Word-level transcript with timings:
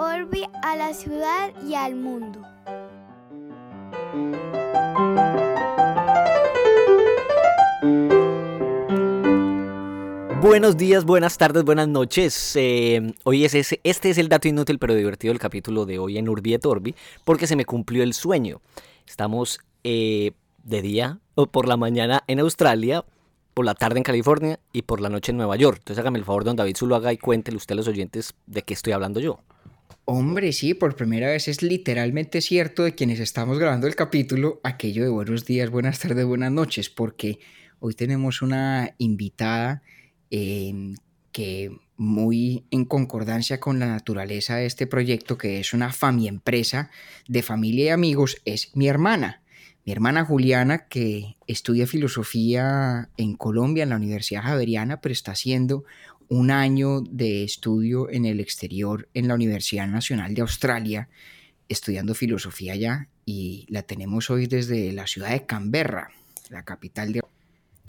Orbi 0.00 0.44
a 0.62 0.76
la 0.76 0.94
ciudad 0.94 1.52
y 1.66 1.74
al 1.74 1.96
mundo. 1.96 2.40
Buenos 10.40 10.76
días, 10.76 11.04
buenas 11.04 11.36
tardes, 11.36 11.64
buenas 11.64 11.88
noches. 11.88 12.54
Eh, 12.54 13.12
hoy 13.24 13.44
es 13.44 13.56
ese, 13.56 13.80
este 13.82 14.10
es 14.10 14.18
el 14.18 14.28
dato 14.28 14.46
inútil 14.46 14.78
pero 14.78 14.94
divertido 14.94 15.32
del 15.32 15.40
capítulo 15.40 15.84
de 15.84 15.98
hoy 15.98 16.16
en 16.16 16.28
Urbi 16.28 16.54
et 16.54 16.64
Orbi, 16.64 16.94
porque 17.24 17.48
se 17.48 17.56
me 17.56 17.64
cumplió 17.64 18.04
el 18.04 18.14
sueño. 18.14 18.60
Estamos 19.04 19.58
eh, 19.82 20.30
de 20.62 20.80
día 20.80 21.18
o 21.34 21.46
por 21.46 21.66
la 21.66 21.76
mañana 21.76 22.22
en 22.28 22.38
Australia, 22.38 23.04
por 23.52 23.64
la 23.64 23.74
tarde 23.74 23.98
en 23.98 24.04
California 24.04 24.60
y 24.72 24.82
por 24.82 25.00
la 25.00 25.08
noche 25.08 25.32
en 25.32 25.38
Nueva 25.38 25.56
York. 25.56 25.78
Entonces 25.78 25.98
hágame 25.98 26.20
el 26.20 26.24
favor, 26.24 26.44
don 26.44 26.54
David 26.54 26.76
Zuluaga, 26.76 27.12
y 27.12 27.18
cuéntele 27.18 27.56
usted 27.56 27.72
a 27.72 27.76
los 27.76 27.88
oyentes 27.88 28.34
de 28.46 28.62
qué 28.62 28.74
estoy 28.74 28.92
hablando 28.92 29.18
yo. 29.18 29.40
Hombre, 30.10 30.54
sí, 30.54 30.72
por 30.72 30.96
primera 30.96 31.28
vez 31.28 31.48
es 31.48 31.60
literalmente 31.60 32.40
cierto 32.40 32.82
de 32.82 32.94
quienes 32.94 33.20
estamos 33.20 33.58
grabando 33.58 33.86
el 33.86 33.94
capítulo, 33.94 34.58
aquello 34.64 35.02
de 35.02 35.10
buenos 35.10 35.44
días, 35.44 35.68
buenas 35.68 35.98
tardes, 35.98 36.24
buenas 36.24 36.50
noches, 36.50 36.88
porque 36.88 37.40
hoy 37.78 37.92
tenemos 37.92 38.40
una 38.40 38.94
invitada 38.96 39.82
eh, 40.30 40.94
que 41.30 41.76
muy 41.98 42.64
en 42.70 42.86
concordancia 42.86 43.60
con 43.60 43.78
la 43.78 43.86
naturaleza 43.86 44.56
de 44.56 44.64
este 44.64 44.86
proyecto, 44.86 45.36
que 45.36 45.60
es 45.60 45.74
una 45.74 45.92
fami 45.92 46.26
empresa 46.26 46.90
de 47.28 47.42
familia 47.42 47.84
y 47.84 47.88
amigos, 47.90 48.40
es 48.46 48.74
mi 48.74 48.88
hermana. 48.88 49.42
Mi 49.84 49.92
hermana 49.92 50.24
Juliana, 50.24 50.88
que 50.88 51.36
estudia 51.46 51.86
filosofía 51.86 53.10
en 53.18 53.36
Colombia, 53.36 53.82
en 53.82 53.90
la 53.90 53.96
Universidad 53.96 54.42
Javeriana, 54.42 55.02
pero 55.02 55.12
está 55.12 55.32
haciendo 55.32 55.84
un 56.28 56.50
año 56.50 57.00
de 57.00 57.44
estudio 57.44 58.10
en 58.10 58.24
el 58.24 58.40
exterior 58.40 59.08
en 59.14 59.28
la 59.28 59.34
Universidad 59.34 59.86
Nacional 59.86 60.34
de 60.34 60.42
Australia, 60.42 61.08
estudiando 61.68 62.14
filosofía 62.14 62.74
allá, 62.74 63.08
y 63.24 63.66
la 63.68 63.82
tenemos 63.82 64.30
hoy 64.30 64.46
desde 64.46 64.92
la 64.92 65.06
ciudad 65.06 65.30
de 65.30 65.46
Canberra, 65.46 66.10
la 66.50 66.64
capital 66.64 67.12
de 67.12 67.22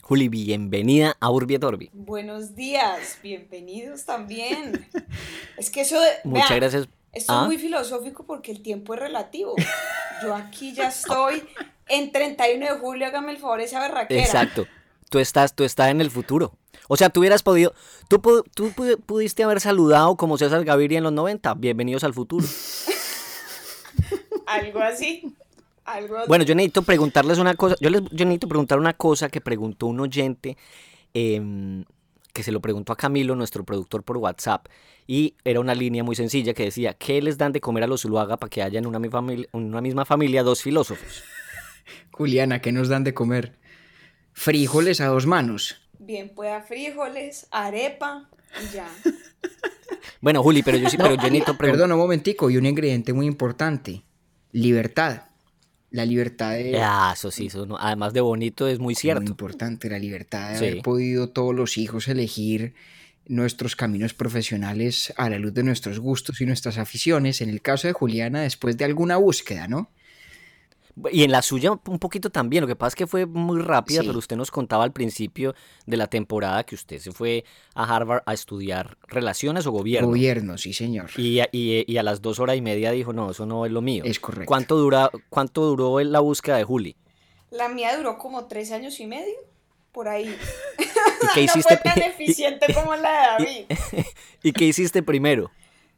Juli, 0.01 0.27
bienvenida 0.27 1.15
a 1.19 1.29
Urbi 1.29 1.55
et 1.55 1.63
Orbi. 1.63 1.89
Buenos 1.93 2.55
días, 2.55 3.19
bienvenidos 3.21 4.05
también. 4.05 4.87
es 5.57 5.69
que 5.69 5.81
eso 5.81 5.99
de, 6.01 6.09
Muchas 6.23 6.55
gracias. 6.55 6.83
Esto 6.83 6.93
es 7.13 7.25
¿Ah? 7.29 7.45
muy 7.45 7.57
filosófico 7.57 8.25
porque 8.25 8.51
el 8.51 8.61
tiempo 8.61 8.95
es 8.95 9.01
relativo. 9.01 9.55
Yo 10.23 10.33
aquí 10.33 10.73
ya 10.73 10.87
estoy 10.87 11.43
en 11.87 12.11
31 12.11 12.65
de 12.65 12.79
julio, 12.79 13.05
hágame 13.05 13.31
el 13.31 13.37
favor 13.37 13.61
esa 13.61 13.79
berraquera. 13.79 14.21
Exacto. 14.21 14.67
Tú 15.09 15.19
estás, 15.19 15.53
tú 15.53 15.63
estás 15.63 15.89
en 15.89 16.01
el 16.01 16.11
futuro. 16.11 16.58
O 16.87 16.97
sea, 16.97 17.09
tú 17.09 17.19
hubieras 17.19 17.43
podido, 17.43 17.73
tú, 18.07 18.21
tú 18.53 18.71
pudiste 19.05 19.43
haber 19.43 19.59
saludado 19.59 20.15
como 20.15 20.37
César 20.37 20.63
Gaviria 20.63 20.97
en 20.97 21.03
los 21.03 21.13
90. 21.13 21.53
Bienvenidos 21.55 22.03
al 22.03 22.13
futuro. 22.13 22.45
Algo 24.47 24.79
así. 24.79 25.35
Bueno, 26.27 26.43
yo 26.43 26.55
necesito 26.55 26.83
preguntarles 26.83 27.37
una 27.37 27.55
cosa. 27.55 27.75
Yo, 27.79 27.89
les, 27.89 28.01
yo 28.11 28.25
necesito 28.25 28.47
preguntar 28.47 28.79
una 28.79 28.93
cosa 28.93 29.29
que 29.29 29.41
preguntó 29.41 29.87
un 29.87 29.99
oyente. 29.99 30.57
Em, 31.13 31.83
que 32.33 32.43
se 32.43 32.51
lo 32.51 32.61
preguntó 32.61 32.93
a 32.93 32.95
Camilo, 32.95 33.35
nuestro 33.35 33.63
productor, 33.63 34.03
por 34.03 34.17
WhatsApp. 34.17 34.67
Y 35.07 35.35
era 35.43 35.59
una 35.59 35.73
línea 35.73 36.03
muy 36.03 36.15
sencilla 36.15 36.53
que 36.53 36.65
decía, 36.65 36.93
¿qué 36.93 37.21
les 37.21 37.37
dan 37.37 37.51
de 37.51 37.59
comer 37.59 37.83
a 37.83 37.87
los 37.87 38.01
Zuluaga 38.01 38.37
para 38.37 38.49
que 38.49 38.61
haya 38.61 38.79
en 38.79 38.85
una, 38.85 38.99
una 39.51 39.81
misma 39.81 40.05
familia 40.05 40.43
dos 40.43 40.61
filósofos? 40.61 41.23
Juliana, 42.11 42.61
¿qué 42.61 42.71
nos 42.71 42.87
dan 42.87 43.03
de 43.03 43.13
comer? 43.13 43.57
Frijoles 44.33 45.01
a 45.01 45.07
dos 45.07 45.25
manos. 45.25 45.88
Bien, 46.09 46.27
pueda 46.27 46.63
frijoles, 46.63 47.45
arepa 47.51 48.27
y 48.63 48.73
ya. 48.73 48.89
Bueno, 50.21 50.41
Juli, 50.41 50.63
pero 50.63 50.77
yo 50.77 50.89
sí, 50.89 50.97
pero 50.97 51.13
yo 51.13 51.29
necesito 51.29 51.55
Perdón, 51.55 51.91
un 51.91 51.99
momentico, 51.99 52.49
y 52.49 52.57
un 52.57 52.65
ingrediente 52.65 53.13
muy 53.13 53.27
importante, 53.27 54.01
libertad. 54.51 55.25
La 55.91 56.05
libertad 56.05 56.53
de... 56.53 56.81
Ah, 56.81 57.11
eso 57.13 57.29
sí, 57.29 57.45
eso 57.45 57.77
además 57.79 58.13
de 58.13 58.21
bonito 58.21 58.67
es 58.67 58.79
muy 58.79 58.95
cierto. 58.95 59.21
Muy 59.21 59.29
importante, 59.29 59.87
la 59.87 59.99
libertad 59.99 60.49
de 60.49 60.57
haber 60.57 60.81
podido 60.81 61.29
todos 61.29 61.53
los 61.53 61.77
hijos 61.77 62.07
elegir 62.07 62.73
nuestros 63.27 63.75
caminos 63.75 64.15
profesionales 64.15 65.13
a 65.15 65.29
la 65.29 65.37
luz 65.37 65.53
de 65.53 65.63
nuestros 65.63 65.99
gustos 65.99 66.41
y 66.41 66.47
nuestras 66.47 66.79
aficiones. 66.79 67.39
En 67.41 67.49
el 67.49 67.61
caso 67.61 67.87
de 67.87 67.93
Juliana, 67.93 68.41
después 68.41 68.77
de 68.77 68.85
alguna 68.85 69.17
búsqueda, 69.17 69.67
¿no? 69.67 69.91
Y 71.11 71.23
en 71.23 71.31
la 71.31 71.41
suya 71.41 71.71
un 71.71 71.99
poquito 71.99 72.29
también, 72.29 72.61
lo 72.61 72.67
que 72.67 72.75
pasa 72.75 72.89
es 72.89 72.95
que 72.95 73.07
fue 73.07 73.25
muy 73.25 73.61
rápida, 73.61 74.01
pero 74.01 74.17
usted 74.17 74.35
nos 74.35 74.51
contaba 74.51 74.83
al 74.83 74.91
principio 74.91 75.55
de 75.85 75.97
la 75.97 76.07
temporada 76.07 76.63
que 76.63 76.75
usted 76.75 76.99
se 76.99 77.11
fue 77.11 77.45
a 77.73 77.83
Harvard 77.83 78.23
a 78.25 78.33
estudiar 78.33 78.97
relaciones 79.07 79.65
o 79.65 79.71
gobierno. 79.71 80.09
Gobierno, 80.09 80.57
sí 80.57 80.73
señor. 80.73 81.09
Y, 81.17 81.41
y, 81.51 81.97
a 81.97 82.03
las 82.03 82.21
dos 82.21 82.39
horas 82.39 82.57
y 82.57 82.61
media 82.61 82.91
dijo, 82.91 83.13
no, 83.13 83.31
eso 83.31 83.45
no 83.45 83.65
es 83.65 83.71
lo 83.71 83.81
mío. 83.81 84.03
Es 84.05 84.19
correcto. 84.19 84.47
¿Cuánto, 84.47 84.75
dura, 84.77 85.09
cuánto 85.29 85.63
duró 85.65 85.99
la 86.01 86.19
búsqueda 86.19 86.57
de 86.57 86.63
Juli? 86.63 86.95
La 87.51 87.69
mía 87.69 87.95
duró 87.95 88.17
como 88.17 88.45
tres 88.45 88.71
años 88.71 88.99
y 88.99 89.07
medio, 89.07 89.35
por 89.91 90.07
ahí. 90.07 90.35
¿Y 90.77 91.27
qué 91.33 91.41
hiciste? 91.43 91.75
no 91.75 91.81
fue 91.81 91.91
tan 91.91 92.01
eficiente 92.01 92.73
como 92.73 92.95
la 92.95 93.37
de 93.37 93.65
David. 93.71 94.05
¿Y 94.43 94.51
qué 94.51 94.65
hiciste 94.65 95.01
primero? 95.01 95.49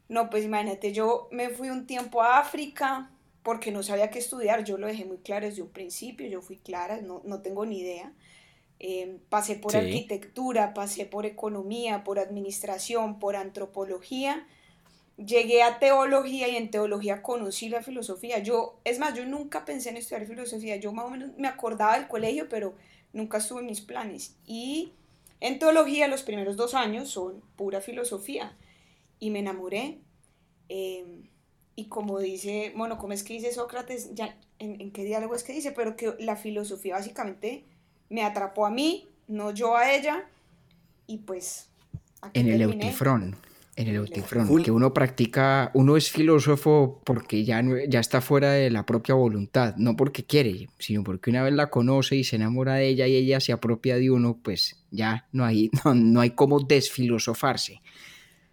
No, 0.08 0.30
pues 0.30 0.44
imagínate, 0.44 0.92
yo 0.92 1.28
me 1.30 1.48
fui 1.48 1.70
un 1.70 1.86
tiempo 1.86 2.22
a 2.22 2.38
África, 2.38 3.10
porque 3.42 3.72
no 3.72 3.82
sabía 3.82 4.10
qué 4.10 4.18
estudiar, 4.18 4.64
yo 4.64 4.78
lo 4.78 4.86
dejé 4.86 5.04
muy 5.04 5.18
claro 5.18 5.46
desde 5.46 5.62
un 5.62 5.70
principio, 5.70 6.26
yo 6.26 6.40
fui 6.40 6.58
clara, 6.58 7.00
no, 7.00 7.22
no 7.24 7.42
tengo 7.42 7.66
ni 7.66 7.80
idea. 7.80 8.12
Em, 8.78 9.18
pasé 9.28 9.56
por 9.56 9.76
arquitectura, 9.76 10.74
pasé 10.74 11.06
por 11.06 11.24
economía, 11.24 12.02
por 12.02 12.18
administración, 12.18 13.18
por 13.18 13.36
antropología, 13.36 14.46
llegué 15.16 15.62
a 15.62 15.78
teología 15.78 16.48
y 16.48 16.56
en 16.56 16.70
teología 16.70 17.22
conocí 17.22 17.68
la 17.68 17.82
filosofía. 17.82 18.40
Yo, 18.40 18.80
es 18.84 18.98
más, 18.98 19.14
yo 19.14 19.24
nunca 19.24 19.64
pensé 19.64 19.90
en 19.90 19.98
estudiar 19.98 20.26
filosofía, 20.26 20.76
yo 20.76 20.92
más 20.92 21.06
o 21.06 21.10
menos 21.10 21.30
me 21.36 21.48
acordaba 21.48 21.96
del 21.96 22.08
colegio, 22.08 22.48
pero 22.48 22.74
nunca 23.12 23.38
estuve 23.38 23.60
en 23.60 23.66
mis 23.66 23.80
planes. 23.80 24.36
Y 24.46 24.92
en 25.40 25.58
teología 25.58 26.08
los 26.08 26.22
primeros 26.22 26.56
dos 26.56 26.74
años 26.74 27.08
son 27.08 27.40
pura 27.56 27.80
filosofía 27.80 28.56
y 29.18 29.30
me 29.30 29.40
enamoré. 29.40 29.98
Eh, 30.68 31.30
y 31.74 31.86
como 31.86 32.18
dice, 32.18 32.72
bueno, 32.76 32.98
¿cómo 32.98 33.12
es 33.12 33.22
que 33.22 33.34
dice 33.34 33.52
Sócrates? 33.52 34.14
Ya, 34.14 34.36
¿en, 34.58 34.90
qué 34.92 35.04
diálogo 35.04 35.34
es 35.34 35.42
que 35.42 35.52
dice? 35.52 35.72
Pero 35.72 35.96
que 35.96 36.14
la 36.18 36.36
filosofía 36.36 36.94
básicamente 36.94 37.64
me 38.10 38.24
atrapó 38.24 38.66
a 38.66 38.70
mí, 38.70 39.08
no 39.26 39.52
yo 39.52 39.76
a 39.76 39.92
ella, 39.92 40.28
y 41.06 41.18
pues... 41.18 41.68
En 42.34 42.48
el 42.48 42.62
eutifrón, 42.62 43.34
en 43.74 43.88
el 43.88 43.96
eutifrón, 43.96 44.62
que 44.62 44.70
uno 44.70 44.94
practica, 44.94 45.72
uno 45.74 45.96
es 45.96 46.10
filósofo 46.10 47.00
porque 47.04 47.44
ya, 47.44 47.60
ya 47.88 47.98
está 47.98 48.20
fuera 48.20 48.52
de 48.52 48.70
la 48.70 48.86
propia 48.86 49.16
voluntad, 49.16 49.74
no 49.76 49.96
porque 49.96 50.24
quiere, 50.24 50.68
sino 50.78 51.02
porque 51.02 51.30
una 51.30 51.42
vez 51.42 51.54
la 51.54 51.68
conoce 51.68 52.14
y 52.14 52.22
se 52.22 52.36
enamora 52.36 52.74
de 52.74 52.86
ella 52.86 53.08
y 53.08 53.16
ella 53.16 53.40
se 53.40 53.50
apropia 53.50 53.96
de 53.96 54.10
uno, 54.10 54.38
pues 54.40 54.84
ya 54.92 55.26
no 55.32 55.44
hay, 55.44 55.70
no, 55.84 55.94
no 55.94 56.20
hay 56.20 56.30
como 56.30 56.60
desfilosofarse. 56.60 57.80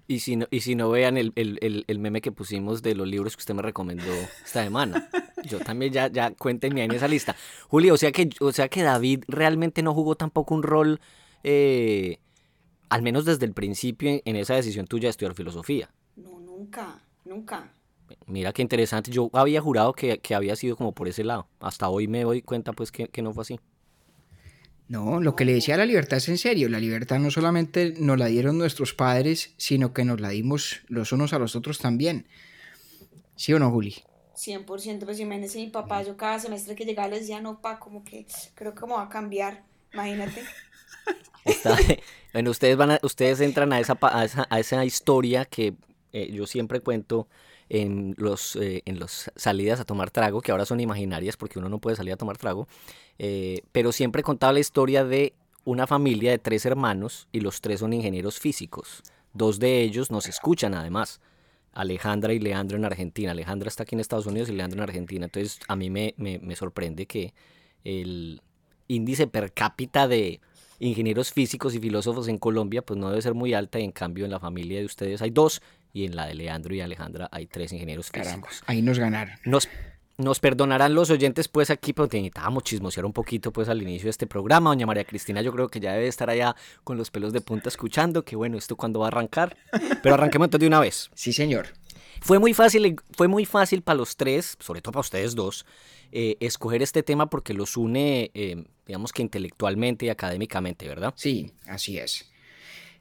Y 0.09 0.21
si 0.21 0.37
no, 0.37 0.47
y 0.49 0.61
si 0.61 0.73
no 0.73 0.89
vean 0.89 1.17
el, 1.17 1.33
el, 1.35 1.85
el, 1.87 1.99
meme 1.99 2.19
que 2.19 2.31
pusimos 2.31 2.81
de 2.81 2.95
los 2.95 3.07
libros 3.07 3.37
que 3.37 3.41
usted 3.41 3.53
me 3.53 3.61
recomendó 3.61 4.11
esta 4.43 4.63
semana. 4.63 5.07
Yo 5.43 5.59
también 5.59 5.93
ya, 5.93 6.07
ya 6.07 6.31
cuéntenme 6.31 6.83
en 6.83 6.89
esa 6.89 7.07
lista. 7.07 7.35
Julio, 7.67 7.93
o 7.93 7.97
sea 7.97 8.11
que, 8.11 8.27
o 8.39 8.51
sea 8.51 8.69
que 8.69 8.81
David 8.81 9.25
realmente 9.27 9.83
no 9.83 9.93
jugó 9.93 10.15
tampoco 10.15 10.55
un 10.55 10.63
rol, 10.63 10.99
eh, 11.43 12.17
al 12.89 13.03
menos 13.03 13.23
desde 13.23 13.45
el 13.45 13.53
principio, 13.53 14.19
en 14.25 14.35
esa 14.35 14.55
decisión 14.55 14.87
tuya 14.87 15.03
de 15.03 15.11
estudiar 15.11 15.35
filosofía. 15.35 15.91
No, 16.15 16.39
nunca, 16.39 17.03
nunca. 17.23 17.71
Mira 18.25 18.51
qué 18.51 18.63
interesante. 18.63 19.11
Yo 19.11 19.29
había 19.33 19.61
jurado 19.61 19.93
que, 19.93 20.17
que 20.17 20.33
había 20.33 20.55
sido 20.55 20.75
como 20.75 20.91
por 20.91 21.07
ese 21.07 21.23
lado. 21.23 21.47
Hasta 21.59 21.87
hoy 21.87 22.07
me 22.07 22.23
doy 22.23 22.41
cuenta 22.41 22.73
pues 22.73 22.91
que, 22.91 23.09
que 23.09 23.21
no 23.21 23.31
fue 23.31 23.43
así. 23.43 23.59
No, 24.89 25.21
lo 25.21 25.35
que 25.35 25.45
le 25.45 25.53
decía 25.53 25.77
la 25.77 25.85
libertad 25.85 26.17
es 26.17 26.29
en 26.29 26.39
serio. 26.39 26.67
La 26.67 26.79
libertad 26.79 27.19
no 27.19 27.29
solamente 27.29 27.93
nos 27.99 28.17
la 28.17 28.25
dieron 28.25 28.57
nuestros 28.57 28.95
padres, 28.95 29.53
sino 29.55 29.93
que 29.93 30.03
nos 30.03 30.19
la 30.19 30.29
dimos 30.29 30.81
los 30.87 31.11
unos 31.11 31.31
a 31.33 31.39
los 31.39 31.55
otros 31.55 31.77
también. 31.77 32.25
¿Sí 33.35 33.53
o 33.53 33.59
no, 33.59 33.69
Juli? 33.69 33.95
100%, 34.35 35.05
pues 35.05 35.19
imagínese 35.19 35.59
mi 35.59 35.67
papá, 35.67 36.01
yo 36.01 36.17
cada 36.17 36.39
semestre 36.39 36.73
que 36.73 36.85
llegaba 36.85 37.09
le 37.09 37.19
decía, 37.19 37.39
no, 37.39 37.61
pa, 37.61 37.77
como 37.77 38.03
que 38.03 38.25
creo 38.55 38.73
que 38.73 38.85
me 38.85 38.93
va 38.93 39.03
a 39.03 39.09
cambiar, 39.09 39.63
imagínate. 39.93 40.43
bueno, 42.33 42.49
ustedes, 42.49 42.77
van 42.77 42.91
a, 42.91 42.99
ustedes 43.03 43.41
entran 43.41 43.71
a 43.73 43.79
esa, 43.79 43.97
a 44.01 44.59
esa, 44.59 44.85
historia 44.85 45.45
que 45.45 45.75
eh, 46.13 46.31
yo 46.31 46.47
siempre 46.47 46.79
cuento 46.79 47.27
en 47.67 48.15
los 48.17 48.55
eh, 48.55 48.81
en 48.85 48.99
las 48.99 49.31
salidas 49.35 49.79
a 49.79 49.85
tomar 49.85 50.09
trago, 50.09 50.41
que 50.41 50.51
ahora 50.51 50.65
son 50.65 50.79
imaginarias 50.79 51.37
porque 51.37 51.59
uno 51.59 51.69
no 51.69 51.79
puede 51.79 51.95
salir 51.95 52.13
a 52.13 52.17
tomar 52.17 52.37
trago, 52.37 52.67
eh, 53.19 53.61
pero 53.71 53.91
siempre 53.91 54.23
contaba 54.23 54.53
la 54.53 54.59
historia 54.59 55.03
de 55.03 55.33
una 55.65 55.85
familia 55.85 56.31
de 56.31 56.39
tres 56.39 56.65
hermanos 56.65 57.27
y 57.31 57.41
los 57.41 57.61
tres 57.61 57.81
son 57.81 57.93
ingenieros 57.93 58.39
físicos. 58.39 59.03
Dos 59.33 59.59
de 59.59 59.81
ellos 59.81 60.09
nos 60.09 60.27
escuchan 60.27 60.73
además. 60.73 61.21
Alejandra 61.73 62.33
y 62.33 62.39
Leandro 62.39 62.77
en 62.77 62.85
Argentina. 62.85 63.31
Alejandra 63.31 63.67
está 63.67 63.83
aquí 63.83 63.93
en 63.93 63.99
Estados 63.99 64.25
Unidos 64.25 64.49
y 64.49 64.53
Leandro 64.53 64.77
en 64.77 64.83
Argentina. 64.83 65.25
Entonces 65.25 65.59
a 65.67 65.75
mí 65.75 65.89
me, 65.89 66.15
me 66.17 66.55
sorprende 66.55 67.05
que 67.05 67.33
el 67.83 68.41
índice 68.87 69.27
per 69.27 69.53
cápita 69.53 70.07
de 70.07 70.41
ingenieros 70.79 71.31
físicos 71.31 71.75
y 71.75 71.79
filósofos 71.79 72.27
en 72.27 72.37
Colombia 72.37 72.81
pues 72.81 72.97
no 72.97 73.09
debe 73.09 73.21
ser 73.21 73.33
muy 73.33 73.53
alta 73.53 73.79
y 73.79 73.83
en 73.83 73.91
cambio 73.91 74.25
en 74.25 74.31
la 74.31 74.39
familia 74.39 74.79
de 74.79 74.85
ustedes 74.85 75.21
hay 75.21 75.29
dos 75.29 75.61
y 75.93 76.05
en 76.05 76.15
la 76.15 76.25
de 76.25 76.35
Leandro 76.35 76.73
y 76.73 76.81
Alejandra 76.81 77.27
hay 77.31 77.47
tres 77.47 77.73
ingenieros 77.73 78.09
físicos. 78.09 78.63
ahí 78.65 78.81
nos 78.81 78.99
ganaron. 78.99 79.35
Nos, 79.43 79.67
nos 80.19 80.39
perdonarán 80.39 80.93
los 80.93 81.09
oyentes 81.09 81.47
pues 81.47 81.69
aquí, 81.69 81.93
pero 81.93 82.07
necesitábamos 82.07 82.63
chismosear 82.63 83.05
un 83.05 83.13
poquito 83.13 83.51
pues 83.51 83.69
al 83.69 83.81
inicio 83.81 84.05
de 84.05 84.11
este 84.11 84.27
programa. 84.27 84.69
Doña 84.69 84.85
María 84.85 85.05
Cristina 85.05 85.41
yo 85.41 85.51
creo 85.51 85.69
que 85.69 85.79
ya 85.79 85.93
debe 85.93 86.07
estar 86.07 86.29
allá 86.29 86.55
con 86.83 86.97
los 86.97 87.09
pelos 87.09 87.33
de 87.33 87.41
punta 87.41 87.69
escuchando, 87.69 88.23
que 88.23 88.35
bueno, 88.35 88.57
esto 88.57 88.75
cuando 88.75 88.99
va 88.99 89.05
a 89.05 89.07
arrancar. 89.07 89.57
Pero 90.03 90.15
arranquemos 90.15 90.47
entonces 90.47 90.61
de 90.61 90.67
una 90.67 90.79
vez. 90.79 91.09
Sí, 91.19 91.33
señor. 91.33 91.67
Fue 92.21 92.39
muy 92.39 92.53
fácil, 92.53 92.95
fue 93.15 93.27
muy 93.27 93.45
fácil 93.45 93.81
para 93.81 93.97
los 93.97 94.17
tres, 94.17 94.57
sobre 94.59 94.81
todo 94.81 94.93
para 94.93 95.01
ustedes 95.01 95.35
dos, 95.35 95.65
eh, 96.11 96.37
escoger 96.39 96.81
este 96.81 97.03
tema 97.03 97.29
porque 97.29 97.53
los 97.53 97.77
une, 97.77 98.31
eh, 98.33 98.63
digamos 98.85 99.13
que 99.13 99.21
intelectualmente 99.21 100.05
y 100.05 100.09
académicamente, 100.09 100.87
¿verdad? 100.87 101.13
Sí, 101.15 101.51
así 101.67 101.97
es. 101.97 102.29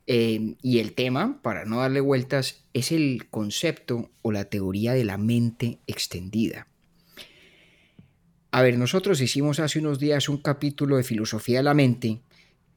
Eh, 0.06 0.54
y 0.62 0.78
el 0.78 0.94
tema, 0.94 1.40
para 1.42 1.64
no 1.64 1.80
darle 1.80 2.00
vueltas, 2.00 2.64
es 2.72 2.92
el 2.92 3.28
concepto 3.28 4.10
o 4.22 4.30
la 4.30 4.44
teoría 4.44 4.94
de 4.94 5.04
la 5.04 5.18
mente 5.18 5.80
extendida. 5.86 6.68
A 8.50 8.62
ver, 8.62 8.78
nosotros 8.78 9.20
hicimos 9.20 9.60
hace 9.60 9.78
unos 9.78 9.98
días 9.98 10.28
un 10.28 10.38
capítulo 10.38 10.96
de 10.96 11.04
filosofía 11.04 11.58
de 11.58 11.64
la 11.64 11.74
mente 11.74 12.20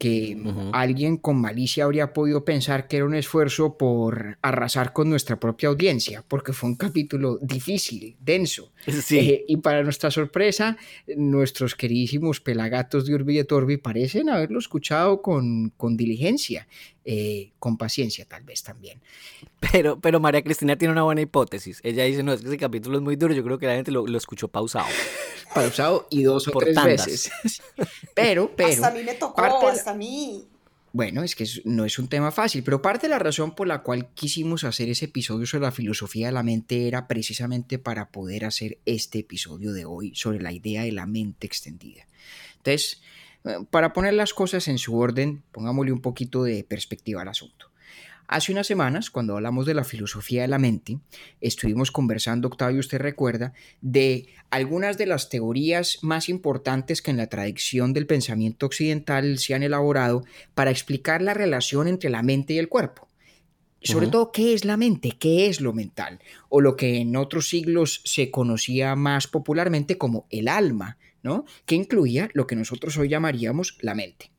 que 0.01 0.35
alguien 0.73 1.17
con 1.17 1.39
malicia 1.39 1.83
habría 1.83 2.11
podido 2.11 2.43
pensar 2.43 2.87
que 2.87 2.97
era 2.97 3.05
un 3.05 3.13
esfuerzo 3.13 3.77
por 3.77 4.39
arrasar 4.41 4.93
con 4.93 5.11
nuestra 5.11 5.39
propia 5.39 5.69
audiencia, 5.69 6.25
porque 6.27 6.53
fue 6.53 6.71
un 6.71 6.75
capítulo 6.75 7.37
difícil, 7.39 8.15
denso. 8.19 8.71
Eh, 9.11 9.45
y 9.47 9.57
para 9.57 9.83
nuestra 9.83 10.09
sorpresa, 10.09 10.77
nuestros 11.15 11.75
queridísimos 11.75 12.39
pelagatos 12.39 13.05
de 13.05 13.13
Urbi 13.13 13.39
y 13.39 13.43
Torbi 13.43 13.77
parecen 13.77 14.29
haberlo 14.29 14.57
escuchado 14.57 15.21
con, 15.21 15.71
con 15.77 15.97
diligencia, 15.97 16.67
eh, 17.05 17.51
con 17.59 17.77
paciencia 17.77 18.25
tal 18.25 18.43
vez 18.43 18.63
también. 18.63 19.01
Pero, 19.71 19.99
pero 19.99 20.19
María 20.19 20.41
Cristina 20.41 20.77
tiene 20.77 20.93
una 20.93 21.03
buena 21.03 21.21
hipótesis. 21.21 21.79
Ella 21.83 22.05
dice, 22.05 22.23
no, 22.23 22.33
es 22.33 22.41
que 22.41 22.47
ese 22.47 22.57
capítulo 22.57 22.97
es 22.97 23.03
muy 23.03 23.17
duro, 23.17 23.33
yo 23.33 23.43
creo 23.43 23.59
que 23.59 23.67
la 23.67 23.75
gente 23.75 23.91
lo, 23.91 24.07
lo 24.07 24.17
escuchó 24.17 24.47
pausado. 24.47 24.87
pausado 25.53 26.07
y 26.09 26.23
dos 26.23 26.47
o 26.47 26.51
tres 26.51 26.81
veces. 26.83 27.31
Pero, 28.13 28.51
pero. 28.55 28.69
Hasta 28.69 28.87
a 28.87 28.91
mí 28.91 29.03
me 29.03 29.13
tocó, 29.13 29.41
hasta 29.41 29.91
a 29.91 29.95
mí. 29.95 30.47
Bueno, 30.93 31.23
es 31.23 31.35
que 31.35 31.45
no 31.63 31.85
es 31.85 31.97
un 31.99 32.09
tema 32.09 32.31
fácil, 32.31 32.63
pero 32.63 32.81
parte 32.81 33.07
de 33.07 33.11
la 33.11 33.19
razón 33.19 33.55
por 33.55 33.65
la 33.65 33.81
cual 33.81 34.09
quisimos 34.13 34.65
hacer 34.65 34.89
ese 34.89 35.05
episodio 35.05 35.45
sobre 35.45 35.63
la 35.63 35.71
filosofía 35.71 36.27
de 36.27 36.33
la 36.33 36.43
mente 36.43 36.87
era 36.87 37.07
precisamente 37.07 37.79
para 37.79 38.09
poder 38.09 38.43
hacer 38.43 38.77
este 38.85 39.19
episodio 39.19 39.71
de 39.71 39.85
hoy 39.85 40.13
sobre 40.15 40.41
la 40.41 40.51
idea 40.51 40.83
de 40.83 40.91
la 40.91 41.05
mente 41.05 41.47
extendida. 41.47 42.07
Entonces, 42.57 43.01
eh, 43.45 43.55
para 43.69 43.93
poner 43.93 44.15
las 44.15 44.33
cosas 44.33 44.67
en 44.67 44.77
su 44.77 44.97
orden, 44.97 45.43
pongámosle 45.53 45.93
un 45.93 46.01
poquito 46.01 46.43
de 46.43 46.65
perspectiva 46.65 47.21
al 47.21 47.29
asunto. 47.29 47.70
Hace 48.31 48.53
unas 48.53 48.65
semanas, 48.65 49.09
cuando 49.09 49.35
hablamos 49.35 49.65
de 49.65 49.73
la 49.73 49.83
filosofía 49.83 50.43
de 50.43 50.47
la 50.47 50.57
mente, 50.57 50.99
estuvimos 51.41 51.91
conversando, 51.91 52.47
Octavio, 52.47 52.79
usted 52.79 52.99
recuerda, 52.99 53.51
de 53.81 54.29
algunas 54.49 54.97
de 54.97 55.05
las 55.05 55.27
teorías 55.27 55.97
más 56.01 56.29
importantes 56.29 57.01
que 57.01 57.11
en 57.11 57.17
la 57.17 57.27
tradición 57.27 57.91
del 57.91 58.07
pensamiento 58.07 58.67
occidental 58.67 59.37
se 59.37 59.53
han 59.53 59.63
elaborado 59.63 60.23
para 60.53 60.71
explicar 60.71 61.21
la 61.21 61.33
relación 61.33 61.89
entre 61.89 62.09
la 62.09 62.23
mente 62.23 62.53
y 62.53 62.59
el 62.59 62.69
cuerpo. 62.69 63.09
Sobre 63.81 64.07
todo, 64.07 64.31
¿qué 64.31 64.53
es 64.53 64.63
la 64.63 64.77
mente? 64.77 65.11
¿Qué 65.19 65.47
es 65.47 65.59
lo 65.59 65.73
mental? 65.73 66.21
O 66.47 66.61
lo 66.61 66.77
que 66.77 66.99
en 66.99 67.17
otros 67.17 67.49
siglos 67.49 68.01
se 68.05 68.31
conocía 68.31 68.95
más 68.95 69.27
popularmente 69.27 69.97
como 69.97 70.25
el 70.29 70.47
alma, 70.47 70.97
¿no? 71.21 71.43
Que 71.65 71.75
incluía 71.75 72.29
lo 72.33 72.47
que 72.47 72.55
nosotros 72.55 72.97
hoy 72.97 73.09
llamaríamos 73.09 73.77
la 73.81 73.93
mente. 73.93 74.31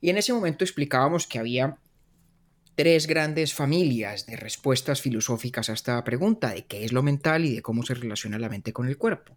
Y 0.00 0.10
en 0.10 0.18
ese 0.18 0.32
momento 0.32 0.62
explicábamos 0.62 1.26
que 1.26 1.40
había 1.40 1.78
tres 2.78 3.08
grandes 3.08 3.54
familias 3.54 4.24
de 4.24 4.36
respuestas 4.36 5.02
filosóficas 5.02 5.68
a 5.68 5.72
esta 5.72 6.04
pregunta 6.04 6.54
de 6.54 6.64
qué 6.64 6.84
es 6.84 6.92
lo 6.92 7.02
mental 7.02 7.44
y 7.44 7.56
de 7.56 7.60
cómo 7.60 7.82
se 7.82 7.94
relaciona 7.94 8.38
la 8.38 8.48
mente 8.48 8.72
con 8.72 8.86
el 8.86 8.96
cuerpo. 8.96 9.36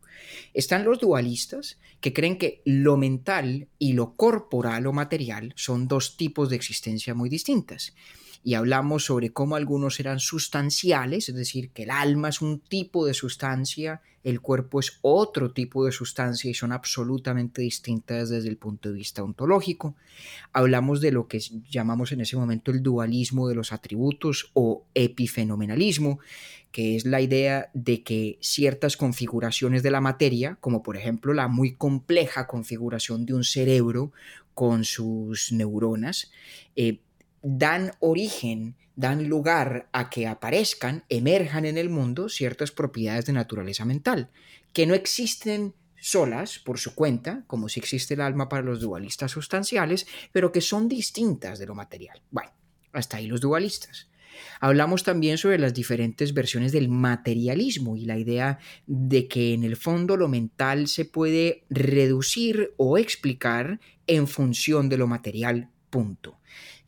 Están 0.54 0.84
los 0.84 1.00
dualistas, 1.00 1.80
que 2.02 2.14
creen 2.14 2.38
que 2.38 2.62
lo 2.66 2.98
mental 2.98 3.68
y 3.80 3.94
lo 3.94 4.14
corporal 4.14 4.86
o 4.86 4.94
material 4.94 5.54
son 5.56 5.88
dos 5.88 6.18
tipos 6.18 6.52
de 6.52 6.56
existencia 6.56 7.16
muy 7.16 7.30
distintas 7.30 7.96
y 8.44 8.54
hablamos 8.54 9.06
sobre 9.06 9.34
cómo 9.34 9.56
algunos 9.56 10.00
eran 10.00 10.20
sustanciales, 10.20 11.28
es 11.28 11.34
decir, 11.34 11.72
que 11.72 11.84
el 11.84 11.90
alma 11.90 12.30
es 12.30 12.42
un 12.42 12.60
tipo 12.60 13.08
de 13.08 13.16
sustancia, 13.16 14.02
el 14.24 14.42
cuerpo 14.42 14.80
es 14.80 15.00
otro 15.02 15.52
tipo 15.52 15.86
de 15.86 15.92
sustancia 15.92 16.50
y 16.50 16.54
son 16.54 16.72
absolutamente 16.72 17.62
distintas 17.62 18.30
desde 18.30 18.50
el 18.50 18.58
punto 18.58 18.90
de 18.90 18.96
vista 18.96 19.24
ontológico. 19.24 19.96
Hablamos 20.54 21.02
de 21.02 21.12
lo 21.12 21.28
que 21.28 21.40
llamamos 21.70 22.12
en 22.12 22.22
ese 22.22 22.38
momento 22.38 22.72
el 22.72 22.84
dualismo 22.84 23.48
de 23.48 23.56
los 23.56 23.74
atributos 23.74 24.52
o 24.54 24.84
epifenomenalismo, 24.94 26.20
que 26.72 26.96
es 26.96 27.06
la 27.06 27.22
idea 27.22 27.70
de 27.74 28.04
que 28.04 28.38
ciertas 28.42 28.96
configuraciones 28.96 29.84
de 29.84 29.92
la 29.92 30.02
materia, 30.02 30.58
como 30.62 30.84
por 30.84 30.98
ejemplo 30.98 31.34
la 31.34 31.48
muy 31.48 31.74
compleja 31.74 32.48
configuración 32.48 33.26
de 33.26 33.34
un 33.34 33.44
cerebro 33.44 34.12
con 34.54 34.86
sus 34.86 35.52
neuronas, 35.52 36.32
eh, 36.76 37.00
dan 37.42 37.92
origen, 38.00 38.76
dan 38.96 39.28
lugar 39.28 39.90
a 39.92 40.10
que 40.10 40.28
aparezcan, 40.28 41.04
emerjan 41.10 41.66
en 41.66 41.78
el 41.78 41.90
mundo 41.90 42.30
ciertas 42.30 42.72
propiedades 42.72 43.26
de 43.26 43.34
naturaleza 43.34 43.86
mental, 43.86 44.30
que 44.74 44.86
no 44.86 44.94
existen 44.94 45.74
solas 46.00 46.60
por 46.60 46.80
su 46.80 46.96
cuenta, 46.96 47.44
como 47.48 47.70
si 47.70 47.80
existe 47.80 48.16
el 48.16 48.22
alma 48.22 48.50
para 48.50 48.64
los 48.64 48.82
dualistas 48.82 49.32
sustanciales, 49.32 50.08
pero 50.32 50.52
que 50.52 50.62
son 50.62 50.88
distintas 50.88 51.60
de 51.60 51.68
lo 51.68 51.76
material. 51.76 52.22
Bueno, 52.32 52.52
hasta 52.92 53.18
ahí 53.18 53.28
los 53.28 53.42
dualistas. 53.42 54.10
Hablamos 54.60 55.04
también 55.04 55.38
sobre 55.38 55.60
las 55.60 55.74
diferentes 55.74 56.34
versiones 56.34 56.72
del 56.72 56.90
materialismo 56.90 57.96
y 57.96 58.06
la 58.06 58.18
idea 58.18 58.60
de 58.88 59.28
que 59.28 59.54
en 59.54 59.64
el 59.64 59.76
fondo 59.76 60.18
lo 60.18 60.28
mental 60.28 60.88
se 60.88 61.06
puede 61.06 61.64
reducir 61.70 62.74
o 62.78 62.98
explicar 62.98 63.80
en 64.08 64.28
función 64.28 64.90
de 64.90 64.98
lo 64.98 65.08
material, 65.08 65.70
punto. 65.90 66.40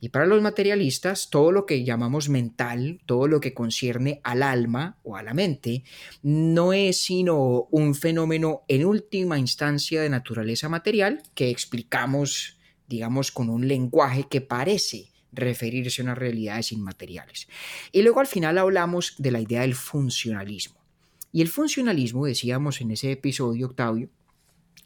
Y 0.04 0.10
para 0.10 0.26
los 0.26 0.42
materialistas, 0.42 1.30
todo 1.30 1.54
lo 1.54 1.66
que 1.66 1.86
llamamos 1.86 2.28
mental, 2.28 3.00
todo 3.06 3.30
lo 3.30 3.40
que 3.40 3.54
concierne 3.54 4.20
al 4.26 4.44
alma 4.44 4.98
o 5.02 5.16
a 5.16 5.24
la 5.24 5.34
mente, 5.34 5.86
no 6.22 6.74
es 6.74 7.00
sino 7.06 7.70
un 7.72 7.96
fenómeno 7.96 8.64
en 8.68 8.84
última 8.84 9.40
instancia 9.40 10.02
de 10.02 10.10
naturaleza 10.10 10.68
material 10.68 11.24
que 11.36 11.50
explicamos, 11.50 12.58
digamos, 12.90 13.32
con 13.32 13.50
un 13.50 13.66
lenguaje 13.66 14.26
que 14.30 14.42
parece 14.42 15.08
referirse 15.32 16.02
a 16.02 16.04
unas 16.04 16.18
realidades 16.18 16.74
inmateriales. 16.74 17.48
Y 17.94 18.02
luego 18.02 18.20
al 18.20 18.28
final 18.28 18.58
hablamos 18.58 19.16
de 19.20 19.32
la 19.32 19.40
idea 19.40 19.62
del 19.62 19.74
funcionalismo. 19.74 20.82
Y 21.32 21.42
el 21.42 21.48
funcionalismo, 21.48 22.26
decíamos 22.26 22.82
en 22.82 22.92
ese 22.92 23.14
episodio, 23.14 23.68
Octavio, 23.68 24.10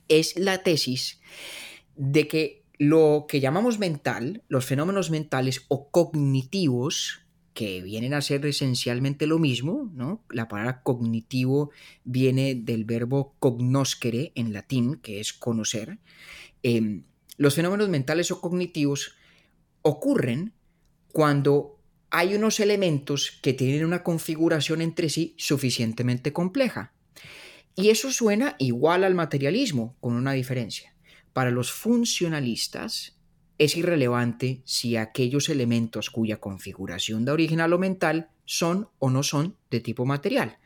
es 0.10 0.38
la 0.38 0.62
tesis 0.62 1.20
de 1.96 2.28
que 2.28 2.57
lo 2.78 3.26
que 3.28 3.40
llamamos 3.40 3.80
mental, 3.80 4.44
los 4.48 4.66
fenómenos 4.66 5.10
mentales 5.10 5.66
o 5.68 5.90
cognitivos, 5.90 7.22
que 7.58 7.82
vienen 7.82 8.14
a 8.14 8.22
ser 8.22 8.46
esencialmente 8.46 9.26
lo 9.26 9.40
mismo, 9.40 9.90
¿no? 9.96 10.24
La 10.30 10.48
palabra 10.48 10.84
cognitivo 10.84 11.72
viene 12.04 12.54
del 12.54 12.86
verbo 12.86 13.34
cognoscere 13.40 14.32
en 14.36 14.54
latín, 14.54 14.98
que 14.98 15.20
es 15.20 15.34
conocer. 15.34 15.98
Em, 16.62 17.06
los 17.36 17.56
fenómenos 17.56 17.90
mentales 17.90 18.30
o 18.30 18.42
cognitivos 18.42 19.16
ocurren 19.82 20.54
cuando 21.12 21.80
hay 22.12 22.36
unos 22.36 22.60
elementos 22.60 23.40
que 23.42 23.54
tienen 23.54 23.86
una 23.86 24.04
configuración 24.04 24.82
entre 24.84 25.10
sí 25.10 25.34
suficientemente 25.38 26.34
compleja. 26.34 26.94
Y 27.76 27.90
eso 27.90 28.12
suena 28.12 28.56
igual 28.60 29.04
al 29.04 29.16
materialismo, 29.16 29.96
con 30.00 30.14
una 30.14 30.34
diferencia. 30.34 30.94
Para 31.38 31.52
los 31.52 31.72
funcionalistas 31.72 33.16
es 33.60 33.78
irrelevante 33.78 34.64
si 34.66 34.96
aquellos 34.96 35.50
elementos 35.50 36.10
cuya 36.10 36.40
configuración 36.40 37.26
da 37.26 37.34
origen 37.34 37.62
a 37.62 37.68
lo 37.68 37.78
mental 37.78 38.32
son 38.46 38.90
o 38.98 39.12
no 39.12 39.22
son 39.22 39.56
de 39.70 39.80
tipo 39.80 40.04
material. 40.04 40.58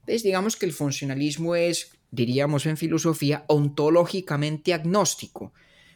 Entonces 0.00 0.24
digamos 0.24 0.56
que 0.56 0.66
el 0.66 0.72
funcionalismo 0.72 1.54
es, 1.54 1.92
diríamos 2.10 2.66
en 2.66 2.76
filosofía, 2.76 3.44
ontológicamente 3.46 4.74
agnóstico. 4.74 5.52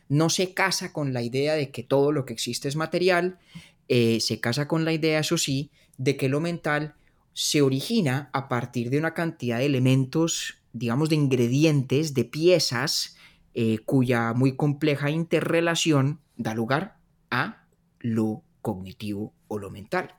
No 0.09 0.31
se 0.31 0.55
casa 0.55 0.93
con 0.93 1.13
la 1.13 1.23
idea 1.23 1.55
de 1.55 1.73
que 1.73 1.83
todo 1.83 2.13
lo 2.13 2.25
que 2.25 2.33
existe 2.33 2.69
es 2.69 2.77
material, 2.77 3.41
eh, 3.89 4.21
se 4.21 4.39
casa 4.39 4.69
con 4.69 4.85
la 4.85 4.93
idea, 4.93 5.19
eso 5.19 5.39
sí, 5.39 5.73
de 5.99 6.17
que 6.17 6.29
lo 6.29 6.39
mental 6.39 6.95
se 7.33 7.63
origina 7.63 8.31
a 8.33 8.49
partir 8.49 8.91
de 8.91 8.99
una 8.99 9.13
cantidad 9.13 9.59
de 9.59 9.67
elementos, 9.67 10.59
digamos, 10.73 11.09
de 11.09 11.17
ingredientes, 11.17 12.15
de 12.15 12.25
piezas, 12.25 13.17
eh, 13.55 13.79
cuya 13.79 14.33
muy 14.33 14.57
compleja 14.57 15.11
interrelación 15.11 16.21
da 16.37 16.55
lugar 16.55 16.99
a 17.31 17.65
lo 17.99 18.43
cognitivo 18.63 19.35
o 19.49 19.59
lo 19.59 19.71
mental. 19.71 20.15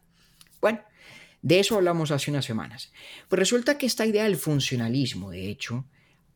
Bueno, 0.59 0.81
de 1.41 1.59
eso 1.59 1.75
hablamos 1.75 2.11
hace 2.11 2.29
unas 2.29 2.45
semanas. 2.45 2.91
Pues 3.27 3.39
resulta 3.39 3.77
que 3.77 3.85
esta 3.85 4.05
idea 4.05 4.23
del 4.23 4.35
funcionalismo, 4.35 5.31
de 5.31 5.49
hecho, 5.49 5.85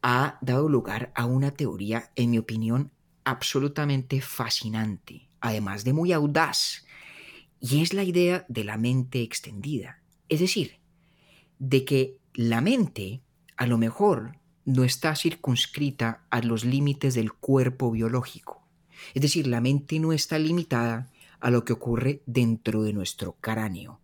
ha 0.01 0.37
dado 0.41 0.69
lugar 0.69 1.11
a 1.15 1.25
una 1.25 1.51
teoría, 1.51 2.11
en 2.15 2.31
mi 2.31 2.37
opinión, 2.37 2.91
absolutamente 3.23 4.21
fascinante, 4.21 5.29
además 5.41 5.83
de 5.83 5.93
muy 5.93 6.13
audaz, 6.13 6.85
y 7.59 7.81
es 7.81 7.93
la 7.93 8.03
idea 8.03 8.45
de 8.47 8.63
la 8.63 8.77
mente 8.77 9.21
extendida. 9.21 10.01
Es 10.29 10.39
decir, 10.39 10.79
de 11.59 11.85
que 11.85 12.17
la 12.33 12.61
mente 12.61 13.21
a 13.57 13.67
lo 13.67 13.77
mejor 13.77 14.37
no 14.65 14.83
está 14.83 15.15
circunscrita 15.15 16.25
a 16.29 16.41
los 16.41 16.65
límites 16.65 17.13
del 17.13 17.31
cuerpo 17.31 17.91
biológico. 17.91 18.67
Es 19.13 19.21
decir, 19.21 19.47
la 19.47 19.61
mente 19.61 19.99
no 19.99 20.11
está 20.11 20.39
limitada 20.39 21.11
a 21.39 21.51
lo 21.51 21.63
que 21.63 21.73
ocurre 21.73 22.21
dentro 22.25 22.83
de 22.83 22.93
nuestro 22.93 23.33
cráneo. 23.39 23.99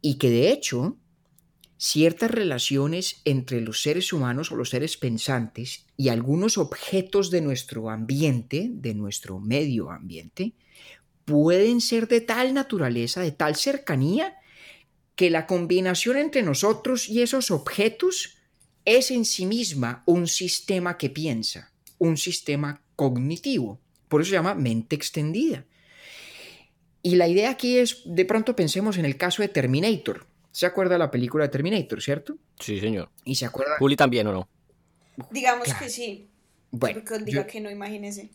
Y 0.00 0.14
que 0.14 0.30
de 0.30 0.50
hecho, 0.50 0.96
ciertas 1.76 2.30
relaciones 2.30 3.20
entre 3.24 3.60
los 3.60 3.82
seres 3.82 4.12
humanos 4.12 4.50
o 4.50 4.56
los 4.56 4.70
seres 4.70 4.96
pensantes 4.96 5.86
y 5.96 6.08
algunos 6.08 6.56
objetos 6.56 7.30
de 7.30 7.42
nuestro 7.42 7.90
ambiente, 7.90 8.70
de 8.72 8.94
nuestro 8.94 9.38
medio 9.38 9.90
ambiente, 9.90 10.54
pueden 11.26 11.82
ser 11.82 12.08
de 12.08 12.22
tal 12.22 12.54
naturaleza, 12.54 13.20
de 13.20 13.32
tal 13.32 13.56
cercanía, 13.56 14.36
que 15.14 15.28
la 15.28 15.46
combinación 15.46 16.16
entre 16.16 16.42
nosotros 16.42 17.08
y 17.08 17.20
esos 17.20 17.50
objetos 17.50 18.39
es 18.84 19.10
en 19.10 19.24
sí 19.24 19.46
misma 19.46 20.02
un 20.06 20.26
sistema 20.26 20.96
que 20.96 21.10
piensa, 21.10 21.72
un 21.98 22.16
sistema 22.16 22.82
cognitivo. 22.96 23.80
Por 24.08 24.20
eso 24.20 24.30
se 24.30 24.36
llama 24.36 24.54
mente 24.54 24.96
extendida. 24.96 25.64
Y 27.02 27.16
la 27.16 27.28
idea 27.28 27.50
aquí 27.50 27.78
es, 27.78 28.02
de 28.04 28.24
pronto 28.24 28.54
pensemos 28.54 28.98
en 28.98 29.04
el 29.04 29.16
caso 29.16 29.42
de 29.42 29.48
Terminator. 29.48 30.26
¿Se 30.52 30.66
acuerda 30.66 30.98
la 30.98 31.10
película 31.10 31.44
de 31.44 31.50
Terminator, 31.50 32.02
cierto? 32.02 32.36
Sí, 32.58 32.80
señor. 32.80 33.10
¿Y 33.24 33.36
se 33.36 33.46
acuerda? 33.46 33.76
Juli 33.78 33.96
también, 33.96 34.26
¿o 34.26 34.32
no? 34.32 34.48
Digamos 35.30 35.72
que 35.74 35.88
sí. 35.88 36.28
Bueno, 36.70 37.00
Porque 37.04 37.24
diga 37.24 37.46
que 37.46 37.60
no, 37.60 37.70
imagínese. 37.70 38.30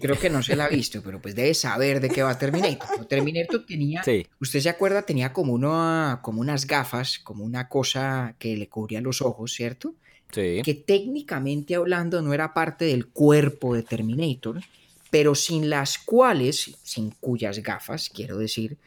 Creo 0.00 0.16
que 0.18 0.30
no 0.30 0.42
se 0.42 0.54
la 0.54 0.66
ha 0.66 0.68
visto, 0.68 1.02
pero 1.02 1.20
pues 1.20 1.34
debe 1.34 1.54
saber 1.54 2.00
de 2.00 2.08
qué 2.08 2.22
va 2.22 2.38
Terminator. 2.38 3.06
Terminator 3.06 3.66
tenía, 3.66 4.02
Sí. 4.04 4.26
usted 4.40 4.60
se 4.60 4.68
acuerda, 4.68 5.02
tenía 5.02 5.32
como, 5.32 5.52
una, 5.52 6.20
como 6.22 6.40
unas 6.40 6.66
gafas, 6.66 7.18
como 7.18 7.42
una 7.44 7.68
cosa 7.68 8.36
que 8.38 8.56
le 8.56 8.68
cubría 8.68 9.00
los 9.00 9.20
ojos, 9.22 9.52
¿cierto? 9.52 9.94
Sí. 10.30 10.62
que 10.64 10.72
técnicamente 10.72 11.74
hablando 11.74 12.22
no 12.22 12.32
era 12.32 12.54
parte 12.54 12.86
del 12.86 13.08
cuerpo 13.08 13.74
de 13.74 13.82
Terminator, 13.82 14.62
pero 15.10 15.34
sin 15.34 15.68
las 15.68 15.98
cuales, 15.98 16.78
sin 16.82 17.10
cuyas 17.10 17.58
gafas, 17.58 18.08
quiero 18.08 18.38
decir, 18.38 18.78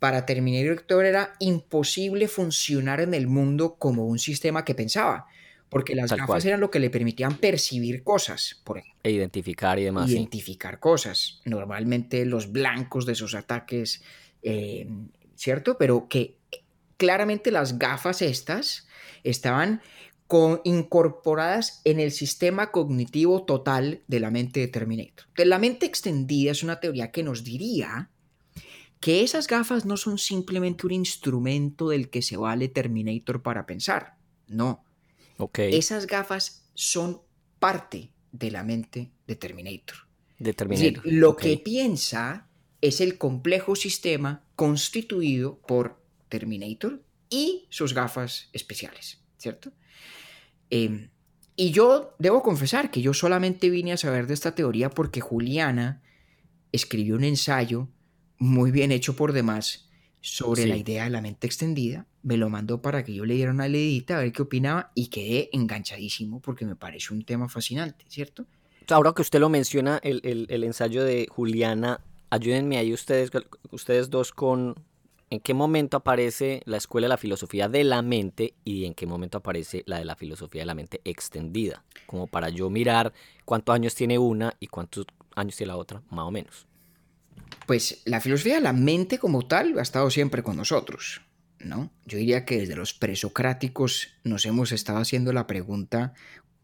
para 0.00 0.26
Terminator 0.26 1.04
era 1.04 1.34
imposible 1.38 2.26
funcionar 2.26 3.00
en 3.00 3.14
el 3.14 3.28
mundo 3.28 3.76
como 3.78 4.06
un 4.06 4.18
sistema 4.18 4.64
que 4.64 4.74
pensaba, 4.74 5.26
porque 5.68 5.94
las 5.94 6.10
Tal 6.10 6.18
gafas 6.20 6.42
cual. 6.42 6.46
eran 6.48 6.60
lo 6.60 6.70
que 6.70 6.78
le 6.78 6.90
permitían 6.90 7.36
percibir 7.36 8.04
cosas, 8.04 8.60
por 8.64 8.78
ejemplo, 8.78 9.00
E 9.02 9.10
identificar 9.10 9.78
y 9.78 9.84
demás. 9.84 10.08
sí. 10.08 10.16
identificar 10.16 10.78
cosas. 10.78 11.40
Normalmente 11.44 12.24
los 12.26 12.52
blancos 12.52 13.06
de 13.06 13.12
esos 13.12 13.34
ataques, 13.34 14.02
eh, 14.42 14.88
¿cierto? 15.34 15.76
Pero 15.78 16.06
que 16.08 16.38
claramente 16.96 17.50
las 17.50 17.78
gafas 17.78 18.22
estas 18.22 18.86
estaban 19.24 19.80
con- 20.26 20.60
incorporadas 20.64 21.80
en 21.84 21.98
el 22.00 22.12
sistema 22.12 22.70
cognitivo 22.70 23.44
total 23.44 24.02
de 24.06 24.20
la 24.20 24.30
mente 24.30 24.60
de 24.60 24.68
Terminator. 24.68 25.26
Entonces, 25.28 25.46
la 25.48 25.58
mente 25.58 25.86
extendida 25.86 26.52
es 26.52 26.62
una 26.62 26.78
teoría 26.80 27.10
que 27.10 27.22
nos 27.22 27.42
diría 27.44 28.10
que 29.00 29.22
esas 29.22 29.46
gafas 29.48 29.84
no 29.84 29.96
son 29.98 30.16
simplemente 30.18 30.86
un 30.86 30.92
instrumento 30.92 31.88
del 31.90 32.08
que 32.08 32.22
se 32.22 32.36
vale 32.38 32.68
Terminator 32.68 33.42
para 33.42 33.66
pensar. 33.66 34.14
No, 34.46 34.82
Esas 35.76 36.06
gafas 36.06 36.66
son 36.74 37.20
parte 37.58 38.10
de 38.32 38.50
la 38.50 38.62
mente 38.62 39.10
de 39.26 39.36
Terminator. 39.36 39.96
de 40.38 40.50
Es 40.50 40.56
Terminator. 40.56 41.02
decir, 41.04 41.12
lo 41.18 41.36
que 41.36 41.56
piensa 41.58 42.48
es 42.80 43.00
el 43.00 43.16
complejo 43.18 43.76
sistema 43.76 44.44
constituido 44.56 45.58
por 45.66 46.02
Terminator 46.28 47.02
y 47.30 47.66
sus 47.70 47.94
gafas 47.94 48.48
especiales, 48.52 49.20
¿cierto? 49.38 49.72
Eh, 50.70 51.08
y 51.56 51.70
yo 51.70 52.14
debo 52.18 52.42
confesar 52.42 52.90
que 52.90 53.00
yo 53.00 53.14
solamente 53.14 53.70
vine 53.70 53.92
a 53.92 53.96
saber 53.96 54.26
de 54.26 54.34
esta 54.34 54.54
teoría 54.54 54.90
porque 54.90 55.20
Juliana 55.20 56.02
escribió 56.72 57.14
un 57.14 57.24
ensayo 57.24 57.88
muy 58.38 58.72
bien 58.72 58.90
hecho 58.90 59.14
por 59.14 59.32
demás 59.32 59.88
sobre 60.20 60.62
Sí. 60.62 60.68
la 60.68 60.76
idea 60.76 61.04
de 61.04 61.10
la 61.10 61.20
mente 61.20 61.46
extendida. 61.46 62.06
Me 62.24 62.36
lo 62.36 62.48
mandó 62.50 62.82
para 62.82 63.04
que 63.04 63.14
yo 63.14 63.24
le 63.24 63.34
diera 63.34 63.52
una 63.52 63.68
leidita 63.68 64.16
a 64.16 64.22
ver 64.22 64.32
qué 64.32 64.42
opinaba 64.42 64.90
y 64.94 65.06
quedé 65.08 65.50
enganchadísimo 65.52 66.40
porque 66.40 66.64
me 66.64 66.74
parece 66.74 67.14
un 67.14 67.24
tema 67.24 67.48
fascinante, 67.48 68.04
¿cierto? 68.08 68.46
Ahora 68.90 69.12
que 69.12 69.22
usted 69.22 69.38
lo 69.40 69.48
menciona, 69.48 70.00
el, 70.02 70.20
el- 70.24 70.46
el 70.50 70.64
ensayo 70.64 71.04
de 71.04 71.26
Juliana, 71.30 72.00
ayúdenme 72.30 72.78
ahí 72.78 72.92
ustedes, 72.92 73.30
ustedes 73.70 74.10
dos 74.10 74.32
con 74.32 74.74
en 75.30 75.40
qué 75.40 75.54
momento 75.54 75.96
aparece 75.96 76.62
la 76.66 76.76
escuela 76.76 77.06
de 77.06 77.10
la 77.10 77.16
filosofía 77.16 77.68
de 77.68 77.82
la 77.84 78.02
mente 78.02 78.54
y 78.64 78.84
en 78.84 78.94
qué 78.94 79.06
momento 79.06 79.38
aparece 79.38 79.82
la 79.86 79.98
de 79.98 80.04
la 80.04 80.16
filosofía 80.16 80.62
de 80.62 80.66
la 80.66 80.74
mente 80.74 81.00
extendida, 81.04 81.82
como 82.06 82.26
para 82.26 82.48
yo 82.50 82.68
mirar 82.70 83.12
cuántos 83.44 83.74
años 83.74 83.94
tiene 83.94 84.18
una 84.18 84.54
y 84.60 84.66
cuántos 84.68 85.06
años 85.34 85.56
tiene 85.56 85.72
la 85.72 85.76
otra, 85.78 86.02
más 86.10 86.26
o 86.26 86.30
menos. 86.30 86.66
Pues 87.66 88.02
la 88.04 88.20
filosofía 88.20 88.56
de 88.56 88.60
la 88.60 88.72
mente 88.72 89.18
como 89.18 89.46
tal 89.46 89.78
ha 89.78 89.82
estado 89.82 90.10
siempre 90.10 90.42
con 90.42 90.56
nosotros, 90.56 91.22
Yo 92.04 92.18
diría 92.18 92.44
que 92.44 92.58
desde 92.58 92.76
los 92.76 92.94
presocráticos 92.94 94.08
nos 94.24 94.44
hemos 94.46 94.72
estado 94.72 94.98
haciendo 94.98 95.32
la 95.32 95.46
pregunta, 95.46 96.12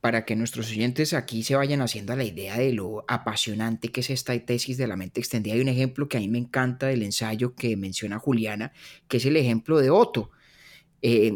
para 0.01 0.25
que 0.25 0.35
nuestros 0.35 0.71
oyentes 0.71 1.13
aquí 1.13 1.43
se 1.43 1.55
vayan 1.55 1.81
haciendo 1.81 2.13
a 2.13 2.15
la 2.15 2.23
idea 2.23 2.57
de 2.57 2.73
lo 2.73 3.05
apasionante 3.07 3.91
que 3.91 4.01
es 4.01 4.09
esta 4.09 4.37
tesis 4.39 4.77
de 4.77 4.87
la 4.87 4.95
mente 4.95 5.19
extendida. 5.19 5.53
Hay 5.53 5.61
un 5.61 5.69
ejemplo 5.69 6.09
que 6.09 6.17
a 6.17 6.19
mí 6.19 6.27
me 6.27 6.39
encanta 6.39 6.87
del 6.87 7.03
ensayo 7.03 7.53
que 7.53 7.77
menciona 7.77 8.17
Juliana, 8.17 8.73
que 9.07 9.17
es 9.17 9.25
el 9.25 9.37
ejemplo 9.37 9.77
de 9.77 9.91
Otto. 9.91 10.31
Eh, 11.03 11.31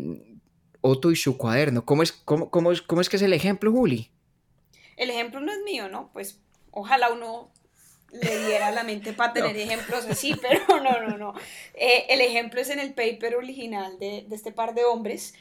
Otto 0.81 1.11
y 1.11 1.15
su 1.15 1.37
cuaderno. 1.37 1.85
¿Cómo 1.85 2.01
es, 2.01 2.11
cómo, 2.11 2.49
cómo 2.49 2.71
es, 2.71 2.81
cómo 2.81 3.01
es 3.01 3.09
que 3.09 3.17
es 3.17 3.21
el 3.21 3.33
ejemplo, 3.33 3.71
Juli? 3.71 4.09
El 4.97 5.11
ejemplo 5.11 5.39
no 5.41 5.51
es 5.51 5.59
mío, 5.63 5.87
¿no? 5.87 6.09
Pues 6.11 6.39
ojalá 6.71 7.11
uno 7.11 7.51
le 8.11 8.47
diera 8.47 8.71
la 8.71 8.83
mente 8.83 9.13
para 9.13 9.33
tener 9.33 9.55
ejemplos 9.57 10.05
así, 10.09 10.35
pero 10.41 10.81
no, 10.81 11.07
no, 11.07 11.17
no. 11.17 11.33
Eh, 11.75 12.05
el 12.09 12.21
ejemplo 12.21 12.61
es 12.61 12.71
en 12.71 12.79
el 12.79 12.95
paper 12.95 13.35
original 13.35 13.99
de, 13.99 14.25
de 14.27 14.35
este 14.35 14.51
par 14.51 14.73
de 14.73 14.85
hombres. 14.85 15.35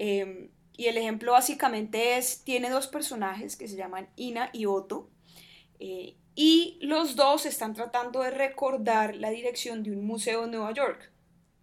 eh, 0.00 0.50
y 0.76 0.86
el 0.86 0.96
ejemplo 0.98 1.32
básicamente 1.32 2.16
es, 2.16 2.42
tiene 2.44 2.68
dos 2.70 2.86
personajes 2.88 3.56
que 3.56 3.68
se 3.68 3.76
llaman 3.76 4.08
Ina 4.16 4.50
y 4.52 4.66
Otto. 4.66 5.08
eh, 5.80 6.14
y 6.36 6.78
los 6.82 7.14
dos 7.14 7.46
están 7.46 7.74
tratando 7.74 8.20
de 8.22 8.30
recordar 8.32 9.14
la 9.14 9.30
dirección 9.30 9.84
de 9.84 9.92
un 9.92 10.04
museo 10.04 10.44
en 10.44 10.50
Nueva 10.50 10.72
York. 10.74 11.12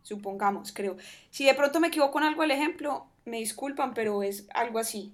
Supongamos, 0.01 0.71
creo. 0.71 0.95
Si 1.29 1.45
de 1.45 1.53
pronto 1.53 1.79
me 1.81 1.87
equivoco 1.87 2.19
en 2.19 2.25
algo 2.25 2.41
del 2.41 2.51
ejemplo, 2.51 3.05
me 3.25 3.37
disculpan, 3.39 3.93
pero 3.93 4.23
es 4.23 4.47
algo 4.53 4.79
así. 4.79 5.13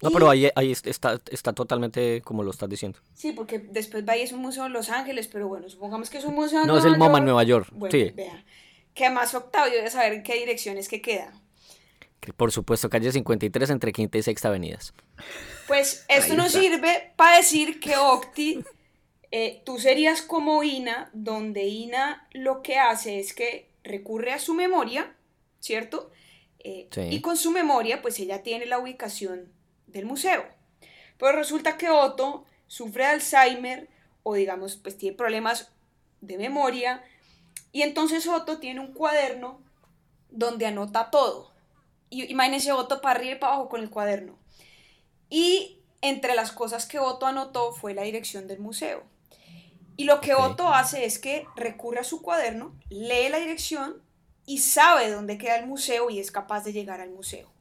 No, 0.00 0.10
Y- 0.10 0.12
pero 0.12 0.30
ahí, 0.30 0.48
ahí 0.54 0.70
está, 0.70 1.20
está 1.30 1.52
totalmente 1.52 2.22
como 2.22 2.44
lo 2.44 2.52
estás 2.52 2.68
diciendo. 2.68 3.00
Sí, 3.14 3.32
porque 3.32 3.58
después 3.58 4.08
va 4.08 4.16
y 4.16 4.20
es 4.22 4.30
un 4.32 4.40
museo 4.42 4.66
en 4.66 4.72
Los 4.72 4.90
Ángeles, 4.90 5.26
pero 5.26 5.48
bueno, 5.48 5.68
supongamos 5.68 6.08
que 6.08 6.18
es 6.18 6.24
un 6.24 6.36
museo 6.36 6.60
en 6.60 6.68
No, 6.68 6.78
es 6.78 6.84
el 6.84 6.96
MoMA 6.98 7.18
en. 7.18 7.24
Nueva 7.24 7.42
York. 7.42 7.68
Bueno, 7.72 7.90
sí. 7.90 8.12
vea. 8.14 8.44
Que 8.94 9.06
además 9.06 9.34
Octavio 9.34 9.74
debe 9.74 9.90
saber 9.90 10.12
en 10.12 10.22
qué 10.22 10.34
dirección 10.36 10.76
es 10.78 10.88
que 10.88 11.02
queda. 11.02 11.32
Que 12.20 12.32
Por 12.32 12.52
supuesto, 12.52 12.90
calle 12.90 13.12
53 13.12 13.70
entre 13.70 13.92
Quinta 13.92 14.18
y 14.18 14.22
Sexta 14.22 14.48
Avenidas. 14.48 14.92
Pues 15.66 16.04
esto 16.08 16.34
nos 16.34 16.52
sirve 16.52 17.12
para 17.16 17.36
decir 17.36 17.78
que 17.80 17.96
Octi, 17.96 18.64
eh, 19.30 19.62
tú 19.64 19.78
serías 19.78 20.22
como 20.22 20.62
Ina, 20.64 21.10
donde 21.12 21.66
Ina 21.66 22.26
lo 22.32 22.62
que 22.62 22.78
hace 22.78 23.20
es 23.20 23.34
que 23.34 23.70
recurre 23.84 24.32
a 24.32 24.38
su 24.38 24.54
memoria, 24.54 25.14
¿cierto? 25.60 26.10
Eh, 26.58 26.88
Sí. 26.90 27.02
Y 27.10 27.20
con 27.20 27.36
su 27.36 27.50
memoria, 27.50 28.02
pues 28.02 28.18
ella 28.18 28.42
tiene 28.42 28.66
la 28.66 28.78
ubicación 28.78 29.52
del 29.86 30.06
museo. 30.06 30.44
Pero 31.18 31.32
resulta 31.32 31.76
que 31.76 31.88
Otto 31.90 32.44
sufre 32.66 33.04
de 33.04 33.10
Alzheimer 33.10 33.88
o 34.22 34.34
digamos, 34.34 34.76
pues 34.76 34.96
tiene 34.96 35.16
problemas 35.16 35.70
de 36.20 36.38
memoria. 36.38 37.02
Y 37.72 37.82
entonces 37.82 38.26
Otto 38.26 38.58
tiene 38.58 38.80
un 38.80 38.92
cuaderno 38.92 39.60
donde 40.30 40.66
anota 40.66 41.10
todo. 41.10 41.47
Y 42.10 42.30
imagínense 42.30 42.72
Otto 42.72 43.00
para 43.00 43.18
arriba 43.18 43.36
y 43.36 43.38
para 43.38 43.54
abajo 43.54 43.68
con 43.68 43.80
el 43.80 43.90
cuaderno. 43.90 44.38
Y 45.30 45.78
entre 46.00 46.34
las 46.34 46.52
cosas 46.52 46.86
que 46.86 46.98
Otto 46.98 47.26
anotó 47.26 47.72
fue 47.72 47.94
la 47.94 48.02
dirección 48.02 48.46
del 48.46 48.60
museo. 48.60 49.04
Y 49.96 50.04
lo 50.04 50.20
que 50.20 50.34
Otto 50.34 50.68
hace 50.68 51.04
es 51.04 51.18
que 51.18 51.46
recurre 51.56 52.00
a 52.00 52.04
su 52.04 52.22
cuaderno, 52.22 52.74
lee 52.88 53.28
la 53.30 53.38
dirección 53.38 54.00
y 54.46 54.58
sabe 54.58 55.10
dónde 55.10 55.38
queda 55.38 55.56
el 55.56 55.66
museo 55.66 56.08
y 56.08 56.20
es 56.20 56.30
capaz 56.30 56.62
de 56.64 56.72
llegar 56.72 57.00
al 57.00 57.10
museo. 57.10 57.52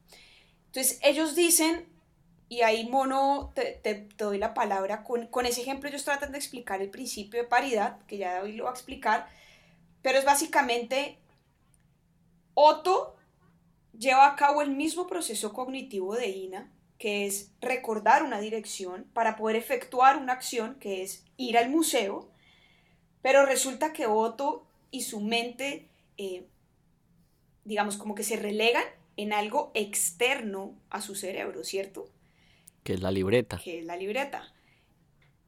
Entonces 0.68 1.00
ellos 1.02 1.36
dicen, 1.36 1.90
y 2.48 2.62
ahí 2.62 2.88
Mono 2.88 3.52
te, 3.56 4.08
doy 4.18 4.38
la 4.38 4.54
palabra, 4.54 5.04
con, 5.04 5.28
con, 5.28 5.46
ese 5.46 5.62
ejemplo 5.62 5.90
ellos 5.90 6.06
tratan 6.06 6.32
de 6.32 6.38
explicar 6.38 6.82
el 6.82 6.92
principio 6.92 7.42
de 7.42 7.48
paridad, 7.48 7.98
que 8.06 8.18
ya 8.18 8.36
David 8.36 8.56
lo 8.56 8.66
va 8.66 8.70
a 8.70 8.74
explicar, 8.74 9.28
pero 10.02 10.20
es 10.20 10.24
básicamente 10.24 11.18
Otto 12.54 13.17
lleva 13.98 14.28
a 14.28 14.36
cabo 14.36 14.62
el 14.62 14.72
mismo 14.72 15.08
proceso 15.08 15.54
cognitivo 15.54 16.16
de 16.16 16.30
Ina, 16.30 16.72
que 16.98 17.26
es 17.26 17.52
recordar 17.62 18.24
una 18.24 18.40
dirección 18.40 19.06
para 19.14 19.36
poder 19.36 19.56
efectuar 19.56 20.18
una 20.18 20.34
acción 20.34 20.76
que 20.80 21.04
es 21.04 21.26
ir 21.38 21.58
al 21.58 21.70
museo, 21.70 22.32
pero 23.22 23.46
resulta 23.46 23.94
que 23.94 24.08
Otto 24.08 24.68
y 24.90 25.02
su 25.02 25.20
mente, 25.20 25.90
eh, 26.18 26.48
digamos, 27.66 27.98
como 27.98 28.16
que 28.16 28.24
se 28.24 28.38
relegan 28.38 28.86
en 29.16 29.34
algo 29.34 29.72
externo 29.74 30.80
a 30.90 31.02
su 31.02 31.16
cerebro, 31.16 31.64
¿cierto? 31.64 32.10
Que 32.84 32.94
es 32.94 33.02
la 33.02 33.12
libreta. 33.12 33.60
Que 33.64 33.80
es 33.80 33.86
la 33.86 33.98
libreta. 33.98 34.54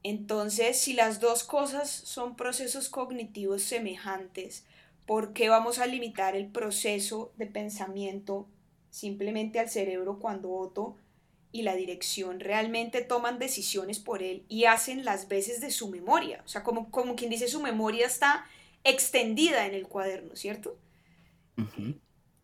Entonces, 0.02 0.78
si 0.78 0.92
las 0.94 1.20
dos 1.20 1.44
cosas 1.44 1.90
son 1.90 2.36
procesos 2.36 2.88
cognitivos 2.88 3.62
semejantes, 3.62 4.64
¿por 5.10 5.32
qué 5.32 5.48
vamos 5.48 5.80
a 5.80 5.88
limitar 5.88 6.36
el 6.36 6.46
proceso 6.46 7.32
de 7.36 7.46
pensamiento 7.46 8.46
simplemente 8.90 9.58
al 9.58 9.68
cerebro 9.68 10.20
cuando 10.20 10.52
Otto 10.52 10.98
y 11.50 11.62
la 11.62 11.74
dirección 11.74 12.38
realmente 12.38 13.02
toman 13.02 13.40
decisiones 13.40 13.98
por 13.98 14.22
él 14.22 14.44
y 14.48 14.66
hacen 14.66 15.04
las 15.04 15.26
veces 15.26 15.60
de 15.60 15.72
su 15.72 15.88
memoria. 15.88 16.40
O 16.44 16.48
sea, 16.48 16.62
como, 16.62 16.92
como 16.92 17.16
quien 17.16 17.28
dice, 17.28 17.48
su 17.48 17.60
memoria 17.60 18.06
está 18.06 18.46
extendida 18.84 19.66
en 19.66 19.74
el 19.74 19.88
cuaderno, 19.88 20.36
¿cierto? 20.36 20.78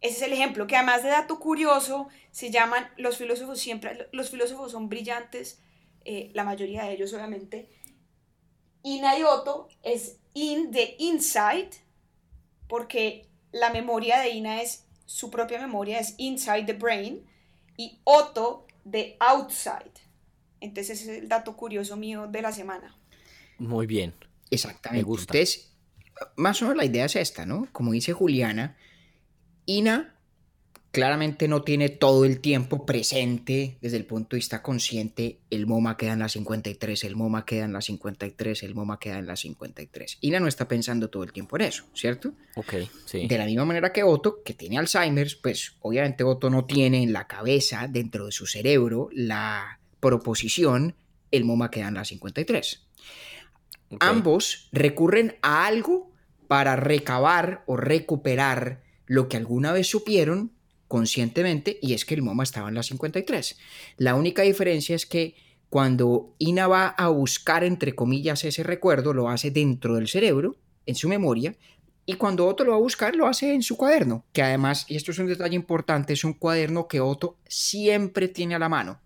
Ese 0.01 0.17
es 0.17 0.23
el 0.23 0.33
ejemplo, 0.33 0.67
que 0.67 0.75
además 0.75 1.05
de 1.05 1.11
dato 1.11 1.39
curioso, 1.39 2.09
se 2.33 2.51
llaman, 2.51 2.89
los 2.97 3.17
filósofos 3.17 3.61
siempre, 3.61 4.09
los 4.11 4.31
filósofos 4.31 4.73
son 4.73 4.89
brillantes, 4.89 5.63
eh, 6.05 6.33
la 6.35 6.43
mayoría 6.43 6.83
de 6.83 6.95
ellos 6.95 7.13
obviamente. 7.13 7.69
Ina 8.83 9.17
y 9.17 9.23
Otto 9.23 9.69
es 9.85 10.19
in 10.35 10.73
the 10.73 10.97
inside, 10.99 11.86
porque 12.69 13.29
la 13.53 13.71
memoria 13.71 14.21
de 14.21 14.31
Ina 14.31 14.63
es, 14.63 14.85
su 15.07 15.31
propia 15.31 15.61
memoria 15.61 15.99
es 15.99 16.15
inside 16.19 16.65
the 16.65 16.73
brain, 16.73 17.25
y 17.77 17.99
Otto 18.05 18.67
de 18.85 19.17
outside. 19.21 19.93
Entonces 20.61 21.01
ese 21.01 21.17
es 21.17 21.23
el 21.23 21.29
dato 21.29 21.57
curioso 21.57 21.97
mío 21.97 22.27
de 22.27 22.43
la 22.43 22.53
semana. 22.53 22.97
Muy 23.59 23.87
bien. 23.87 24.15
Exactamente. 24.51 25.03
Me 25.03 25.07
gusta. 25.07 25.35
Entonces, 25.37 25.73
más 26.37 26.61
o 26.63 26.65
menos 26.65 26.77
la 26.79 26.85
idea 26.85 27.05
es 27.05 27.17
esta, 27.17 27.45
¿no? 27.47 27.69
Como 27.73 27.93
dice 27.93 28.13
Juliana, 28.13 28.77
Ina 29.67 30.16
claramente 30.91 31.47
no 31.49 31.63
tiene 31.63 31.89
todo 31.89 32.25
el 32.25 32.41
tiempo 32.41 32.87
presente 32.87 33.77
desde 33.81 33.99
el 33.99 34.07
punto 34.07 34.31
de 34.31 34.39
vista 34.39 34.63
consciente, 34.63 35.41
el 35.51 35.67
MoMA 35.67 35.97
queda 35.97 36.15
en 36.15 36.21
la 36.21 36.29
53, 36.29 37.05
el 37.05 37.17
MoMA 37.17 37.45
queda 37.45 37.65
en 37.67 37.73
la 37.73 37.83
53, 37.83 38.63
el 38.63 38.75
MoMA 38.75 38.99
queda 38.99 39.19
en 39.19 39.27
la 39.27 39.37
53. 39.37 40.19
Ina 40.23 40.41
no 40.41 40.49
está 40.49 40.67
pensando 40.69 41.11
todo 41.11 41.23
el 41.25 41.33
tiempo 41.33 41.57
en 41.57 41.63
eso, 41.63 41.85
¿cierto? 41.95 42.33
Ok, 42.55 42.75
sí. 43.05 43.27
De 43.27 43.39
la 43.39 43.45
misma 43.45 43.67
manera 43.67 43.93
que 43.93 44.03
Otto, 44.03 44.43
que 44.43 44.55
tiene 44.55 44.79
Alzheimer, 44.79 45.29
pues 45.43 45.75
obviamente 45.81 46.25
Otto 46.25 46.49
no 46.49 46.65
tiene 46.65 47.03
en 47.03 47.13
la 47.13 47.27
cabeza, 47.27 47.89
dentro 47.89 48.27
de 48.27 48.33
su 48.33 48.47
cerebro, 48.47 49.11
la 49.13 49.81
proposición, 50.01 50.95
el 51.31 51.45
MoMA 51.45 51.71
queda 51.71 51.89
en 51.89 51.95
la 51.95 52.05
53. 52.05 52.87
Ambos 54.01 54.69
recurren 54.73 55.37
a 55.43 55.67
algo 55.67 56.11
para 56.49 56.77
recabar 56.77 57.65
o 57.67 57.77
recuperar 57.77 58.83
lo 59.07 59.29
que 59.29 59.37
alguna 59.37 59.73
vez 59.73 59.89
supieron 59.89 60.56
conscientemente 60.89 61.79
y 61.83 61.95
es 61.95 62.05
que 62.05 62.15
el 62.15 62.23
MoMA 62.23 62.45
estaba 62.45 62.69
en 62.69 62.75
la 62.75 62.83
53. 62.83 63.59
La 63.99 64.15
única 64.15 64.43
diferencia 64.43 64.95
es 64.95 65.07
que 65.07 65.35
cuando 65.69 66.35
Ina 66.39 66.69
va 66.69 66.89
a 66.89 67.09
buscar, 67.09 67.65
entre 67.65 67.95
comillas, 67.95 68.45
ese 68.45 68.63
recuerdo, 68.63 69.13
lo 69.13 69.29
hace 69.29 69.51
dentro 69.51 69.97
del 69.97 70.09
cerebro, 70.09 70.57
en 70.87 70.95
su 70.95 71.09
memoria, 71.09 71.57
y 72.09 72.15
cuando 72.15 72.47
Otto 72.47 72.63
lo 72.63 72.71
va 72.71 72.77
a 72.77 72.81
buscar, 72.81 73.17
lo 73.17 73.27
hace 73.27 73.53
en 73.53 73.63
su 73.63 73.77
cuaderno, 73.77 74.25
que 74.33 74.43
además, 74.43 74.87
y 74.89 74.95
esto 74.95 75.11
es 75.11 75.19
un 75.19 75.27
detalle 75.27 75.57
importante, 75.57 76.13
es 76.13 76.23
un 76.23 76.35
cuaderno 76.35 76.87
que 76.87 77.01
Otto 77.01 77.37
siempre 77.49 78.29
tiene 78.29 78.55
a 78.55 78.61
la 78.61 78.69
mano. 78.69 79.01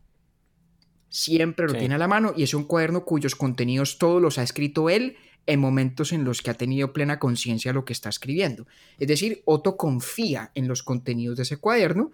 Siempre 1.08 1.66
lo 1.66 1.74
tiene 1.74 1.96
a 1.96 1.98
la 1.98 2.06
mano 2.06 2.34
y 2.36 2.44
es 2.44 2.54
un 2.54 2.64
cuaderno 2.64 3.04
cuyos 3.04 3.34
contenidos 3.34 3.98
todos 3.98 4.22
los 4.22 4.38
ha 4.38 4.44
escrito 4.44 4.90
él 4.90 5.16
en 5.50 5.58
momentos 5.58 6.12
en 6.12 6.24
los 6.24 6.42
que 6.42 6.50
ha 6.50 6.54
tenido 6.54 6.92
plena 6.92 7.18
conciencia 7.18 7.70
de 7.70 7.74
lo 7.74 7.84
que 7.84 7.92
está 7.92 8.08
escribiendo. 8.08 8.68
Es 8.98 9.08
decir, 9.08 9.42
Otto 9.44 9.76
confía 9.76 10.52
en 10.54 10.68
los 10.68 10.84
contenidos 10.84 11.36
de 11.36 11.42
ese 11.42 11.56
cuaderno, 11.56 12.12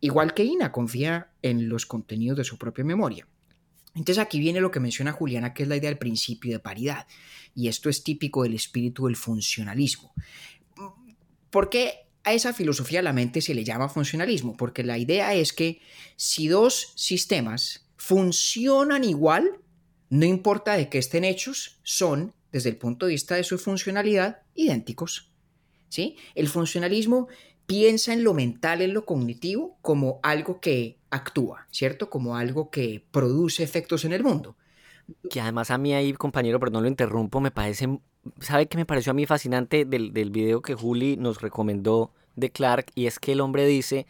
igual 0.00 0.32
que 0.32 0.44
Ina 0.44 0.70
confía 0.70 1.32
en 1.42 1.68
los 1.68 1.86
contenidos 1.86 2.38
de 2.38 2.44
su 2.44 2.56
propia 2.56 2.84
memoria. 2.84 3.26
Entonces 3.96 4.22
aquí 4.22 4.38
viene 4.38 4.60
lo 4.60 4.70
que 4.70 4.78
menciona 4.78 5.10
Juliana, 5.10 5.54
que 5.54 5.64
es 5.64 5.68
la 5.68 5.76
idea 5.76 5.90
del 5.90 5.98
principio 5.98 6.52
de 6.52 6.60
paridad. 6.60 7.08
Y 7.52 7.66
esto 7.66 7.90
es 7.90 8.04
típico 8.04 8.44
del 8.44 8.54
espíritu 8.54 9.06
del 9.06 9.16
funcionalismo. 9.16 10.12
¿Por 11.50 11.70
qué 11.70 12.06
a 12.22 12.32
esa 12.32 12.52
filosofía 12.52 13.00
de 13.00 13.04
la 13.04 13.12
mente 13.12 13.40
se 13.40 13.54
le 13.54 13.64
llama 13.64 13.88
funcionalismo? 13.88 14.56
Porque 14.56 14.84
la 14.84 14.98
idea 14.98 15.34
es 15.34 15.52
que 15.52 15.80
si 16.14 16.46
dos 16.46 16.92
sistemas 16.94 17.88
funcionan 17.96 19.02
igual, 19.02 19.50
no 20.10 20.26
importa 20.26 20.76
de 20.76 20.88
qué 20.88 20.98
estén 20.98 21.24
hechos, 21.24 21.80
son 21.82 22.34
desde 22.52 22.70
el 22.70 22.76
punto 22.76 23.06
de 23.06 23.12
vista 23.12 23.34
de 23.36 23.44
su 23.44 23.58
funcionalidad, 23.58 24.42
idénticos. 24.54 25.30
¿sí? 25.88 26.16
El 26.34 26.48
funcionalismo 26.48 27.28
piensa 27.66 28.12
en 28.12 28.24
lo 28.24 28.34
mental, 28.34 28.82
en 28.82 28.94
lo 28.94 29.04
cognitivo, 29.04 29.76
como 29.82 30.20
algo 30.22 30.60
que 30.60 30.98
actúa, 31.10 31.66
¿cierto? 31.70 32.10
Como 32.10 32.36
algo 32.36 32.70
que 32.70 33.04
produce 33.10 33.62
efectos 33.62 34.04
en 34.04 34.12
el 34.12 34.22
mundo. 34.22 34.56
Que 35.30 35.40
además 35.40 35.70
a 35.70 35.78
mí 35.78 35.94
ahí, 35.94 36.12
compañero, 36.12 36.60
perdón 36.60 36.82
lo 36.82 36.88
interrumpo, 36.88 37.40
me 37.40 37.50
parece, 37.50 37.98
¿sabe 38.40 38.66
qué 38.66 38.76
me 38.76 38.86
pareció 38.86 39.10
a 39.10 39.14
mí 39.14 39.26
fascinante 39.26 39.84
del, 39.84 40.12
del 40.12 40.30
video 40.30 40.62
que 40.62 40.74
Juli 40.74 41.16
nos 41.16 41.40
recomendó 41.40 42.12
de 42.36 42.50
Clark? 42.50 42.90
Y 42.94 43.06
es 43.06 43.18
que 43.18 43.32
el 43.32 43.40
hombre 43.40 43.66
dice, 43.66 44.06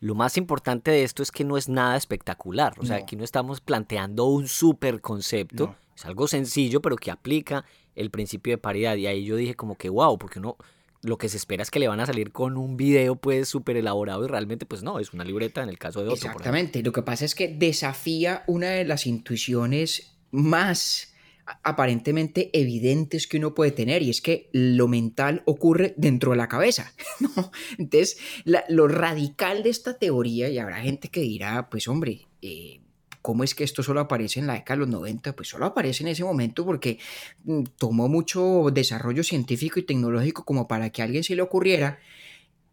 lo 0.00 0.14
más 0.14 0.36
importante 0.36 0.90
de 0.90 1.02
esto 1.02 1.22
es 1.22 1.30
que 1.30 1.44
no 1.44 1.56
es 1.56 1.68
nada 1.68 1.96
espectacular, 1.96 2.74
o 2.78 2.84
sea, 2.84 2.96
aquí 2.96 3.16
no 3.16 3.24
estamos 3.24 3.60
planteando 3.60 4.26
un 4.26 4.48
super 4.48 5.00
concepto, 5.00 5.74
es 5.98 6.06
algo 6.06 6.28
sencillo, 6.28 6.80
pero 6.80 6.94
que 6.94 7.10
aplica 7.10 7.64
el 7.96 8.10
principio 8.10 8.52
de 8.52 8.58
paridad. 8.58 8.94
Y 8.94 9.08
ahí 9.08 9.24
yo 9.24 9.34
dije 9.34 9.56
como 9.56 9.76
que 9.76 9.88
wow, 9.88 10.16
porque 10.16 10.38
uno 10.38 10.56
lo 11.02 11.18
que 11.18 11.28
se 11.28 11.36
espera 11.36 11.62
es 11.62 11.70
que 11.70 11.80
le 11.80 11.88
van 11.88 11.98
a 11.98 12.06
salir 12.06 12.30
con 12.30 12.56
un 12.56 12.76
video 12.76 13.16
pues 13.16 13.48
súper 13.48 13.76
elaborado 13.76 14.24
y 14.24 14.28
realmente 14.28 14.64
pues 14.64 14.82
no, 14.82 15.00
es 15.00 15.12
una 15.12 15.24
libreta 15.24 15.62
en 15.62 15.68
el 15.68 15.78
caso 15.78 16.00
de 16.00 16.08
otro. 16.08 16.28
Exactamente, 16.28 16.82
lo 16.82 16.92
que 16.92 17.02
pasa 17.02 17.24
es 17.24 17.34
que 17.34 17.48
desafía 17.48 18.44
una 18.46 18.70
de 18.70 18.84
las 18.84 19.06
intuiciones 19.06 20.16
más 20.30 21.14
aparentemente 21.62 22.50
evidentes 22.52 23.26
que 23.26 23.38
uno 23.38 23.54
puede 23.54 23.72
tener 23.72 24.02
y 24.02 24.10
es 24.10 24.20
que 24.20 24.50
lo 24.52 24.86
mental 24.86 25.42
ocurre 25.46 25.94
dentro 25.96 26.30
de 26.32 26.36
la 26.36 26.48
cabeza. 26.48 26.92
Entonces, 27.78 28.18
lo 28.44 28.86
radical 28.86 29.62
de 29.62 29.70
esta 29.70 29.98
teoría, 29.98 30.48
y 30.48 30.58
habrá 30.58 30.80
gente 30.80 31.08
que 31.08 31.20
dirá, 31.20 31.70
pues 31.70 31.88
hombre, 31.88 32.26
eh, 32.42 32.77
¿Cómo 33.22 33.44
es 33.44 33.54
que 33.54 33.64
esto 33.64 33.82
solo 33.82 34.00
aparece 34.00 34.40
en 34.40 34.46
la 34.46 34.54
década 34.54 34.76
de 34.76 34.86
los 34.86 34.88
90? 34.88 35.34
Pues 35.34 35.48
solo 35.48 35.66
aparece 35.66 36.02
en 36.02 36.08
ese 36.08 36.24
momento 36.24 36.64
porque 36.64 36.98
mm, 37.44 37.64
tomó 37.76 38.08
mucho 38.08 38.70
desarrollo 38.72 39.24
científico 39.24 39.78
y 39.80 39.82
tecnológico 39.82 40.44
como 40.44 40.68
para 40.68 40.90
que 40.90 41.02
a 41.02 41.04
alguien 41.04 41.24
se 41.24 41.34
le 41.34 41.42
ocurriera 41.42 41.98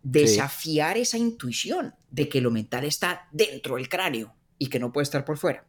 desafiar 0.04 0.98
esa 0.98 1.18
intuición 1.18 1.96
de 2.12 2.30
que 2.30 2.40
lo 2.40 2.52
mental 2.52 2.86
está 2.86 3.28
dentro 3.32 3.76
del 3.76 3.90
cráneo 3.90 4.36
y 4.60 4.68
que 4.68 4.80
no 4.80 4.94
puede 4.94 5.04
estar 5.04 5.26
por 5.26 5.38
fuera. 5.38 5.66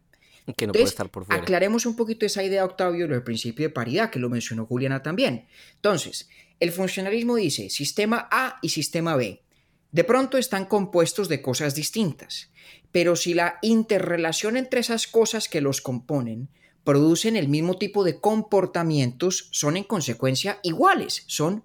Que 0.56 0.66
no 0.66 0.72
puede 0.72 0.84
estar 0.84 1.10
por 1.10 1.24
fuera. 1.24 1.42
Aclaremos 1.42 1.86
un 1.86 1.96
poquito 1.96 2.26
esa 2.26 2.44
idea, 2.44 2.64
Octavio, 2.64 3.08
del 3.08 3.22
principio 3.22 3.66
de 3.66 3.70
paridad, 3.70 4.10
que 4.10 4.18
lo 4.18 4.28
mencionó 4.28 4.66
Juliana 4.66 5.02
también. 5.02 5.46
Entonces, 5.74 6.28
el 6.60 6.70
funcionalismo 6.70 7.36
dice 7.36 7.70
sistema 7.70 8.28
A 8.30 8.58
y 8.62 8.68
sistema 8.68 9.16
B. 9.16 9.42
De 9.90 10.04
pronto 10.04 10.36
están 10.36 10.66
compuestos 10.66 11.28
de 11.28 11.40
cosas 11.40 11.74
distintas 11.74 12.50
pero 12.96 13.14
si 13.14 13.34
la 13.34 13.58
interrelación 13.60 14.56
entre 14.56 14.80
esas 14.80 15.06
cosas 15.06 15.50
que 15.50 15.60
los 15.60 15.82
componen 15.82 16.48
producen 16.82 17.36
el 17.36 17.46
mismo 17.46 17.76
tipo 17.76 18.04
de 18.04 18.22
comportamientos, 18.22 19.50
son 19.50 19.76
en 19.76 19.84
consecuencia 19.84 20.60
iguales, 20.62 21.24
son 21.26 21.62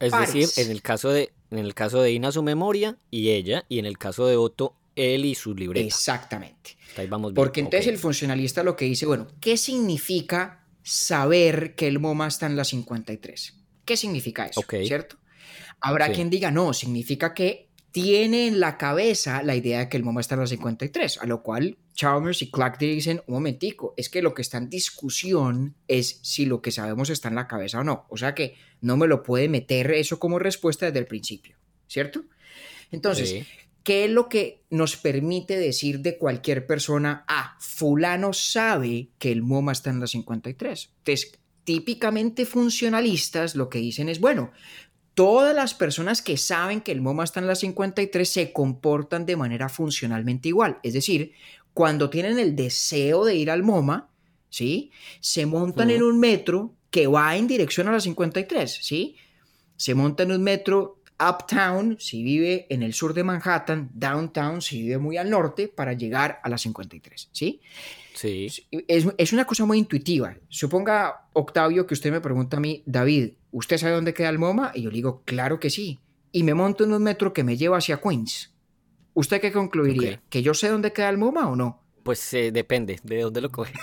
Es 0.00 0.10
decir, 0.10 0.48
en 0.56 0.72
el 0.72 0.82
caso 0.82 1.10
de 1.10 1.30
en 1.52 1.58
el 1.58 1.74
caso 1.74 2.02
de 2.02 2.10
Ina 2.10 2.32
su 2.32 2.42
memoria 2.42 2.98
y 3.12 3.30
ella, 3.30 3.64
y 3.68 3.78
en 3.78 3.86
el 3.86 3.96
caso 3.96 4.26
de 4.26 4.36
Otto 4.36 4.74
él 4.96 5.24
y 5.24 5.36
su 5.36 5.54
libreta. 5.54 5.86
Exactamente. 5.86 6.76
Ahí 6.96 7.06
vamos 7.06 7.32
Porque 7.32 7.60
entonces 7.60 7.86
el 7.86 7.98
funcionalista 7.98 8.64
lo 8.64 8.74
que 8.74 8.86
dice, 8.86 9.06
bueno, 9.06 9.28
¿qué 9.40 9.56
significa 9.56 10.66
saber 10.82 11.76
que 11.76 11.86
el 11.86 12.00
MoMA 12.00 12.26
está 12.26 12.46
en 12.46 12.56
la 12.56 12.64
53? 12.64 13.56
¿Qué 13.84 13.96
significa 13.96 14.46
eso? 14.46 14.64
¿Cierto? 14.68 15.16
Habrá 15.80 16.10
quien 16.10 16.28
diga, 16.28 16.50
no, 16.50 16.72
significa 16.72 17.34
que 17.34 17.68
tiene 17.92 18.46
en 18.46 18.58
la 18.58 18.78
cabeza 18.78 19.42
la 19.42 19.54
idea 19.54 19.80
de 19.80 19.88
que 19.90 19.98
el 19.98 20.02
MoMA 20.02 20.22
está 20.22 20.34
en 20.34 20.40
la 20.40 20.46
53, 20.46 21.18
a 21.18 21.26
lo 21.26 21.42
cual 21.42 21.76
Chalmers 21.92 22.40
y 22.40 22.50
Clark 22.50 22.78
dicen, 22.78 23.22
un 23.26 23.34
momentico, 23.34 23.92
es 23.98 24.08
que 24.08 24.22
lo 24.22 24.32
que 24.32 24.40
está 24.40 24.56
en 24.56 24.70
discusión 24.70 25.76
es 25.88 26.18
si 26.22 26.46
lo 26.46 26.62
que 26.62 26.70
sabemos 26.70 27.10
está 27.10 27.28
en 27.28 27.34
la 27.34 27.46
cabeza 27.46 27.80
o 27.80 27.84
no. 27.84 28.06
O 28.08 28.16
sea 28.16 28.34
que 28.34 28.56
no 28.80 28.96
me 28.96 29.06
lo 29.06 29.22
puede 29.22 29.48
meter 29.50 29.92
eso 29.92 30.18
como 30.18 30.38
respuesta 30.38 30.86
desde 30.86 31.00
el 31.00 31.06
principio, 31.06 31.56
¿cierto? 31.86 32.24
Entonces, 32.90 33.46
¿qué 33.84 34.06
es 34.06 34.10
lo 34.10 34.30
que 34.30 34.62
nos 34.70 34.96
permite 34.96 35.58
decir 35.58 36.00
de 36.00 36.16
cualquier 36.16 36.66
persona, 36.66 37.24
ah, 37.28 37.56
fulano 37.60 38.32
sabe 38.32 39.10
que 39.18 39.32
el 39.32 39.42
MoMA 39.42 39.72
está 39.72 39.90
en 39.90 40.00
la 40.00 40.06
53? 40.06 40.90
Entonces, 40.98 41.38
típicamente 41.64 42.46
funcionalistas 42.46 43.54
lo 43.54 43.68
que 43.68 43.78
dicen 43.78 44.08
es, 44.08 44.18
bueno, 44.18 44.50
todas 45.14 45.54
las 45.54 45.74
personas 45.74 46.22
que 46.22 46.36
saben 46.36 46.80
que 46.80 46.92
el 46.92 47.00
MoMA 47.00 47.24
está 47.24 47.40
en 47.40 47.46
la 47.46 47.54
53 47.54 48.28
se 48.28 48.52
comportan 48.52 49.26
de 49.26 49.36
manera 49.36 49.68
funcionalmente 49.68 50.48
igual. 50.48 50.78
Es 50.82 50.94
decir, 50.94 51.32
cuando 51.74 52.10
tienen 52.10 52.38
el 52.38 52.56
deseo 52.56 53.24
de 53.24 53.34
ir 53.34 53.50
al 53.50 53.62
MoMA, 53.62 54.08
¿sí? 54.50 54.90
Se 55.20 55.46
montan 55.46 55.90
en 55.90 56.02
un 56.02 56.18
metro 56.18 56.74
que 56.90 57.06
va 57.06 57.36
en 57.36 57.46
dirección 57.46 57.88
a 57.88 57.92
la 57.92 58.00
53, 58.00 58.78
¿sí? 58.82 59.16
Se 59.76 59.94
montan 59.94 60.30
en 60.30 60.36
un 60.36 60.42
metro 60.42 60.98
uptown 61.18 61.96
si 61.98 62.22
vive 62.22 62.66
en 62.68 62.82
el 62.82 62.94
sur 62.94 63.14
de 63.14 63.24
Manhattan, 63.24 63.90
downtown 63.94 64.60
si 64.60 64.82
vive 64.82 64.98
muy 64.98 65.16
al 65.16 65.30
norte 65.30 65.68
para 65.68 65.92
llegar 65.92 66.40
a 66.42 66.48
la 66.48 66.58
53, 66.58 67.28
¿sí? 67.32 67.60
Sí. 68.14 68.46
Es, 68.88 69.06
es, 69.16 69.32
una 69.32 69.44
cosa 69.44 69.64
muy 69.64 69.78
intuitiva. 69.78 70.36
Suponga, 70.48 71.28
Octavio, 71.32 71.86
que 71.86 71.94
usted 71.94 72.10
me 72.10 72.20
pregunta 72.20 72.56
a 72.56 72.60
mí, 72.60 72.82
David, 72.86 73.32
¿usted 73.50 73.78
sabe 73.78 73.94
dónde 73.94 74.14
queda 74.14 74.28
el 74.28 74.38
MoMA? 74.38 74.72
Y 74.74 74.82
yo 74.82 74.90
le 74.90 74.96
digo, 74.96 75.22
claro 75.24 75.60
que 75.60 75.70
sí. 75.70 76.00
Y 76.30 76.42
me 76.42 76.54
monto 76.54 76.84
en 76.84 76.92
un 76.92 77.02
metro 77.02 77.32
que 77.32 77.44
me 77.44 77.56
lleva 77.56 77.78
hacia 77.78 78.00
Queens. 78.00 78.54
¿Usted 79.14 79.40
qué 79.40 79.52
concluiría? 79.52 80.22
¿Que 80.28 80.42
yo 80.42 80.54
sé 80.54 80.68
dónde 80.68 80.92
queda 80.92 81.10
el 81.10 81.18
MoMA 81.18 81.48
o 81.48 81.56
no? 81.56 81.82
Pues 82.02 82.32
eh, 82.34 82.50
depende 82.50 82.98
de 83.02 83.22
dónde 83.22 83.40
lo 83.40 83.50
coge. 83.50 83.74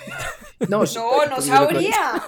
No, 0.67 0.83
no, 0.95 1.25
no 1.25 1.41
sabría. 1.41 2.23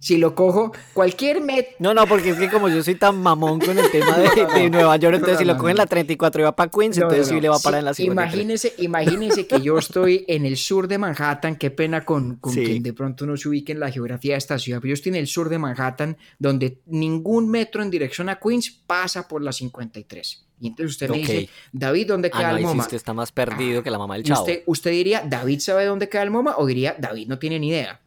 Si 0.00 0.16
lo 0.16 0.34
cojo 0.34 0.72
cualquier 0.94 1.40
metro. 1.40 1.76
No, 1.78 1.94
no, 1.94 2.06
porque 2.06 2.30
es 2.30 2.38
que 2.38 2.50
como 2.50 2.68
yo 2.68 2.82
soy 2.82 2.94
tan 2.94 3.20
mamón 3.20 3.60
con 3.60 3.78
el 3.78 3.90
tema 3.90 4.16
de, 4.18 4.70
Nueva 4.70 4.96
York, 4.96 5.16
entonces 5.16 5.38
si 5.38 5.44
lo 5.44 5.56
cogen 5.56 5.76
la 5.76 5.86
34 5.86 6.40
y 6.40 6.44
va 6.44 6.56
para 6.56 6.70
Queens, 6.70 6.96
entonces 6.96 7.28
sí 7.28 7.40
le 7.40 7.48
va 7.48 7.56
a 7.56 7.60
parar 7.60 7.80
en 7.80 7.84
la 7.84 7.94
53. 7.94 8.34
Imagínese, 8.34 8.74
imagínese 8.78 9.46
que 9.46 9.60
yo 9.60 9.78
estoy 9.78 10.24
en 10.26 10.46
el 10.46 10.56
sur 10.56 10.88
de 10.88 10.98
Manhattan, 10.98 11.56
qué 11.56 11.70
pena 11.70 12.04
con, 12.04 12.36
con 12.36 12.54
quien 12.54 12.82
de 12.82 12.92
pronto 12.94 13.26
no 13.26 13.36
se 13.36 13.48
ubique 13.48 13.72
en 13.72 13.80
la 13.80 13.90
geografía 13.90 14.32
de 14.32 14.38
esta 14.38 14.58
ciudad, 14.58 14.80
pero 14.80 14.88
yo 14.88 14.94
estoy 14.94 15.10
en 15.10 15.16
el 15.16 15.26
sur 15.26 15.50
de 15.50 15.58
Manhattan, 15.58 16.16
donde 16.38 16.80
ningún 16.86 17.50
metro 17.50 17.82
en 17.82 17.90
dirección 17.90 18.30
a 18.30 18.40
Queens 18.40 18.70
pasa 18.70 19.28
por 19.28 19.42
la 19.42 19.52
53. 19.52 20.46
Y 20.62 20.68
entonces 20.68 20.92
usted 20.92 21.10
me 21.10 21.18
dice, 21.18 21.48
David, 21.72 22.08
¿dónde 22.08 22.30
queda 22.30 22.50
ah, 22.50 22.56
el 22.56 22.62
MoMA? 22.62 22.82
usted 22.82 22.96
está 22.96 23.14
más 23.14 23.32
perdido 23.32 23.82
que 23.82 23.90
la 23.90 23.98
mamá 23.98 24.14
del 24.14 24.24
chavo. 24.24 24.40
Usted, 24.40 24.62
usted 24.66 24.90
diría, 24.90 25.22
¿David 25.26 25.60
sabe 25.60 25.86
dónde 25.86 26.08
queda 26.08 26.22
el 26.22 26.30
MoMA? 26.30 26.56
O 26.58 26.66
diría, 26.66 26.96
David 26.98 27.28
no 27.28 27.38
tiene 27.38 27.58
ni 27.58 27.68
idea. 27.68 28.00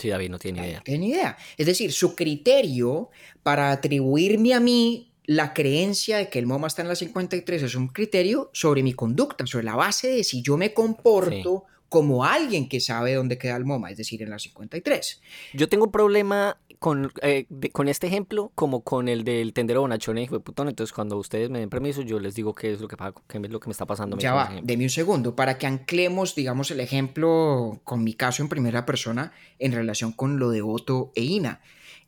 Sí, 0.00 0.08
David 0.08 0.30
no 0.30 0.38
tiene 0.38 0.66
idea. 0.66 0.78
No 0.78 0.82
tiene 0.84 1.06
idea. 1.08 1.36
Es 1.56 1.66
decir, 1.66 1.92
su 1.92 2.14
criterio 2.14 3.10
para 3.42 3.70
atribuirme 3.70 4.54
a 4.54 4.60
mí 4.60 5.10
la 5.26 5.52
creencia 5.52 6.16
de 6.16 6.28
que 6.28 6.38
el 6.38 6.46
MoMA 6.46 6.66
está 6.66 6.82
en 6.82 6.88
la 6.88 6.96
53 6.96 7.62
es 7.62 7.74
un 7.74 7.88
criterio 7.88 8.50
sobre 8.52 8.82
mi 8.82 8.94
conducta, 8.94 9.46
sobre 9.46 9.64
la 9.64 9.76
base 9.76 10.08
de 10.08 10.24
si 10.24 10.42
yo 10.42 10.56
me 10.56 10.72
comporto 10.74 11.64
como 11.88 12.24
alguien 12.24 12.68
que 12.68 12.80
sabe 12.80 13.14
dónde 13.14 13.36
queda 13.36 13.56
el 13.56 13.64
MoMA, 13.64 13.90
es 13.90 13.98
decir, 13.98 14.22
en 14.22 14.30
la 14.30 14.38
53. 14.38 15.20
Yo 15.52 15.68
tengo 15.68 15.84
un 15.84 15.92
problema 15.92 16.58
con, 16.80 17.12
eh, 17.20 17.46
con 17.72 17.88
este 17.88 18.06
ejemplo 18.06 18.52
como 18.54 18.82
con 18.82 19.08
el 19.08 19.22
del 19.22 19.52
tendero 19.52 19.82
bonachón 19.82 20.16
hijo 20.16 20.34
de 20.34 20.40
putón. 20.40 20.68
Entonces, 20.68 20.94
cuando 20.94 21.18
ustedes 21.18 21.50
me 21.50 21.60
den 21.60 21.68
permiso, 21.68 22.00
yo 22.00 22.18
les 22.18 22.34
digo 22.34 22.54
qué 22.54 22.72
es 22.72 22.80
lo 22.80 22.88
que, 22.88 22.96
qué 23.28 23.38
es 23.38 23.50
lo 23.50 23.60
que 23.60 23.68
me 23.68 23.72
está 23.72 23.84
pasando. 23.84 24.16
Ya 24.16 24.32
va, 24.32 24.50
deme 24.62 24.84
un 24.84 24.90
segundo, 24.90 25.36
para 25.36 25.58
que 25.58 25.66
anclemos, 25.66 26.34
digamos, 26.34 26.70
el 26.70 26.80
ejemplo 26.80 27.82
con 27.84 28.02
mi 28.02 28.14
caso 28.14 28.42
en 28.42 28.48
primera 28.48 28.86
persona 28.86 29.32
en 29.58 29.72
relación 29.72 30.12
con 30.12 30.38
lo 30.38 30.48
de 30.50 30.62
Otto 30.62 31.12
e 31.14 31.22
Ina. 31.22 31.60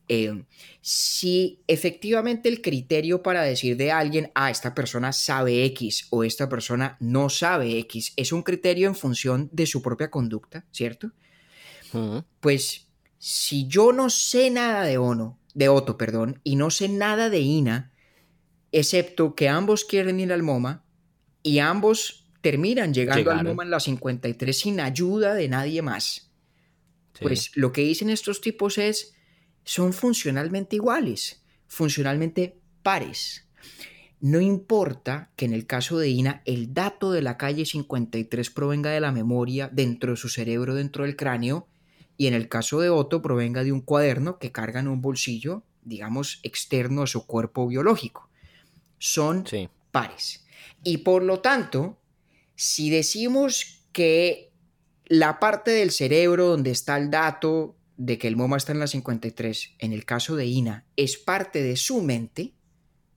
Eh, 0.08 0.42
si 0.80 1.62
efectivamente 1.68 2.48
el 2.48 2.62
criterio 2.62 3.22
para 3.22 3.42
decir 3.42 3.76
de 3.76 3.92
alguien, 3.92 4.32
ah, 4.35 4.50
esta 4.50 4.74
persona 4.74 5.12
sabe 5.12 5.66
X 5.66 6.06
o 6.08 6.24
esta 6.24 6.48
persona 6.48 6.96
no 6.98 7.28
sabe 7.28 7.78
X, 7.80 8.14
es 8.16 8.32
un 8.32 8.42
criterio 8.42 8.88
en 8.88 8.94
función 8.94 9.50
de 9.52 9.66
su 9.66 9.82
propia 9.82 10.11
conducta, 10.11 10.64
¿cierto? 10.72 11.12
Pues 12.40 12.87
si 13.24 13.68
yo 13.68 13.92
no 13.92 14.11
sé 14.11 14.50
nada 14.50 14.82
de 14.82 14.98
Ono, 14.98 15.38
de 15.54 15.68
Otto, 15.68 15.96
perdón, 15.96 16.40
y 16.42 16.56
no 16.56 16.70
sé 16.70 16.88
nada 16.88 17.30
de 17.30 17.38
Ina, 17.38 17.92
excepto 18.72 19.37
que 19.37 19.48
ambos 19.48 19.85
quieren 19.85 20.18
ir 20.18 20.32
al 20.32 20.42
MoMA 20.42 20.85
y 21.40 21.61
ambos 21.61 22.26
terminan 22.40 22.92
llegando 22.92 23.30
al 23.30 23.44
MoMA 23.44 23.62
en 23.62 23.70
la 23.70 23.78
53 23.78 24.58
sin 24.58 24.80
ayuda 24.80 25.35
de 25.35 25.48
nadie 25.48 25.82
más. 25.82 26.32
Pues 27.20 27.52
lo 27.54 27.70
que 27.70 27.82
dicen 27.82 28.11
estos 28.11 28.40
tipos 28.40 28.76
es, 28.76 29.14
son 29.62 29.92
funcionalmente 29.92 30.74
iguales, 30.74 31.44
funcionalmente 31.68 32.58
pares. 32.82 33.46
No 34.18 34.40
importa 34.40 35.30
que 35.37 35.44
en 35.44 35.52
el 35.52 35.68
caso 35.68 35.96
de 35.96 36.08
Ina 36.08 36.42
el 36.44 36.74
dato 36.74 37.12
de 37.12 37.22
la 37.22 37.38
calle 37.38 37.66
53 37.66 38.50
provenga 38.50 38.90
de 38.90 39.00
la 39.00 39.12
memoria 39.12 39.70
dentro 39.72 40.11
de 40.11 40.16
su 40.16 40.28
cerebro, 40.28 40.74
dentro 40.74 41.04
del 41.04 41.14
cráneo, 41.14 41.68
y 42.16 42.27
en 42.27 42.35
el 42.35 42.48
caso 42.48 42.81
de 42.81 42.90
Otto 42.90 43.22
provenga 43.22 43.64
de 43.64 43.72
un 43.72 43.81
cuaderno 43.81 44.38
que 44.38 44.53
carga 44.53 44.81
en 44.81 44.88
un 44.88 45.01
bolsillo, 45.01 45.62
digamos, 45.83 46.40
externo 46.42 47.03
a 47.03 47.07
su 47.07 47.27
cuerpo 47.27 47.66
biológico. 47.66 48.29
Son 48.98 49.44
pares. 49.90 50.44
Y 50.85 50.98
por 50.98 51.22
lo 51.22 51.40
tanto, 51.40 51.98
si 52.55 52.90
decimos 52.90 53.87
que 53.92 54.53
la 55.07 55.40
parte 55.40 55.70
del 55.72 55.90
cerebro 55.90 56.46
donde 56.46 56.70
está 56.70 56.96
el 56.96 57.11
dato 57.11 57.77
de 57.96 58.18
que 58.18 58.29
el 58.29 58.37
MoMA 58.37 58.57
está 58.57 58.72
en 58.72 58.81
la 58.81 58.87
53, 58.87 59.75
en 59.79 59.92
el 59.92 60.05
caso 60.05 60.37
de 60.37 60.46
Ina, 60.46 60.87
es 60.96 61.16
parte 61.16 61.62
de 61.62 61.77
su 61.77 62.03
mente, 62.03 62.55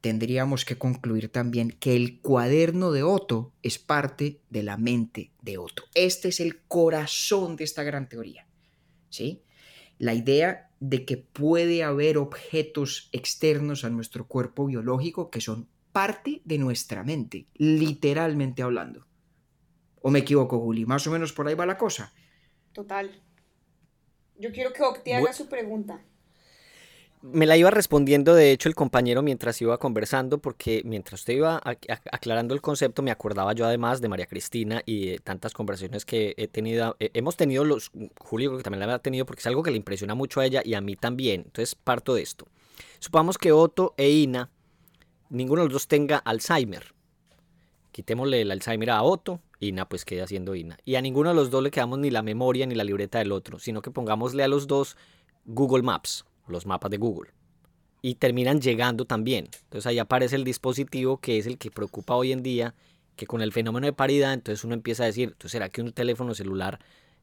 tendríamos 0.01 0.65
que 0.65 0.77
concluir 0.77 1.29
también 1.29 1.71
que 1.71 1.95
el 1.95 2.19
cuaderno 2.21 2.91
de 2.91 3.01
Otto 3.01 3.53
es 3.63 3.79
parte 3.79 4.41
de 4.49 4.61
la 4.61 4.77
mente 4.77 5.31
de 5.41 5.57
Otto. 5.57 5.83
Este 5.95 6.27
es 6.27 6.39
el 6.39 6.61
corazón 6.67 7.55
de 7.55 7.63
esta 7.63 7.81
gran 7.83 8.07
teoría. 8.07 8.44
¿Sí? 9.15 9.43
La 9.97 10.13
idea 10.13 10.69
de 10.79 11.05
que 11.05 11.17
puede 11.17 11.83
haber 11.83 12.17
objetos 12.17 13.09
externos 13.11 13.83
a 13.85 13.89
nuestro 13.89 14.27
cuerpo 14.27 14.65
biológico 14.65 15.29
que 15.29 15.41
son 15.41 15.67
parte 15.91 16.41
de 16.43 16.57
nuestra 16.57 17.03
mente, 17.03 17.47
literalmente 17.55 18.61
hablando. 18.61 19.07
¿O 20.01 20.11
me 20.11 20.19
equivoco, 20.19 20.59
Juli? 20.59 20.85
Más 20.85 21.07
o 21.07 21.11
menos 21.11 21.33
por 21.33 21.47
ahí 21.47 21.55
va 21.55 21.65
la 21.65 21.77
cosa. 21.77 22.13
Total. 22.73 23.09
Yo 24.37 24.51
quiero 24.51 24.73
que 24.73 24.83
Octi 24.83 25.13
haga 25.13 25.33
su 25.33 25.47
pregunta. 25.47 26.03
Me 27.31 27.47
la 27.47 27.57
iba 27.57 27.71
respondiendo, 27.71 28.35
de 28.35 28.51
hecho, 28.51 28.69
el 28.69 28.75
compañero 28.75 29.23
mientras 29.23 29.59
iba 29.59 29.79
conversando, 29.79 30.37
porque 30.37 30.83
mientras 30.85 31.21
usted 31.21 31.33
iba 31.33 31.59
aclarando 32.11 32.53
el 32.53 32.61
concepto, 32.61 33.01
me 33.01 33.09
acordaba 33.09 33.53
yo 33.53 33.65
además 33.65 33.99
de 33.99 34.09
María 34.09 34.27
Cristina 34.27 34.83
y 34.85 35.07
de 35.07 35.17
tantas 35.17 35.51
conversaciones 35.51 36.05
que 36.05 36.35
he 36.37 36.47
tenido, 36.47 36.95
eh, 36.99 37.09
hemos 37.15 37.35
tenido 37.35 37.63
los, 37.63 37.91
Julio 38.19 38.51
creo 38.51 38.57
que 38.59 38.63
también 38.63 38.87
la 38.87 38.93
ha 38.93 38.99
tenido, 38.99 39.25
porque 39.25 39.39
es 39.39 39.47
algo 39.47 39.63
que 39.63 39.71
le 39.71 39.77
impresiona 39.77 40.13
mucho 40.13 40.39
a 40.39 40.45
ella 40.45 40.61
y 40.63 40.75
a 40.75 40.81
mí 40.81 40.95
también. 40.95 41.41
Entonces, 41.45 41.73
parto 41.73 42.13
de 42.13 42.21
esto. 42.21 42.45
Supongamos 42.99 43.39
que 43.39 43.51
Otto 43.51 43.95
e 43.97 44.07
Ina, 44.11 44.51
ninguno 45.31 45.63
de 45.63 45.69
los 45.69 45.73
dos 45.73 45.87
tenga 45.87 46.17
Alzheimer. 46.17 46.93
Quitémosle 47.91 48.41
el 48.41 48.51
Alzheimer 48.51 48.91
a 48.91 49.01
Otto, 49.01 49.41
Ina 49.59 49.89
pues 49.89 50.05
queda 50.05 50.27
siendo 50.27 50.53
Ina. 50.53 50.77
Y 50.85 50.93
a 50.93 51.01
ninguno 51.01 51.29
de 51.29 51.35
los 51.35 51.49
dos 51.49 51.63
le 51.63 51.71
quedamos 51.71 51.97
ni 51.97 52.11
la 52.11 52.21
memoria 52.21 52.67
ni 52.67 52.75
la 52.75 52.83
libreta 52.83 53.17
del 53.17 53.31
otro, 53.31 53.57
sino 53.57 53.81
que 53.81 53.89
pongámosle 53.89 54.43
a 54.43 54.47
los 54.47 54.67
dos 54.67 54.95
Google 55.45 55.81
Maps, 55.81 56.23
los 56.47 56.65
mapas 56.65 56.91
de 56.91 56.97
Google. 56.97 57.31
Y 58.01 58.15
terminan 58.15 58.61
llegando 58.61 59.05
también. 59.05 59.49
Entonces 59.63 59.87
ahí 59.87 59.99
aparece 59.99 60.35
el 60.35 60.43
dispositivo 60.43 61.17
que 61.17 61.37
es 61.37 61.47
el 61.47 61.57
que 61.57 61.71
preocupa 61.71 62.15
hoy 62.15 62.31
en 62.31 62.43
día, 62.43 62.75
que 63.15 63.25
con 63.25 63.41
el 63.41 63.53
fenómeno 63.53 63.85
de 63.87 63.93
paridad, 63.93 64.33
entonces 64.33 64.63
uno 64.63 64.73
empieza 64.73 65.03
a 65.03 65.07
decir, 65.07 65.35
¿será 65.45 65.69
que 65.69 65.81
un 65.81 65.93
teléfono 65.93 66.35
celular 66.35 66.79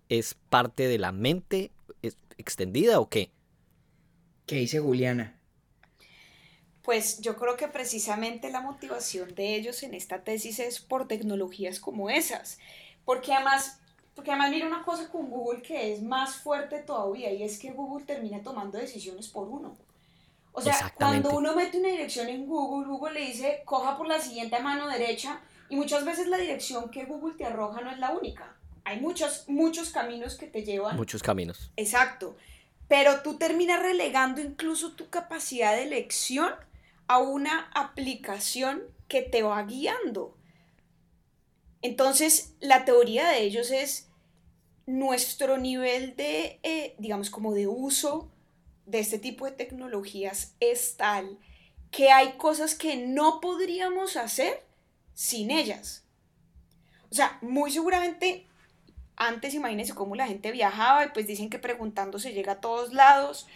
es 0.08 0.34
parte 0.48 0.88
de 0.88 0.98
la 0.98 1.12
mente 1.12 1.70
extendida 2.38 2.98
o 2.98 3.08
qué? 3.08 3.30
¿Qué 4.46 4.56
dice 4.56 4.80
Juliana? 4.80 5.38
Pues 6.82 7.20
yo 7.20 7.36
creo 7.36 7.56
que 7.56 7.68
precisamente 7.68 8.50
la 8.50 8.60
motivación 8.60 9.34
de 9.34 9.54
ellos 9.54 9.82
en 9.84 9.94
esta 9.94 10.24
tesis 10.24 10.58
es 10.58 10.80
por 10.80 11.06
tecnologías 11.06 11.78
como 11.78 12.10
esas, 12.10 12.58
porque 13.04 13.32
además, 13.32 13.80
porque 14.14 14.30
además 14.30 14.50
mira 14.50 14.66
una 14.66 14.84
cosa 14.84 15.08
con 15.08 15.30
Google 15.30 15.62
que 15.62 15.92
es 15.92 16.02
más 16.02 16.36
fuerte 16.36 16.80
todavía 16.80 17.32
y 17.32 17.42
es 17.42 17.58
que 17.58 17.70
Google 17.70 18.04
termina 18.04 18.42
tomando 18.42 18.78
decisiones 18.78 19.28
por 19.28 19.48
uno. 19.48 19.76
O 20.52 20.60
sea, 20.60 20.92
cuando 20.94 21.30
uno 21.30 21.54
mete 21.54 21.78
una 21.78 21.88
dirección 21.88 22.28
en 22.28 22.46
Google, 22.46 22.86
Google 22.86 23.14
le 23.14 23.26
dice, 23.26 23.62
coja 23.64 23.96
por 23.96 24.06
la 24.06 24.20
siguiente 24.20 24.60
mano 24.60 24.86
derecha 24.86 25.40
y 25.70 25.76
muchas 25.76 26.04
veces 26.04 26.26
la 26.26 26.36
dirección 26.36 26.90
que 26.90 27.06
Google 27.06 27.34
te 27.36 27.46
arroja 27.46 27.80
no 27.80 27.90
es 27.90 27.98
la 27.98 28.10
única. 28.10 28.54
Hay 28.84 29.00
muchos, 29.00 29.48
muchos 29.48 29.90
caminos 29.90 30.36
que 30.36 30.46
te 30.46 30.62
llevan. 30.62 30.96
Muchos 30.96 31.22
caminos. 31.22 31.70
Exacto 31.76 32.36
pero 32.92 33.22
tú 33.22 33.38
terminas 33.38 33.80
relegando 33.80 34.42
incluso 34.42 34.92
tu 34.92 35.08
capacidad 35.08 35.74
de 35.74 35.84
elección 35.84 36.52
a 37.06 37.20
una 37.20 37.70
aplicación 37.74 38.82
que 39.08 39.22
te 39.22 39.42
va 39.42 39.62
guiando. 39.62 40.36
Entonces, 41.82 42.54
la 42.60 42.84
teoría 42.84 43.28
de 43.28 43.42
ellos 43.42 43.70
es 43.70 44.08
nuestro 44.86 45.58
nivel 45.58 46.16
de, 46.16 46.60
eh, 46.62 46.94
digamos, 46.98 47.30
como 47.30 47.54
de 47.54 47.66
uso 47.66 48.30
de 48.86 49.00
este 49.00 49.18
tipo 49.18 49.44
de 49.44 49.52
tecnologías 49.52 50.54
es 50.60 50.96
tal 50.96 51.38
que 51.90 52.10
hay 52.10 52.32
cosas 52.32 52.74
que 52.74 52.96
no 52.96 53.40
podríamos 53.40 54.16
hacer 54.16 54.64
sin 55.14 55.50
ellas. 55.50 56.04
O 57.10 57.14
sea, 57.14 57.38
muy 57.42 57.70
seguramente 57.70 58.46
antes 59.16 59.54
imagínense 59.54 59.94
cómo 59.94 60.16
la 60.16 60.26
gente 60.26 60.50
viajaba 60.50 61.04
y 61.04 61.08
pues 61.10 61.26
dicen 61.26 61.50
que 61.50 61.58
preguntando 61.58 62.18
se 62.18 62.32
llega 62.32 62.52
a 62.52 62.60
todos 62.60 62.92
lados, 62.92 63.46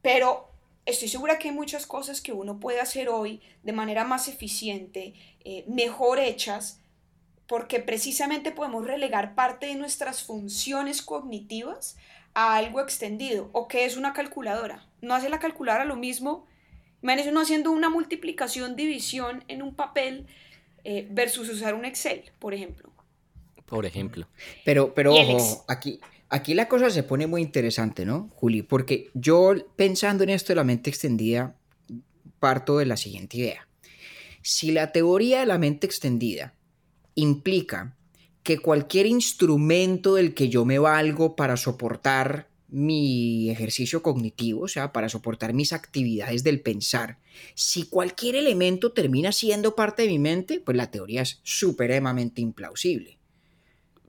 pero 0.00 0.48
estoy 0.86 1.08
segura 1.08 1.38
que 1.38 1.48
hay 1.48 1.54
muchas 1.54 1.86
cosas 1.86 2.20
que 2.20 2.32
uno 2.32 2.60
puede 2.60 2.80
hacer 2.80 3.08
hoy 3.08 3.42
de 3.62 3.72
manera 3.72 4.04
más 4.04 4.28
eficiente, 4.28 5.14
eh, 5.44 5.64
mejor 5.66 6.20
hechas, 6.20 6.80
porque 7.46 7.80
precisamente 7.80 8.50
podemos 8.50 8.86
relegar 8.86 9.34
parte 9.34 9.66
de 9.66 9.76
nuestras 9.76 10.22
funciones 10.22 11.02
cognitivas 11.02 11.96
a 12.34 12.56
algo 12.56 12.80
extendido, 12.80 13.48
o 13.52 13.68
que 13.68 13.84
es 13.84 13.96
una 13.96 14.12
calculadora. 14.12 14.86
No 15.00 15.14
hace 15.14 15.28
la 15.28 15.38
calculadora 15.38 15.84
lo 15.84 15.96
mismo, 15.96 16.46
imagínense 17.02 17.30
uno 17.30 17.40
haciendo 17.40 17.70
una 17.70 17.88
multiplicación, 17.88 18.76
división 18.76 19.44
en 19.48 19.62
un 19.62 19.74
papel 19.74 20.26
eh, 20.84 21.06
versus 21.10 21.48
usar 21.48 21.74
un 21.74 21.84
Excel, 21.84 22.24
por 22.38 22.52
ejemplo. 22.52 22.92
Por 23.64 23.86
ejemplo. 23.86 24.28
Pero, 24.64 24.94
pero 24.94 25.14
ojo, 25.14 25.64
aquí, 25.68 26.00
aquí 26.28 26.54
la 26.54 26.68
cosa 26.68 26.90
se 26.90 27.02
pone 27.02 27.26
muy 27.26 27.42
interesante, 27.42 28.04
¿no, 28.04 28.28
Juli? 28.34 28.62
Porque 28.62 29.10
yo 29.14 29.54
pensando 29.76 30.22
en 30.22 30.30
esto 30.30 30.52
de 30.52 30.56
la 30.56 30.64
mente 30.64 30.90
extendida, 30.90 31.56
parto 32.38 32.78
de 32.78 32.86
la 32.86 32.96
siguiente 32.96 33.38
idea. 33.38 33.66
Si 34.42 34.70
la 34.70 34.92
teoría 34.92 35.40
de 35.40 35.46
la 35.46 35.58
mente 35.58 35.86
extendida 35.86 36.54
implica 37.16 37.96
que 38.44 38.58
cualquier 38.58 39.06
instrumento 39.06 40.14
del 40.14 40.32
que 40.32 40.48
yo 40.48 40.64
me 40.64 40.78
valgo 40.78 41.34
para 41.34 41.56
soportar 41.56 42.48
mi 42.68 43.50
ejercicio 43.50 44.02
cognitivo, 44.02 44.62
o 44.62 44.68
sea, 44.68 44.92
para 44.92 45.08
soportar 45.08 45.52
mis 45.52 45.72
actividades 45.72 46.44
del 46.44 46.60
pensar, 46.60 47.18
si 47.54 47.88
cualquier 47.88 48.36
elemento 48.36 48.92
termina 48.92 49.32
siendo 49.32 49.74
parte 49.74 50.02
de 50.02 50.08
mi 50.08 50.18
mente, 50.18 50.60
pues 50.60 50.76
la 50.76 50.90
teoría 50.90 51.22
es 51.22 51.40
supremamente 51.42 52.40
implausible. 52.40 53.18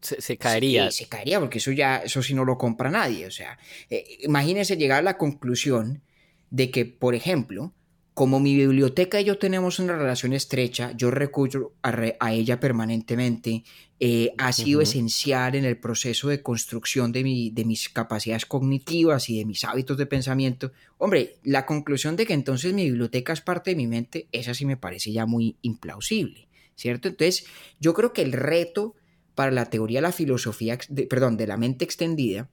Se, 0.02 0.38
caería. 0.38 0.92
Sí, 0.92 1.04
se 1.04 1.10
caería, 1.10 1.40
porque 1.40 1.58
eso 1.58 1.72
ya, 1.72 1.98
eso 1.98 2.22
sí 2.22 2.34
no 2.34 2.46
lo 2.46 2.58
compra 2.58 2.92
nadie. 2.92 3.26
O 3.26 3.32
sea, 3.32 3.58
eh, 3.90 4.20
imagínense 4.22 4.78
llegar 4.78 5.00
a 5.00 5.02
la 5.02 5.18
conclusión 5.18 6.04
de 6.52 6.70
que, 6.70 6.86
por 6.86 7.16
ejemplo, 7.16 7.74
como 8.18 8.40
mi 8.40 8.56
biblioteca 8.56 9.22
y 9.22 9.26
yo 9.26 9.38
tenemos 9.38 9.78
una 9.78 9.96
relación 9.96 10.34
estrecha, 10.34 10.92
yo 10.98 11.12
recurro 11.12 11.74
a, 11.84 12.34
ella 12.34 12.60
permanentemente, 12.60 13.64
eh, 14.00 14.34
ha 14.40 14.52
sido 14.54 14.82
esencial 14.82 15.54
en 15.54 15.66
el 15.66 15.78
proceso 15.78 16.28
de 16.30 16.42
construcción 16.42 17.12
de, 17.12 17.24
mi, 17.24 17.52
de 17.52 17.64
mis 17.64 17.90
capacidades 17.90 18.48
cognitivas 18.48 19.30
y 19.30 19.38
de 19.38 19.46
mis 19.46 19.64
hábitos 19.64 20.00
de 20.00 20.08
pensamiento. 20.08 20.72
Hombre, 20.98 21.36
la 21.44 21.68
conclusión 21.68 22.16
de 22.16 22.26
que 22.26 22.34
entonces 22.34 22.74
mi 22.74 22.86
biblioteca 22.86 23.34
es 23.34 23.42
parte 23.42 23.70
de 23.70 23.76
mi 23.76 23.86
mente, 23.86 24.28
esa 24.32 24.56
sí 24.56 24.66
me 24.66 24.78
parece 24.78 25.12
ya 25.12 25.28
muy 25.28 25.56
implausible, 25.62 26.48
¿cierto? 26.74 27.10
Entonces, 27.10 27.46
yo 27.80 27.94
creo 27.94 28.14
que 28.14 28.24
el 28.24 28.32
reto 28.32 28.96
para 29.36 29.52
la 29.52 29.70
teoría 29.70 30.00
de 30.00 30.08
la 30.08 30.12
filosofía, 30.12 30.80
perdón, 31.08 31.38
de 31.38 31.46
la 31.46 31.58
mente 31.58 31.86
extendida, 31.86 32.50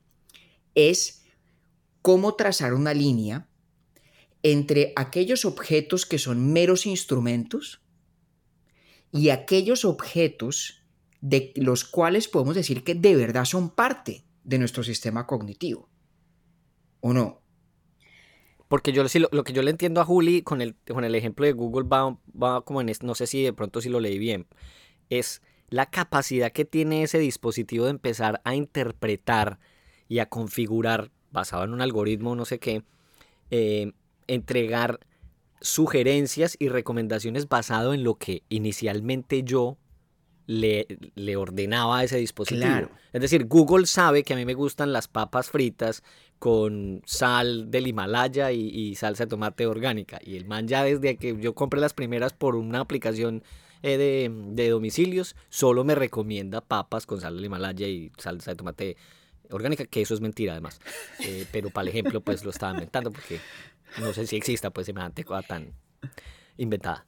es 0.74 1.22
cómo 2.02 2.34
trazar 2.34 2.74
una 2.74 2.92
línea 2.92 3.48
entre 4.44 4.92
aquellos 4.94 5.46
objetos 5.46 6.04
que 6.04 6.18
son 6.18 6.52
meros 6.52 6.86
instrumentos 6.86 7.80
y 9.10 9.30
aquellos 9.30 9.86
objetos 9.86 10.82
de 11.22 11.52
los 11.56 11.84
cuales 11.84 12.28
podemos 12.28 12.54
decir 12.54 12.84
que 12.84 12.94
de 12.94 13.16
verdad 13.16 13.46
son 13.46 13.70
parte 13.70 14.26
de 14.44 14.58
nuestro 14.58 14.84
sistema 14.84 15.26
cognitivo. 15.26 15.88
¿O 17.00 17.14
no? 17.14 17.40
Porque 18.68 18.92
yo 18.92 19.02
lo, 19.02 19.28
lo 19.32 19.44
que 19.44 19.54
yo 19.54 19.62
le 19.62 19.70
entiendo 19.70 20.02
a 20.02 20.04
Juli 20.04 20.42
con 20.42 20.60
el, 20.60 20.76
con 20.86 21.04
el 21.04 21.14
ejemplo 21.14 21.46
de 21.46 21.52
Google 21.52 21.88
va, 21.88 22.18
va 22.40 22.60
como 22.66 22.82
en, 22.82 22.92
no 23.00 23.14
sé 23.14 23.26
si 23.26 23.42
de 23.42 23.54
pronto 23.54 23.80
si 23.80 23.88
lo 23.88 23.98
leí 23.98 24.18
bien, 24.18 24.46
es 25.08 25.40
la 25.70 25.86
capacidad 25.86 26.52
que 26.52 26.66
tiene 26.66 27.02
ese 27.02 27.18
dispositivo 27.18 27.86
de 27.86 27.92
empezar 27.92 28.42
a 28.44 28.54
interpretar 28.54 29.58
y 30.06 30.18
a 30.18 30.28
configurar, 30.28 31.12
basado 31.30 31.64
en 31.64 31.72
un 31.72 31.80
algoritmo, 31.80 32.36
no 32.36 32.44
sé 32.44 32.58
qué, 32.58 32.84
eh, 33.50 33.92
entregar 34.26 35.00
sugerencias 35.60 36.56
y 36.58 36.68
recomendaciones 36.68 37.48
basado 37.48 37.94
en 37.94 38.04
lo 38.04 38.16
que 38.16 38.42
inicialmente 38.48 39.42
yo 39.42 39.78
le, 40.46 40.86
le 41.14 41.36
ordenaba 41.36 41.98
a 41.98 42.04
ese 42.04 42.18
dispositivo. 42.18 42.90
Es 43.12 43.20
decir, 43.20 43.46
Google 43.46 43.86
sabe 43.86 44.24
que 44.24 44.34
a 44.34 44.36
mí 44.36 44.44
me 44.44 44.54
gustan 44.54 44.92
las 44.92 45.08
papas 45.08 45.50
fritas 45.50 46.02
con 46.38 47.00
sal 47.06 47.70
del 47.70 47.86
Himalaya 47.86 48.52
y, 48.52 48.94
salsa 48.96 49.24
de 49.24 49.30
tomate 49.30 49.66
orgánica. 49.66 50.18
Y 50.22 50.36
el 50.36 50.44
man 50.44 50.68
ya 50.68 50.84
desde 50.84 51.16
que 51.16 51.36
yo 51.40 51.54
compré 51.54 51.80
las 51.80 51.94
primeras 51.94 52.34
por 52.34 52.56
una 52.56 52.80
aplicación 52.80 53.42
eh, 53.82 53.96
de, 53.96 54.30
de, 54.50 54.68
domicilios, 54.68 55.36
solo 55.48 55.84
me 55.84 55.94
recomienda 55.94 56.60
papas 56.60 57.06
con 57.06 57.20
sal 57.20 57.36
del 57.36 57.46
Himalaya 57.46 57.86
y 57.86 58.12
salsa 58.18 58.50
de 58.50 58.56
tomate 58.56 58.96
orgánica, 59.50 59.86
que 59.86 60.02
eso 60.02 60.14
es 60.14 60.20
mentira 60.20 60.52
además. 60.52 60.80
Eh, 61.20 61.46
pero 61.52 61.70
para 61.70 61.84
el 61.84 61.88
ejemplo, 61.88 62.20
pues 62.20 62.44
lo 62.44 62.50
estaba 62.50 62.72
inventando 62.72 63.10
porque 63.10 63.40
no 64.00 64.12
sé 64.12 64.26
si 64.26 64.36
exista 64.36 64.70
pues 64.70 64.86
semejante 64.86 65.24
cosa 65.24 65.46
tan 65.46 65.72
inventada. 66.56 67.06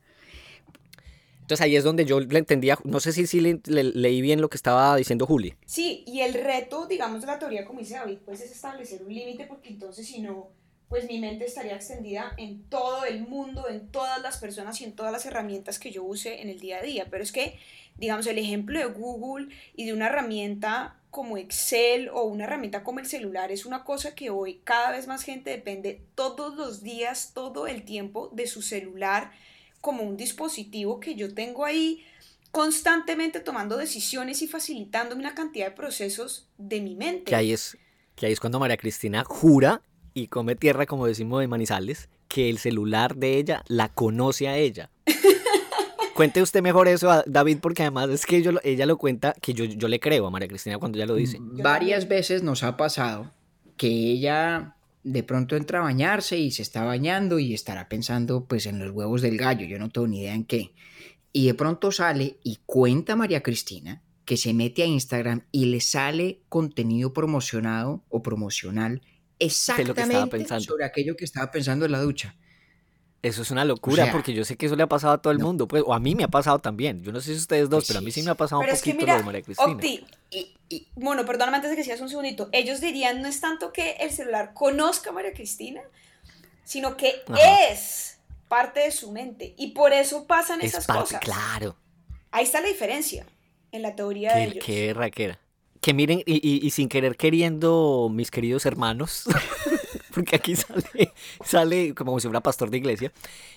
Entonces 1.46 1.64
ahí 1.64 1.76
es 1.76 1.84
donde 1.84 2.04
yo 2.04 2.18
entendía, 2.18 2.76
no 2.82 2.98
sé 2.98 3.12
si, 3.12 3.28
si 3.28 3.40
le, 3.40 3.60
leí 3.64 4.20
bien 4.20 4.40
lo 4.40 4.48
que 4.48 4.56
estaba 4.56 4.96
diciendo 4.96 5.26
Juli. 5.26 5.54
Sí, 5.64 6.02
y 6.04 6.22
el 6.22 6.34
reto, 6.34 6.88
digamos, 6.88 7.20
de 7.20 7.28
la 7.28 7.38
teoría, 7.38 7.64
como 7.64 7.78
dice 7.78 7.94
David, 7.94 8.18
pues 8.24 8.40
es 8.40 8.50
establecer 8.50 9.04
un 9.04 9.14
límite, 9.14 9.46
porque 9.46 9.68
entonces 9.68 10.08
si 10.08 10.20
no, 10.20 10.50
pues 10.88 11.06
mi 11.06 11.20
mente 11.20 11.44
estaría 11.44 11.76
extendida 11.76 12.32
en 12.36 12.64
todo 12.64 13.04
el 13.04 13.20
mundo, 13.20 13.68
en 13.68 13.92
todas 13.92 14.20
las 14.22 14.38
personas 14.38 14.80
y 14.80 14.84
en 14.86 14.96
todas 14.96 15.12
las 15.12 15.24
herramientas 15.24 15.78
que 15.78 15.92
yo 15.92 16.02
use 16.02 16.42
en 16.42 16.48
el 16.48 16.58
día 16.58 16.78
a 16.78 16.82
día. 16.82 17.06
Pero 17.08 17.22
es 17.22 17.30
que, 17.30 17.56
digamos, 17.96 18.26
el 18.26 18.38
ejemplo 18.38 18.80
de 18.80 18.86
Google 18.86 19.54
y 19.76 19.86
de 19.86 19.92
una 19.92 20.06
herramienta 20.06 20.96
como 21.16 21.38
Excel 21.38 22.10
o 22.12 22.24
una 22.24 22.44
herramienta 22.44 22.84
como 22.84 23.00
el 23.00 23.06
celular 23.06 23.50
es 23.50 23.64
una 23.64 23.84
cosa 23.84 24.14
que 24.14 24.28
hoy 24.28 24.60
cada 24.64 24.90
vez 24.90 25.06
más 25.06 25.22
gente 25.22 25.48
depende 25.48 26.02
todos 26.14 26.54
los 26.56 26.82
días, 26.82 27.30
todo 27.32 27.66
el 27.66 27.86
tiempo 27.86 28.28
de 28.34 28.46
su 28.46 28.60
celular 28.60 29.32
como 29.80 30.02
un 30.02 30.18
dispositivo 30.18 31.00
que 31.00 31.14
yo 31.14 31.32
tengo 31.32 31.64
ahí 31.64 32.04
constantemente 32.50 33.40
tomando 33.40 33.78
decisiones 33.78 34.42
y 34.42 34.46
facilitándome 34.46 35.22
una 35.22 35.34
cantidad 35.34 35.70
de 35.70 35.74
procesos 35.74 36.50
de 36.58 36.82
mi 36.82 36.94
mente. 36.94 37.30
Que 37.30 37.34
ahí 37.34 37.50
es, 37.50 37.78
que 38.14 38.26
ahí 38.26 38.32
es 38.32 38.38
cuando 38.40 38.60
María 38.60 38.76
Cristina 38.76 39.24
jura 39.24 39.80
y 40.12 40.26
come 40.26 40.54
tierra, 40.54 40.84
como 40.84 41.06
decimos 41.06 41.40
de 41.40 41.48
Manizales, 41.48 42.10
que 42.28 42.50
el 42.50 42.58
celular 42.58 43.16
de 43.16 43.38
ella 43.38 43.64
la 43.68 43.88
conoce 43.88 44.48
a 44.48 44.58
ella. 44.58 44.90
Cuente 46.16 46.40
usted 46.40 46.62
mejor 46.62 46.88
eso, 46.88 47.10
a 47.10 47.22
David, 47.26 47.58
porque 47.60 47.82
además 47.82 48.08
es 48.08 48.24
que 48.24 48.42
ella 48.64 48.86
lo 48.86 48.96
cuenta, 48.96 49.34
que 49.34 49.52
yo, 49.52 49.66
yo 49.66 49.86
le 49.86 50.00
creo 50.00 50.26
a 50.26 50.30
María 50.30 50.48
Cristina 50.48 50.78
cuando 50.78 50.96
ella 50.96 51.04
lo 51.04 51.14
dice. 51.14 51.38
Varias 51.40 52.08
veces 52.08 52.42
nos 52.42 52.62
ha 52.62 52.78
pasado 52.78 53.30
que 53.76 53.88
ella 53.88 54.76
de 55.02 55.22
pronto 55.22 55.56
entra 55.56 55.80
a 55.80 55.82
bañarse 55.82 56.38
y 56.38 56.50
se 56.52 56.62
está 56.62 56.84
bañando 56.84 57.38
y 57.38 57.52
estará 57.52 57.90
pensando 57.90 58.46
pues 58.46 58.64
en 58.64 58.78
los 58.78 58.92
huevos 58.92 59.20
del 59.20 59.36
gallo, 59.36 59.66
yo 59.66 59.78
no 59.78 59.90
tengo 59.90 60.08
ni 60.08 60.20
idea 60.20 60.34
en 60.34 60.44
qué. 60.44 60.72
Y 61.32 61.48
de 61.48 61.54
pronto 61.54 61.92
sale 61.92 62.38
y 62.42 62.60
cuenta 62.64 63.12
a 63.12 63.16
María 63.16 63.42
Cristina 63.42 64.02
que 64.24 64.38
se 64.38 64.54
mete 64.54 64.84
a 64.84 64.86
Instagram 64.86 65.42
y 65.52 65.66
le 65.66 65.82
sale 65.82 66.40
contenido 66.48 67.12
promocionado 67.12 68.02
o 68.08 68.22
promocional 68.22 69.02
exactamente 69.38 70.60
sobre 70.60 70.86
aquello 70.86 71.14
que 71.14 71.26
estaba 71.26 71.50
pensando 71.50 71.84
en 71.84 71.92
la 71.92 72.00
ducha. 72.00 72.36
Eso 73.26 73.42
es 73.42 73.50
una 73.50 73.64
locura, 73.64 74.12
porque 74.12 74.32
yo 74.32 74.44
sé 74.44 74.56
que 74.56 74.66
eso 74.66 74.76
le 74.76 74.84
ha 74.84 74.86
pasado 74.86 75.14
a 75.14 75.18
todo 75.18 75.32
el 75.32 75.40
mundo, 75.40 75.66
pues, 75.66 75.82
o 75.84 75.92
a 75.92 75.98
mí 75.98 76.14
me 76.14 76.22
ha 76.22 76.28
pasado 76.28 76.60
también. 76.60 77.02
Yo 77.02 77.10
no 77.10 77.20
sé 77.20 77.32
si 77.32 77.40
ustedes 77.40 77.68
dos, 77.68 77.84
pero 77.88 77.98
a 77.98 78.02
mí 78.02 78.12
sí 78.12 78.22
me 78.22 78.30
ha 78.30 78.36
pasado 78.36 78.60
un 78.60 78.68
poquito 78.68 79.04
lo 79.04 79.16
de 79.16 79.22
María 79.24 79.42
Cristina. 79.42 79.76
y, 80.30 80.86
bueno, 80.94 81.26
perdóname 81.26 81.56
antes 81.56 81.70
de 81.70 81.76
que 81.76 81.82
sigas 81.82 82.00
un 82.00 82.08
segundito. 82.08 82.48
Ellos 82.52 82.80
dirían, 82.80 83.22
no 83.22 83.28
es 83.28 83.40
tanto 83.40 83.72
que 83.72 83.96
el 83.98 84.12
celular 84.12 84.52
conozca 84.54 85.10
a 85.10 85.12
María 85.12 85.32
Cristina, 85.32 85.80
sino 86.62 86.96
que 86.96 87.24
es 87.36 88.18
parte 88.46 88.78
de 88.78 88.92
su 88.92 89.10
mente. 89.10 89.54
Y 89.56 89.72
por 89.72 89.92
eso 89.92 90.28
pasan 90.28 90.60
es 90.60 90.68
esas 90.68 90.86
parte, 90.86 91.02
cosas. 91.02 91.20
Claro. 91.20 91.74
Ahí 92.30 92.44
está 92.44 92.60
la 92.60 92.68
diferencia 92.68 93.26
en 93.72 93.82
la 93.82 93.96
teoría 93.96 94.36
de 94.36 94.44
ellos. 94.44 94.64
Qué 94.64 94.94
raquera. 94.94 95.40
Que 95.80 95.94
miren, 95.94 96.22
y, 96.24 96.64
y 96.64 96.70
sin 96.70 96.88
querer 96.88 97.16
queriendo, 97.16 98.08
mis 98.12 98.30
queridos 98.30 98.66
hermanos, 98.66 99.24
porque 100.16 100.36
aquí 100.36 100.56
sale, 100.56 101.12
sale 101.44 101.94
como 101.94 102.18
si 102.18 102.26
fuera 102.26 102.40
pastor 102.40 102.70
de 102.70 102.78
iglesia, 102.78 103.12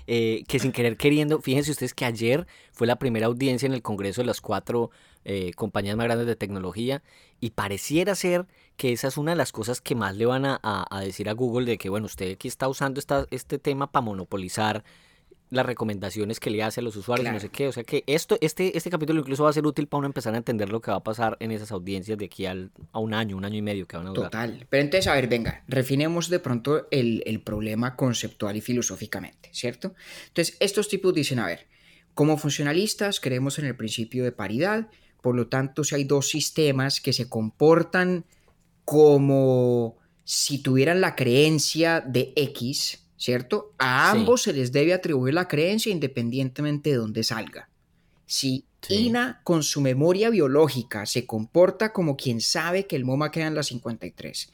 eh, 0.07 0.43
que 0.45 0.59
sin 0.59 0.73
querer 0.73 0.97
queriendo, 0.97 1.41
fíjense 1.41 1.71
ustedes 1.71 1.93
que 1.93 2.03
ayer 2.03 2.47
fue 2.73 2.85
la 2.85 2.97
primera 2.97 3.27
audiencia 3.27 3.65
en 3.65 3.73
el 3.73 3.81
Congreso 3.81 4.21
de 4.21 4.27
las 4.27 4.41
cuatro 4.41 4.91
eh, 5.23 5.53
compañías 5.55 5.95
más 5.95 6.05
grandes 6.05 6.27
de 6.27 6.35
tecnología 6.35 7.01
y 7.39 7.51
pareciera 7.51 8.13
ser 8.13 8.45
que 8.75 8.91
esa 8.91 9.07
es 9.07 9.17
una 9.17 9.31
de 9.31 9.37
las 9.37 9.53
cosas 9.53 9.79
que 9.79 9.95
más 9.95 10.17
le 10.17 10.25
van 10.25 10.45
a, 10.45 10.59
a 10.61 10.99
decir 10.99 11.29
a 11.29 11.33
Google 11.33 11.65
de 11.65 11.77
que, 11.77 11.87
bueno, 11.87 12.07
usted 12.07 12.33
aquí 12.33 12.49
está 12.49 12.67
usando 12.67 12.99
esta, 12.99 13.25
este 13.31 13.57
tema 13.57 13.89
para 13.89 14.03
monopolizar 14.03 14.83
las 15.49 15.65
recomendaciones 15.65 16.39
que 16.39 16.49
le 16.49 16.61
hace 16.61 16.79
a 16.79 16.83
los 16.83 16.95
usuarios, 16.95 17.31
no 17.31 17.39
sé 17.39 17.49
qué. 17.49 17.67
O 17.67 17.71
sea 17.71 17.83
que 17.83 18.03
esto, 18.07 18.37
este, 18.41 18.77
este 18.77 18.89
capítulo 18.89 19.19
incluso 19.19 19.43
va 19.43 19.49
a 19.49 19.53
ser 19.53 19.65
útil 19.65 19.87
para 19.87 19.99
uno 19.99 20.07
empezar 20.07 20.33
a 20.33 20.37
entender 20.37 20.69
lo 20.69 20.79
que 20.81 20.91
va 20.91 20.97
a 20.97 21.03
pasar 21.03 21.37
en 21.39 21.51
esas 21.51 21.71
audiencias 21.71 22.17
de 22.17 22.25
aquí 22.25 22.45
al, 22.45 22.71
a 22.91 22.99
un 22.99 23.13
año, 23.13 23.35
un 23.35 23.45
año 23.45 23.57
y 23.57 23.61
medio 23.61 23.87
que 23.87 23.97
van 23.97 24.07
a 24.07 24.09
durar. 24.09 24.31
Total. 24.31 24.67
Pero 24.69 24.83
entonces, 24.83 25.07
a 25.07 25.15
ver, 25.15 25.27
venga, 25.27 25.63
refinemos 25.67 26.29
de 26.29 26.39
pronto 26.39 26.87
el, 26.91 27.23
el 27.25 27.41
problema 27.41 27.95
conceptual 27.95 28.55
y 28.57 28.61
filosóficamente, 28.61 29.49
¿cierto? 29.51 29.95
Entonces, 30.27 30.55
estos 30.59 30.87
tipos 30.87 31.13
dicen, 31.13 31.39
a 31.39 31.47
ver, 31.47 31.67
como 32.13 32.37
funcionalistas 32.37 33.19
creemos 33.19 33.57
en 33.59 33.65
el 33.65 33.75
principio 33.75 34.23
de 34.23 34.31
paridad, 34.31 34.87
por 35.21 35.35
lo 35.35 35.47
tanto, 35.47 35.83
si 35.83 35.95
hay 35.95 36.03
dos 36.03 36.29
sistemas 36.29 37.01
que 37.01 37.13
se 37.13 37.27
comportan 37.27 38.25
como 38.85 39.97
si 40.23 40.61
tuvieran 40.61 41.01
la 41.01 41.15
creencia 41.15 42.01
de 42.01 42.33
X, 42.35 43.03
¿cierto? 43.19 43.73
A 43.77 44.09
ambos 44.09 44.41
se 44.43 44.53
les 44.53 44.71
debe 44.71 44.93
atribuir 44.93 45.35
la 45.35 45.47
creencia 45.47 45.91
independientemente 45.91 46.89
de 46.89 46.95
dónde 46.95 47.23
salga. 47.23 47.69
Si 48.25 48.65
Ina 48.87 49.41
con 49.43 49.61
su 49.61 49.81
memoria 49.81 50.29
biológica 50.29 51.05
se 51.05 51.25
comporta 51.25 51.91
como 51.91 52.15
quien 52.15 52.39
sabe 52.39 52.87
que 52.87 52.95
el 52.95 53.03
MoMA 53.03 53.29
queda 53.29 53.47
en 53.47 53.55
la 53.55 53.63
53 53.63 54.51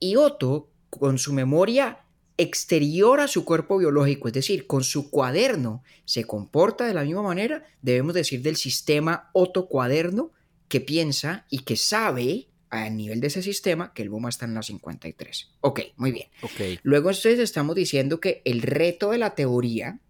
y 0.00 0.16
Otto 0.16 0.68
con 0.90 1.18
su 1.18 1.32
memoria 1.32 2.00
exterior 2.36 3.20
a 3.20 3.28
su 3.28 3.44
cuerpo 3.44 3.78
biológico, 3.78 4.28
es 4.28 4.34
decir, 4.34 4.66
con 4.66 4.84
su 4.84 5.08
cuaderno, 5.08 5.82
se 6.04 6.24
comporta 6.24 6.86
de 6.86 6.92
la 6.92 7.04
misma 7.04 7.22
manera, 7.22 7.64
debemos 7.80 8.12
decir 8.12 8.42
del 8.42 8.56
sistema 8.56 9.30
Otto 9.32 9.66
cuaderno 9.66 10.30
que 10.68 10.80
piensa 10.80 11.46
y 11.48 11.60
que 11.60 11.76
sabe 11.76 12.48
a 12.82 12.90
nivel 12.90 13.20
de 13.20 13.28
ese 13.28 13.42
sistema 13.42 13.92
que 13.92 14.02
el 14.02 14.10
BOMA 14.10 14.28
está 14.28 14.44
en 14.44 14.54
la 14.54 14.62
53. 14.62 15.50
Ok, 15.60 15.80
muy 15.96 16.12
bien. 16.12 16.28
Okay. 16.42 16.78
Luego 16.82 17.10
entonces 17.10 17.38
estamos 17.38 17.74
diciendo 17.74 18.20
que 18.20 18.42
el 18.44 18.62
reto 18.62 19.10
de 19.10 19.18
la 19.18 19.34
teoría 19.34 20.00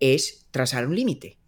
es 0.00 0.46
trazar 0.50 0.86
un 0.86 0.94
límite. 0.94 1.38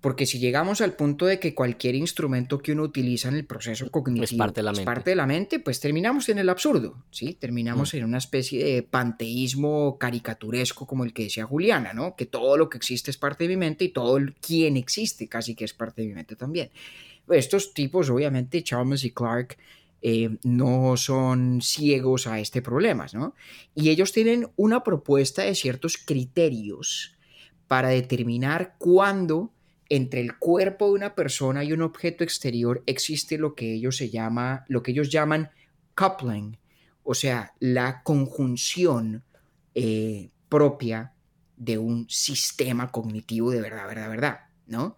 Porque 0.00 0.26
si 0.26 0.38
llegamos 0.38 0.80
al 0.80 0.94
punto 0.94 1.26
de 1.26 1.40
que 1.40 1.56
cualquier 1.56 1.96
instrumento 1.96 2.58
que 2.58 2.70
uno 2.70 2.84
utiliza 2.84 3.28
en 3.28 3.34
el 3.34 3.44
proceso 3.44 3.90
cognitivo 3.90 4.24
es 4.24 4.32
parte 4.34 4.60
de 4.60 4.64
la, 4.64 4.70
mente. 4.70 4.84
Parte 4.84 5.10
de 5.10 5.16
la 5.16 5.26
mente, 5.26 5.58
pues 5.58 5.80
terminamos 5.80 6.28
en 6.28 6.38
el 6.38 6.48
absurdo, 6.48 7.04
¿sí? 7.10 7.34
Terminamos 7.34 7.92
mm. 7.92 7.96
en 7.96 8.04
una 8.04 8.18
especie 8.18 8.64
de 8.64 8.82
panteísmo 8.84 9.98
caricaturesco 9.98 10.86
como 10.86 11.02
el 11.04 11.12
que 11.12 11.24
decía 11.24 11.46
Juliana, 11.46 11.94
¿no? 11.94 12.14
Que 12.14 12.26
todo 12.26 12.56
lo 12.56 12.68
que 12.68 12.76
existe 12.78 13.10
es 13.10 13.16
parte 13.16 13.44
de 13.44 13.48
mi 13.48 13.56
mente 13.56 13.86
y 13.86 13.88
todo 13.88 14.18
el 14.18 14.34
quien 14.34 14.76
existe 14.76 15.26
casi 15.26 15.56
que 15.56 15.64
es 15.64 15.74
parte 15.74 16.02
de 16.02 16.08
mi 16.08 16.14
mente 16.14 16.36
también. 16.36 16.70
Estos 17.30 17.74
tipos, 17.74 18.10
obviamente, 18.10 18.62
Chalmers 18.62 19.04
y 19.04 19.10
Clark, 19.10 19.56
eh, 20.00 20.38
no 20.44 20.96
son 20.96 21.60
ciegos 21.60 22.26
a 22.26 22.38
este 22.38 22.62
problema, 22.62 23.06
¿no? 23.12 23.34
Y 23.74 23.90
ellos 23.90 24.12
tienen 24.12 24.48
una 24.56 24.84
propuesta 24.84 25.42
de 25.42 25.56
ciertos 25.56 25.96
criterios 25.96 27.16
para 27.66 27.88
determinar 27.88 28.76
cuándo 28.78 29.52
entre 29.88 30.20
el 30.20 30.38
cuerpo 30.38 30.86
de 30.86 30.92
una 30.92 31.14
persona 31.14 31.64
y 31.64 31.72
un 31.72 31.82
objeto 31.82 32.22
exterior 32.22 32.82
existe 32.86 33.38
lo 33.38 33.54
que 33.54 33.74
ellos 33.74 33.96
se 33.96 34.10
llama, 34.10 34.64
lo 34.68 34.82
que 34.82 34.92
ellos 34.92 35.10
llaman 35.10 35.50
coupling, 35.94 36.58
o 37.02 37.14
sea, 37.14 37.54
la 37.58 38.02
conjunción 38.02 39.24
eh, 39.74 40.30
propia 40.48 41.12
de 41.56 41.78
un 41.78 42.08
sistema 42.08 42.90
cognitivo 42.90 43.50
de 43.50 43.60
verdad, 43.60 43.86
verdad, 43.88 44.08
verdad, 44.10 44.38
¿no? 44.66 44.96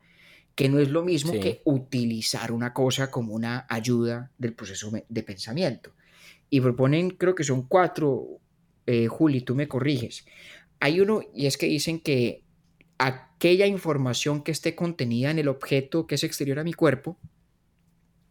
Que 0.60 0.68
no 0.68 0.78
es 0.78 0.90
lo 0.90 1.02
mismo 1.02 1.32
sí. 1.32 1.40
que 1.40 1.62
utilizar 1.64 2.52
una 2.52 2.74
cosa 2.74 3.10
como 3.10 3.32
una 3.32 3.64
ayuda 3.70 4.30
del 4.36 4.52
proceso 4.52 4.92
de 5.08 5.22
pensamiento. 5.22 5.94
Y 6.50 6.60
proponen, 6.60 7.08
creo 7.12 7.34
que 7.34 7.44
son 7.44 7.62
cuatro, 7.62 8.40
eh, 8.84 9.06
Juli, 9.06 9.40
tú 9.40 9.54
me 9.54 9.68
corriges. 9.68 10.26
Hay 10.78 11.00
uno, 11.00 11.22
y 11.34 11.46
es 11.46 11.56
que 11.56 11.64
dicen 11.64 11.98
que 11.98 12.42
aquella 12.98 13.66
información 13.66 14.42
que 14.42 14.52
esté 14.52 14.74
contenida 14.74 15.30
en 15.30 15.38
el 15.38 15.48
objeto 15.48 16.06
que 16.06 16.16
es 16.16 16.24
exterior 16.24 16.58
a 16.58 16.64
mi 16.64 16.74
cuerpo 16.74 17.16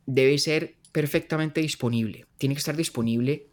debe 0.05 0.37
ser 0.37 0.75
perfectamente 0.91 1.61
disponible. 1.61 2.27
Tiene 2.37 2.53
que 2.53 2.59
estar 2.59 2.77
disponible 2.77 3.48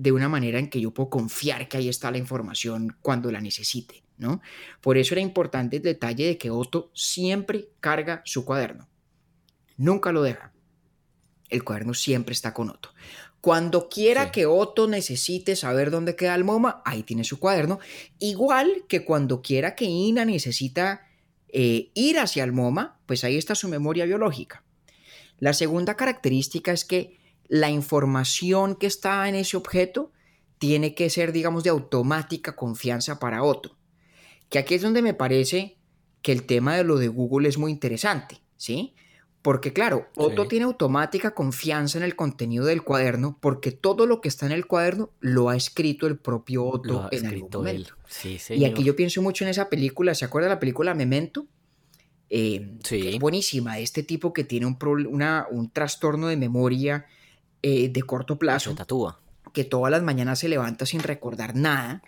de 0.00 0.12
una 0.12 0.30
manera 0.30 0.58
en 0.58 0.70
que 0.70 0.80
yo 0.80 0.92
puedo 0.92 1.10
confiar 1.10 1.68
que 1.68 1.76
ahí 1.76 1.88
está 1.90 2.10
la 2.10 2.16
información 2.16 2.96
cuando 3.02 3.30
la 3.30 3.42
necesite. 3.42 4.02
¿no? 4.16 4.40
Por 4.80 4.96
eso 4.96 5.12
era 5.12 5.20
importante 5.20 5.76
el 5.76 5.82
detalle 5.82 6.26
de 6.26 6.38
que 6.38 6.50
Otto 6.50 6.90
siempre 6.94 7.68
carga 7.80 8.22
su 8.24 8.46
cuaderno. 8.46 8.88
Nunca 9.76 10.10
lo 10.10 10.22
deja. 10.22 10.52
El 11.50 11.64
cuaderno 11.64 11.92
siempre 11.92 12.32
está 12.32 12.54
con 12.54 12.70
Otto. 12.70 12.94
Cuando 13.42 13.90
quiera 13.90 14.26
sí. 14.26 14.30
que 14.32 14.46
Otto 14.46 14.86
necesite 14.86 15.54
saber 15.54 15.90
dónde 15.90 16.16
queda 16.16 16.34
el 16.34 16.44
MoMA, 16.44 16.80
ahí 16.86 17.02
tiene 17.02 17.24
su 17.24 17.38
cuaderno. 17.38 17.78
Igual 18.18 18.84
que 18.88 19.04
cuando 19.04 19.42
quiera 19.42 19.74
que 19.74 19.84
Ina 19.84 20.24
necesita 20.24 21.08
eh, 21.48 21.90
ir 21.92 22.18
hacia 22.18 22.44
el 22.44 22.52
MoMA, 22.52 23.00
pues 23.04 23.22
ahí 23.24 23.36
está 23.36 23.54
su 23.54 23.68
memoria 23.68 24.06
biológica. 24.06 24.64
La 25.38 25.52
segunda 25.52 25.96
característica 25.96 26.72
es 26.72 26.86
que 26.86 27.19
la 27.50 27.68
información 27.68 28.76
que 28.76 28.86
está 28.86 29.28
en 29.28 29.34
ese 29.34 29.58
objeto 29.58 30.10
tiene 30.56 30.94
que 30.94 31.10
ser, 31.10 31.32
digamos, 31.32 31.64
de 31.64 31.70
automática 31.70 32.56
confianza 32.56 33.18
para 33.18 33.42
Otto 33.42 33.76
que 34.50 34.58
aquí 34.58 34.74
es 34.74 34.82
donde 34.82 35.00
me 35.00 35.14
parece 35.14 35.78
que 36.20 36.32
el 36.32 36.42
tema 36.42 36.76
de 36.76 36.84
lo 36.84 36.98
de 36.98 37.08
Google 37.08 37.48
es 37.48 37.56
muy 37.56 37.70
interesante, 37.70 38.42
¿sí? 38.56 38.94
Porque 39.40 39.72
claro, 39.72 40.08
Otto 40.16 40.42
sí. 40.42 40.48
tiene 40.50 40.66
automática 40.66 41.30
confianza 41.30 41.96
en 41.96 42.04
el 42.04 42.14
contenido 42.14 42.66
del 42.66 42.82
cuaderno 42.82 43.38
porque 43.40 43.72
todo 43.72 44.04
lo 44.04 44.20
que 44.20 44.28
está 44.28 44.44
en 44.44 44.52
el 44.52 44.66
cuaderno 44.66 45.12
lo 45.20 45.48
ha 45.48 45.56
escrito 45.56 46.06
el 46.06 46.18
propio 46.18 46.66
Otto 46.66 47.08
en 47.10 47.26
algún 47.26 47.48
momento. 47.50 47.94
Sí, 48.06 48.38
y 48.50 48.66
aquí 48.66 48.82
yo 48.84 48.94
pienso 48.94 49.22
mucho 49.22 49.44
en 49.44 49.50
esa 49.50 49.70
película, 49.70 50.14
¿se 50.14 50.26
acuerda 50.26 50.48
de 50.48 50.54
la 50.56 50.60
película 50.60 50.92
Memento? 50.94 51.46
Eh, 52.28 52.76
sí. 52.84 53.08
Es 53.08 53.18
buenísima, 53.18 53.78
este 53.78 54.02
tipo 54.02 54.34
que 54.34 54.44
tiene 54.44 54.66
un, 54.66 54.76
una, 55.08 55.46
un 55.50 55.70
trastorno 55.70 56.26
de 56.26 56.36
memoria 56.36 57.06
eh, 57.62 57.88
de 57.88 58.02
corto 58.02 58.38
plazo. 58.38 58.70
Se 58.70 58.76
tatúa. 58.76 59.20
Que 59.52 59.64
todas 59.64 59.90
las 59.90 60.02
mañanas 60.02 60.38
se 60.38 60.48
levanta 60.48 60.86
sin 60.86 61.00
recordar 61.00 61.56
nada 61.56 62.02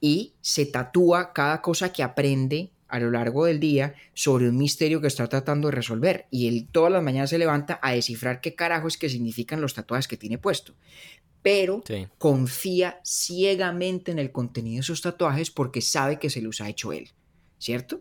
y 0.00 0.34
se 0.40 0.66
tatúa 0.66 1.32
cada 1.32 1.60
cosa 1.60 1.92
que 1.92 2.02
aprende 2.02 2.70
a 2.88 2.98
lo 2.98 3.10
largo 3.10 3.44
del 3.44 3.60
día 3.60 3.94
sobre 4.14 4.48
un 4.48 4.56
misterio 4.56 5.00
que 5.00 5.08
está 5.08 5.26
tratando 5.28 5.68
de 5.68 5.72
resolver. 5.72 6.26
Y 6.30 6.48
él 6.48 6.68
todas 6.70 6.90
las 6.90 7.02
mañanas 7.02 7.30
se 7.30 7.38
levanta 7.38 7.78
a 7.82 7.92
descifrar 7.92 8.40
qué 8.40 8.54
carajo 8.54 8.88
es 8.88 8.96
que 8.96 9.10
significan 9.10 9.60
los 9.60 9.74
tatuajes 9.74 10.08
que 10.08 10.16
tiene 10.16 10.38
puesto. 10.38 10.74
Pero 11.42 11.82
sí. 11.86 12.08
confía 12.18 13.00
ciegamente 13.04 14.10
en 14.10 14.18
el 14.18 14.32
contenido 14.32 14.76
de 14.76 14.80
esos 14.80 15.02
tatuajes 15.02 15.50
porque 15.50 15.82
sabe 15.82 16.18
que 16.18 16.30
se 16.30 16.42
los 16.42 16.60
ha 16.60 16.68
hecho 16.68 16.92
él, 16.92 17.10
¿cierto? 17.58 18.00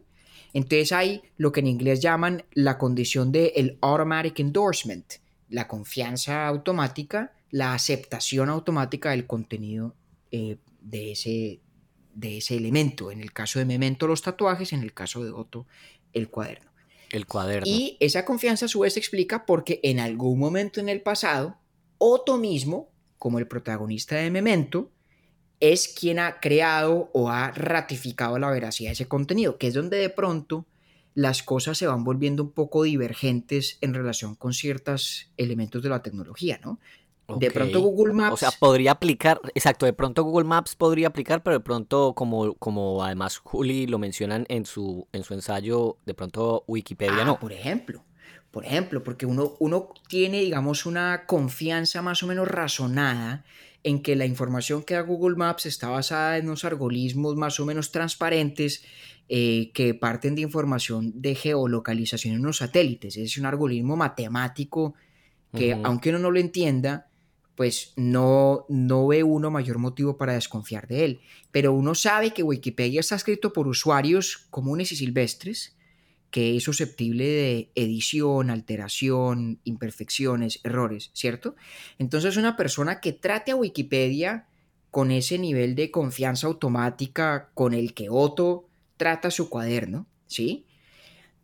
Entonces 0.54 0.92
hay 0.92 1.22
lo 1.38 1.52
que 1.52 1.60
en 1.60 1.68
inglés 1.68 2.02
llaman 2.02 2.44
la 2.54 2.78
condición 2.78 3.32
de 3.32 3.54
el 3.58 3.78
automatic 3.82 4.40
endorsement, 4.40 5.06
la 5.50 5.68
confianza 5.68 6.48
automática, 6.48 7.34
la 7.50 7.74
aceptación 7.74 8.50
automática 8.50 9.12
del 9.12 9.26
contenido 9.26 9.96
eh, 10.32 10.58
de 10.82 11.12
ese, 11.12 11.62
de 12.14 12.38
ese 12.38 12.58
elemento. 12.58 13.12
En 13.12 13.22
el 13.22 13.34
caso 13.34 13.60
de 13.60 13.66
Memento, 13.66 14.08
los 14.08 14.22
tatuajes, 14.22 14.74
en 14.74 14.82
el 14.82 14.94
caso 14.94 15.24
de 15.24 15.32
Otto, 15.32 15.68
el 16.14 16.30
cuaderno. 16.30 16.72
El 17.10 17.26
cuaderno. 17.26 17.68
Y 17.68 17.98
esa 18.00 18.26
confianza 18.26 18.66
a 18.66 18.70
su 18.70 18.80
vez 18.80 18.94
se 18.94 19.00
explica 19.00 19.46
porque 19.46 19.80
en 19.84 20.00
algún 20.00 20.40
momento 20.40 20.80
en 20.80 20.90
el 20.90 21.02
pasado, 21.02 21.58
Otto 21.98 22.38
mismo, 22.38 22.90
como 23.18 23.40
el 23.40 23.48
protagonista 23.48 24.18
de 24.18 24.30
Memento, 24.30 24.92
es 25.60 25.88
quien 25.88 26.20
ha 26.20 26.40
creado 26.40 27.10
o 27.14 27.30
ha 27.30 27.52
ratificado 27.52 28.38
la 28.38 28.52
veracidad 28.52 28.90
de 28.90 28.94
ese 28.94 29.08
contenido, 29.08 29.58
que 29.58 29.68
es 29.68 29.74
donde 29.74 29.98
de 29.98 30.10
pronto 30.10 30.66
las 31.18 31.42
cosas 31.42 31.80
se 31.80 31.88
van 31.88 32.04
volviendo 32.04 32.44
un 32.44 32.52
poco 32.52 32.84
divergentes 32.84 33.80
en 33.82 33.96
relación 33.96 34.36
con 34.36 34.54
ciertos 34.54 35.32
elementos 35.36 35.82
de 35.82 35.90
la 35.90 36.04
tecnología, 36.04 36.60
¿no? 36.64 36.80
Okay. 37.26 37.50
De 37.50 37.54
pronto 37.56 37.80
Google 37.80 38.14
Maps. 38.14 38.34
O 38.34 38.38
sea, 38.38 38.52
podría 38.52 38.92
aplicar, 38.92 39.42
exacto, 39.56 39.88
de 39.88 39.94
pronto 39.94 40.22
Google 40.22 40.48
Maps 40.48 40.76
podría 40.76 41.08
aplicar, 41.08 41.42
pero 41.42 41.58
de 41.58 41.64
pronto, 41.64 42.14
como, 42.14 42.54
como 42.54 43.04
además 43.04 43.40
Juli 43.40 43.88
lo 43.88 43.98
mencionan 43.98 44.46
en 44.48 44.68
su, 44.68 45.08
en 45.12 45.24
su 45.24 45.34
ensayo, 45.34 45.98
de 46.06 46.14
pronto 46.14 46.64
Wikipedia 46.68 47.24
ah, 47.24 47.26
no. 47.26 47.40
Por 47.40 47.52
ejemplo, 47.52 48.04
por 48.52 48.64
ejemplo, 48.64 49.02
porque 49.02 49.26
uno, 49.26 49.56
uno 49.60 49.90
tiene, 50.08 50.42
digamos, 50.42 50.86
una 50.86 51.26
confianza 51.26 52.04
más 52.04 52.22
o 52.22 52.28
menos 52.28 52.48
razonada 52.48 53.44
en 53.84 54.04
que 54.04 54.16
la 54.16 54.28
información 54.28 54.84
que 54.84 54.94
da 54.94 55.02
Google 55.02 55.36
Maps 55.36 55.66
está 55.66 55.90
basada 55.90 56.38
en 56.38 56.46
unos 56.46 56.64
algoritmos 56.64 57.36
más 57.36 57.60
o 57.60 57.66
menos 57.66 57.92
transparentes 57.92 58.84
eh, 59.30 59.72
que 59.74 59.94
parten 59.94 60.36
de 60.36 60.42
información 60.42 61.22
de 61.22 61.36
geolocalización 61.36 62.36
en 62.36 62.42
unos 62.42 62.58
satélites. 62.58 63.18
Es 63.18 63.38
un 63.38 63.46
algoritmo 63.46 63.96
matemático 63.98 64.94
que, 65.54 65.74
uh 65.74 65.78
-huh. 65.78 65.82
aunque 65.86 66.10
uno 66.10 66.20
no 66.20 66.32
lo 66.32 66.40
entienda, 66.40 67.10
pues 67.56 67.94
no, 67.96 68.66
no 68.70 69.08
ve 69.08 69.24
uno 69.24 69.50
mayor 69.50 69.80
motivo 69.80 70.16
para 70.16 70.34
desconfiar 70.34 70.88
de 70.88 71.04
él. 71.06 71.20
Pero 71.52 71.74
uno 71.74 71.96
sabe 71.96 72.32
que 72.32 72.44
Wikipedia 72.44 73.00
está 73.00 73.16
escrito 73.16 73.52
por 73.52 73.68
usuarios 73.68 74.48
comunes 74.52 74.92
y 74.92 74.96
silvestres, 74.96 75.76
que 76.30 76.56
es 76.56 76.64
susceptible 76.64 77.26
de 77.26 77.72
edición, 77.74 78.52
alteración, 78.52 79.60
imperfecciones, 79.64 80.60
errores, 80.64 81.10
¿cierto? 81.14 81.56
Entonces 81.98 82.38
una 82.38 82.56
persona 82.56 83.02
que 83.02 83.12
trate 83.12 83.52
a 83.52 83.56
Wikipedia 83.56 84.46
con 84.92 85.10
ese 85.12 85.40
nivel 85.40 85.74
de 85.76 85.90
confianza 85.90 86.48
automática 86.48 87.50
con 87.54 87.74
el 87.74 87.94
que 87.94 88.08
Otto 88.10 88.67
trata 88.98 89.32
su 89.32 89.50
cuaderno, 89.50 90.08
¿sí? 90.28 90.66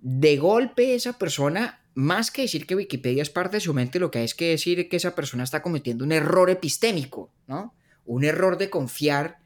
De 0.02 0.38
golpe 0.38 0.96
esa 0.96 1.18
persona 1.18 1.80
más 1.96 2.32
que 2.32 2.44
decir 2.44 2.66
que 2.66 2.76
Wikipedia 2.76 3.22
es 3.22 3.30
parte 3.30 3.58
de 3.58 3.62
su 3.62 3.74
mente, 3.74 4.00
lo 4.00 4.12
que 4.12 4.20
hay 4.20 4.26
es 4.26 4.34
que 4.34 4.50
decir 4.50 4.90
que 4.90 4.98
esa 4.98 5.16
persona 5.16 5.44
está 5.44 5.62
cometiendo 5.62 6.04
un 6.04 6.12
error 6.12 6.50
epistémico, 6.50 7.32
¿no? 7.48 7.74
Un 8.06 8.24
error 8.24 8.58
de 8.58 8.70
confiar 8.70 9.40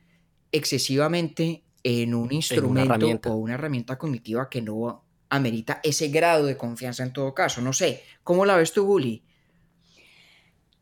excesivamente 0.51 1.64
en 1.84 2.16
un 2.16 2.32
instrumento 2.32 3.34
o 3.34 3.36
una 3.36 3.53
herramienta 3.53 3.97
cognitiva 3.97 4.49
que 4.49 4.62
no 4.62 5.03
amerita 5.30 5.80
ese 5.84 6.08
grado 6.08 6.45
de 6.45 6.58
confianza 6.58 7.03
en 7.03 7.14
todo 7.14 7.34
caso. 7.34 7.62
No 7.62 7.74
sé, 7.74 8.03
¿cómo 8.24 8.45
la 8.45 8.55
ves 8.55 8.72
tú, 8.72 8.86
Guli? 8.86 9.24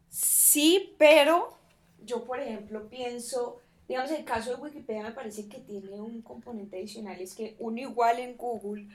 Sí, 0.09 0.95
pero 0.97 1.57
yo, 2.05 2.23
por 2.23 2.39
ejemplo, 2.39 2.87
pienso, 2.89 3.59
digamos, 3.87 4.11
el 4.11 4.25
caso 4.25 4.51
de 4.51 4.61
Wikipedia 4.61 5.03
me 5.03 5.11
parece 5.11 5.47
que 5.47 5.59
tiene 5.59 5.99
un 5.99 6.21
componente 6.21 6.77
adicional, 6.77 7.19
es 7.21 7.35
que 7.35 7.55
uno 7.59 7.79
igual 7.79 8.19
en 8.19 8.35
Google 8.37 8.87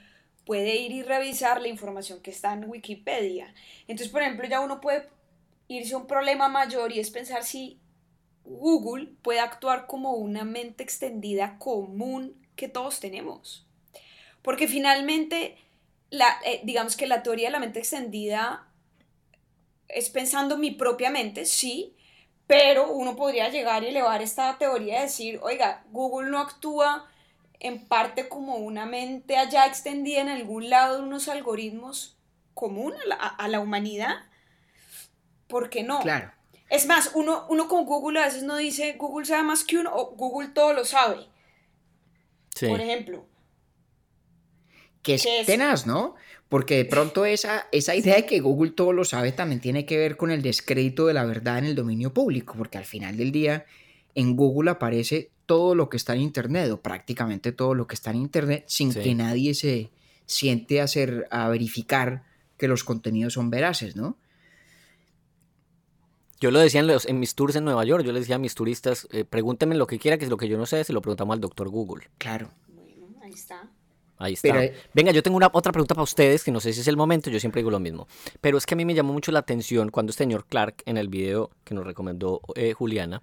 puede 0.44 0.76
ir 0.76 0.92
y 0.92 1.02
revisar 1.02 1.60
la 1.60 1.68
información 1.68 2.20
que 2.20 2.30
está 2.30 2.52
en 2.52 2.68
Wikipedia. 2.68 3.54
Entonces, 3.86 4.10
por 4.10 4.22
ejemplo, 4.22 4.48
ya 4.48 4.60
uno 4.60 4.80
puede 4.80 5.08
irse 5.68 5.94
a 5.94 5.98
un 5.98 6.06
problema 6.06 6.48
mayor 6.48 6.92
y 6.92 6.98
es 6.98 7.10
pensar 7.10 7.44
si 7.44 7.78
Google 8.44 9.12
puede 9.22 9.40
actuar 9.40 9.86
como 9.86 10.14
una 10.14 10.44
mente 10.44 10.82
extendida 10.82 11.58
común 11.58 12.34
que 12.56 12.68
todos 12.68 12.98
tenemos. 12.98 13.66
Porque 14.42 14.66
finalmente, 14.66 15.56
la, 16.10 16.26
eh, 16.44 16.60
digamos 16.64 16.96
que 16.96 17.06
la 17.06 17.22
teoría 17.22 17.48
de 17.48 17.52
la 17.52 17.60
mente 17.60 17.78
extendida 17.78 18.66
es 19.88 20.08
pensando 20.10 20.56
mi 20.56 20.72
propia 20.72 21.10
mente, 21.10 21.44
sí, 21.44 21.94
pero 22.50 22.90
uno 22.90 23.14
podría 23.14 23.48
llegar 23.48 23.84
y 23.84 23.90
elevar 23.90 24.22
esta 24.22 24.58
teoría 24.58 24.98
y 24.98 25.02
decir, 25.02 25.38
oiga, 25.40 25.84
Google 25.92 26.30
no 26.30 26.40
actúa 26.40 27.08
en 27.60 27.86
parte 27.86 28.28
como 28.28 28.56
una 28.56 28.86
mente 28.86 29.36
allá 29.36 29.66
extendida 29.66 30.20
en 30.20 30.28
algún 30.28 30.68
lado 30.68 30.96
de 30.96 31.04
unos 31.04 31.28
algoritmos 31.28 32.18
común 32.52 32.92
a 33.38 33.46
la, 33.46 33.60
humanidad? 33.60 34.16
¿Por 35.46 35.70
qué 35.70 35.84
no? 35.84 36.00
Claro. 36.00 36.32
Es 36.68 36.86
más, 36.86 37.12
uno, 37.14 37.46
uno 37.48 37.68
con 37.68 37.84
Google 37.84 38.18
a 38.18 38.24
veces 38.24 38.42
no 38.42 38.56
dice 38.56 38.94
Google 38.94 39.26
sabe 39.26 39.44
más 39.44 39.62
que 39.62 39.78
uno 39.78 39.94
o 39.94 40.16
Google 40.16 40.48
todo 40.48 40.72
lo 40.72 40.84
sabe. 40.84 41.28
Sí. 42.56 42.66
Por 42.66 42.80
ejemplo. 42.80 43.26
Que 45.02 45.14
es, 45.14 45.26
tenaz, 45.46 45.86
¿no? 45.86 46.14
Porque 46.48 46.76
de 46.76 46.84
pronto 46.84 47.24
esa, 47.24 47.66
esa 47.72 47.94
idea 47.94 48.16
de 48.16 48.26
que 48.26 48.40
Google 48.40 48.72
todo 48.72 48.92
lo 48.92 49.04
sabe 49.04 49.32
también 49.32 49.60
tiene 49.60 49.86
que 49.86 49.96
ver 49.96 50.16
con 50.16 50.30
el 50.30 50.42
descrédito 50.42 51.06
de 51.06 51.14
la 51.14 51.24
verdad 51.24 51.58
en 51.58 51.64
el 51.64 51.74
dominio 51.74 52.12
público, 52.12 52.54
porque 52.58 52.78
al 52.78 52.84
final 52.84 53.16
del 53.16 53.32
día 53.32 53.64
en 54.14 54.36
Google 54.36 54.70
aparece 54.70 55.30
todo 55.46 55.74
lo 55.74 55.88
que 55.88 55.96
está 55.96 56.14
en 56.14 56.20
Internet 56.20 56.70
o 56.70 56.80
prácticamente 56.80 57.52
todo 57.52 57.74
lo 57.74 57.86
que 57.86 57.94
está 57.94 58.10
en 58.10 58.16
Internet 58.16 58.64
sin 58.66 58.92
que 58.92 59.14
nadie 59.14 59.54
se 59.54 59.90
siente 60.26 60.80
a, 60.80 60.84
hacer, 60.84 61.26
a 61.30 61.48
verificar 61.48 62.24
que 62.56 62.68
los 62.68 62.84
contenidos 62.84 63.32
son 63.32 63.50
veraces, 63.50 63.96
¿no? 63.96 64.16
Yo 66.40 66.50
lo 66.50 66.58
decía 66.58 66.80
en, 66.80 66.86
los, 66.86 67.04
en 67.06 67.18
mis 67.18 67.34
tours 67.34 67.56
en 67.56 67.64
Nueva 67.64 67.84
York, 67.84 68.04
yo 68.04 68.12
les 68.12 68.22
decía 68.22 68.36
a 68.36 68.38
mis 68.38 68.54
turistas, 68.54 69.08
eh, 69.10 69.24
pregúntenme 69.24 69.74
lo 69.74 69.86
que 69.86 69.98
quiera, 69.98 70.16
que 70.16 70.24
es 70.24 70.30
lo 70.30 70.36
que 70.36 70.48
yo 70.48 70.56
no 70.56 70.66
sé, 70.66 70.84
se 70.84 70.92
lo 70.92 71.02
preguntamos 71.02 71.34
al 71.34 71.40
doctor 71.40 71.68
Google. 71.68 72.08
Claro. 72.16 72.50
Bueno, 72.68 73.18
ahí 73.22 73.32
está. 73.32 73.68
Ahí 74.20 74.34
está. 74.34 74.54
Venga, 74.92 75.12
yo 75.12 75.22
tengo 75.22 75.38
una 75.38 75.48
otra 75.50 75.72
pregunta 75.72 75.94
para 75.94 76.02
ustedes, 76.02 76.44
que 76.44 76.52
no 76.52 76.60
sé 76.60 76.74
si 76.74 76.80
es 76.82 76.88
el 76.88 76.96
momento, 76.96 77.30
yo 77.30 77.40
siempre 77.40 77.60
digo 77.60 77.70
lo 77.70 77.80
mismo. 77.80 78.06
Pero 78.42 78.58
es 78.58 78.66
que 78.66 78.74
a 78.74 78.76
mí 78.76 78.84
me 78.84 78.94
llamó 78.94 79.14
mucho 79.14 79.32
la 79.32 79.38
atención 79.38 79.88
cuando 79.88 80.10
este 80.10 80.24
señor 80.24 80.44
Clark, 80.46 80.82
en 80.84 80.98
el 80.98 81.08
video 81.08 81.50
que 81.64 81.74
nos 81.74 81.86
recomendó 81.86 82.42
eh, 82.54 82.74
Juliana, 82.74 83.22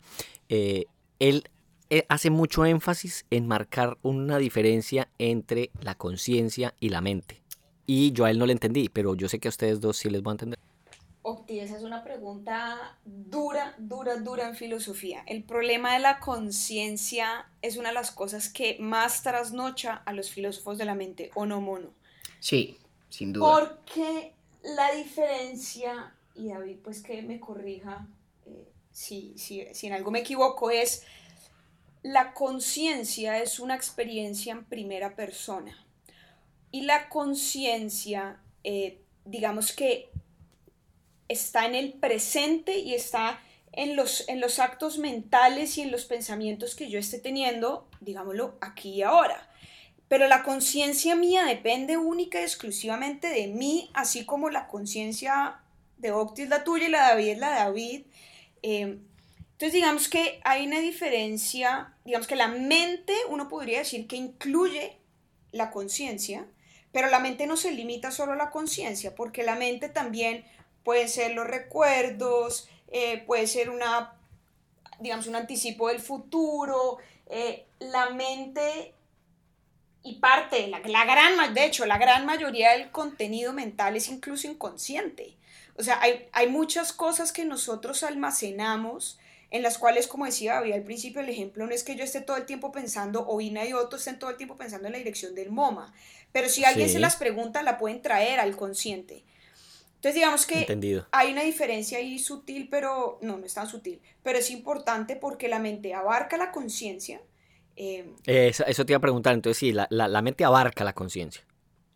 eh, 0.49 0.85
él 1.19 1.43
eh, 1.91 2.03
hace 2.09 2.31
mucho 2.31 2.65
énfasis 2.65 3.25
en 3.29 3.47
marcar 3.47 3.99
una 4.01 4.39
diferencia 4.39 5.07
entre 5.19 5.69
la 5.81 5.93
conciencia 5.93 6.73
y 6.79 6.89
la 6.89 7.01
mente. 7.01 7.43
Y 7.85 8.11
yo 8.11 8.25
a 8.25 8.31
él 8.31 8.39
no 8.39 8.47
le 8.47 8.53
entendí, 8.53 8.89
pero 8.89 9.13
yo 9.13 9.29
sé 9.29 9.37
que 9.37 9.47
a 9.47 9.49
ustedes 9.49 9.79
dos 9.79 9.97
sí 9.97 10.09
les 10.09 10.23
voy 10.23 10.31
a 10.31 10.33
entender. 10.33 10.59
Opti, 11.29 11.59
esa 11.59 11.75
es 11.75 11.83
una 11.83 12.05
pregunta 12.05 12.97
dura, 13.03 13.75
dura, 13.77 14.15
dura 14.15 14.47
en 14.47 14.55
filosofía. 14.55 15.23
El 15.27 15.43
problema 15.43 15.91
de 15.91 15.99
la 15.99 16.19
conciencia 16.19 17.49
es 17.61 17.75
una 17.75 17.89
de 17.89 17.95
las 17.95 18.11
cosas 18.11 18.47
que 18.47 18.77
más 18.79 19.23
trasnocha 19.23 19.95
a 20.05 20.13
los 20.13 20.31
filósofos 20.31 20.77
de 20.77 20.85
la 20.85 20.95
mente, 20.95 21.31
o 21.35 21.45
no 21.45 21.59
mono. 21.59 21.89
Sí, 22.39 22.77
sin 23.09 23.33
duda. 23.33 23.45
Porque 23.45 24.35
la 24.63 24.93
diferencia, 24.93 26.15
y 26.33 26.47
David 26.47 26.77
pues 26.81 27.03
que 27.03 27.21
me 27.21 27.41
corrija 27.41 28.07
eh, 28.45 28.71
si, 28.93 29.33
si, 29.37 29.67
si 29.73 29.87
en 29.87 29.93
algo 29.93 30.11
me 30.11 30.19
equivoco, 30.19 30.71
es 30.71 31.03
la 32.03 32.33
conciencia 32.33 33.41
es 33.41 33.59
una 33.59 33.75
experiencia 33.75 34.53
en 34.53 34.63
primera 34.63 35.13
persona. 35.17 35.85
Y 36.71 36.83
la 36.83 37.09
conciencia, 37.09 38.39
eh, 38.63 39.01
digamos 39.25 39.75
que 39.75 40.09
está 41.27 41.65
en 41.65 41.75
el 41.75 41.93
presente 41.93 42.79
y 42.79 42.93
está 42.93 43.39
en 43.73 43.95
los, 43.95 44.27
en 44.27 44.41
los 44.41 44.59
actos 44.59 44.97
mentales 44.97 45.77
y 45.77 45.81
en 45.81 45.91
los 45.91 46.05
pensamientos 46.05 46.75
que 46.75 46.89
yo 46.89 46.99
esté 46.99 47.19
teniendo, 47.19 47.87
digámoslo, 48.01 48.57
aquí 48.61 48.89
y 48.89 49.03
ahora. 49.03 49.49
Pero 50.07 50.27
la 50.27 50.43
conciencia 50.43 51.15
mía 51.15 51.43
depende 51.43 51.97
única 51.97 52.39
y 52.39 52.43
exclusivamente 52.43 53.27
de 53.27 53.47
mí, 53.47 53.89
así 53.93 54.25
como 54.25 54.49
la 54.49 54.67
conciencia 54.67 55.59
de 55.97 56.11
Octi 56.11 56.43
es 56.43 56.49
la 56.49 56.63
tuya 56.63 56.87
y 56.87 56.91
la 56.91 57.03
de 57.03 57.09
David 57.09 57.29
es 57.29 57.37
la 57.39 57.49
de 57.49 57.55
David. 57.55 58.01
Eh, 58.63 58.99
entonces, 59.57 59.73
digamos 59.73 60.07
que 60.07 60.39
hay 60.43 60.67
una 60.67 60.79
diferencia, 60.79 61.93
digamos 62.05 62.27
que 62.27 62.35
la 62.35 62.47
mente, 62.47 63.13
uno 63.29 63.49
podría 63.49 63.79
decir 63.79 64.07
que 64.07 64.15
incluye 64.15 64.97
la 65.51 65.71
conciencia, 65.71 66.45
pero 66.91 67.09
la 67.09 67.19
mente 67.19 67.47
no 67.47 67.57
se 67.57 67.71
limita 67.71 68.11
solo 68.11 68.33
a 68.33 68.37
la 68.37 68.49
conciencia, 68.49 69.15
porque 69.15 69.43
la 69.43 69.55
mente 69.55 69.89
también 69.89 70.45
puede 70.87 71.09
ser 71.09 71.33
los 71.33 71.45
recuerdos, 71.45 72.69
eh, 72.89 73.21
puede 73.27 73.45
ser 73.45 73.69
una, 73.69 74.13
digamos, 75.01 75.27
un 75.27 75.35
anticipo 75.35 75.89
del 75.89 75.99
futuro, 75.99 76.99
eh, 77.25 77.65
la 77.79 78.11
mente 78.11 78.93
y 80.01 80.15
parte, 80.19 80.65
la, 80.69 80.79
la, 80.79 81.03
gran, 81.03 81.53
de 81.53 81.65
hecho, 81.65 81.85
la 81.85 81.97
gran 81.97 82.25
mayoría 82.25 82.71
del 82.71 82.89
contenido 82.89 83.51
mental 83.51 83.97
es 83.97 84.07
incluso 84.07 84.47
inconsciente. 84.47 85.35
O 85.75 85.83
sea, 85.83 85.99
hay, 86.01 86.29
hay 86.31 86.47
muchas 86.47 86.93
cosas 86.93 87.33
que 87.33 87.43
nosotros 87.43 88.03
almacenamos 88.03 89.19
en 89.51 89.63
las 89.63 89.77
cuales, 89.77 90.07
como 90.07 90.23
decía 90.23 90.57
había 90.57 90.75
al 90.75 90.83
principio, 90.83 91.19
el 91.19 91.27
ejemplo 91.27 91.67
no 91.67 91.73
es 91.73 91.83
que 91.83 91.97
yo 91.97 92.05
esté 92.05 92.21
todo 92.21 92.37
el 92.37 92.45
tiempo 92.45 92.71
pensando, 92.71 93.27
o 93.27 93.41
Ina 93.41 93.65
y 93.65 93.73
otros 93.73 94.03
estén 94.03 94.19
todo 94.19 94.29
el 94.29 94.37
tiempo 94.37 94.55
pensando 94.55 94.87
en 94.87 94.93
la 94.93 94.99
dirección 94.99 95.35
del 95.35 95.51
MoMA, 95.51 95.93
pero 96.31 96.47
si 96.47 96.63
alguien 96.63 96.87
se 96.87 96.99
las 96.99 97.17
pregunta, 97.17 97.61
la 97.61 97.77
pueden 97.77 98.01
traer 98.01 98.39
al 98.39 98.55
consciente. 98.55 99.25
Entonces, 99.97 100.15
digamos 100.15 100.45
que 100.45 101.05
hay 101.11 101.31
una 101.31 101.41
diferencia 101.41 101.97
ahí 101.97 102.19
sutil, 102.19 102.67
pero 102.69 103.17
no, 103.21 103.37
no 103.37 103.45
es 103.45 103.55
tan 103.55 103.67
sutil, 103.67 103.99
pero 104.21 104.37
es 104.37 104.51
importante 104.51 105.15
porque 105.15 105.47
la 105.47 105.57
mente 105.57 105.95
abarca 105.95 106.37
la 106.37 106.51
conciencia. 106.51 107.19
Eh, 107.75 108.13
eso, 108.25 108.85
te 108.85 108.93
iba 108.93 108.97
a 108.97 109.01
preguntar, 109.01 109.33
entonces 109.33 109.57
sí, 109.57 109.71
la, 109.71 109.87
la, 109.89 110.21
mente 110.21 110.45
abarca 110.45 110.83
la 110.83 110.93
conciencia. 110.93 111.43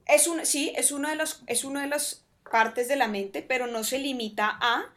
Es 0.08 0.28
un, 0.28 0.46
sí, 0.48 0.74
es 0.76 0.92
una, 0.92 1.12
de 1.12 1.16
las, 1.16 1.44
es 1.46 1.64
una 1.64 1.82
de 1.82 1.88
las 1.88 2.26
partes 2.52 2.88
de 2.88 2.96
la 2.96 3.08
mente, 3.08 3.44
pero 3.44 3.68
no 3.68 3.84
se 3.84 4.00
limita 4.00 4.58
a 4.60 4.94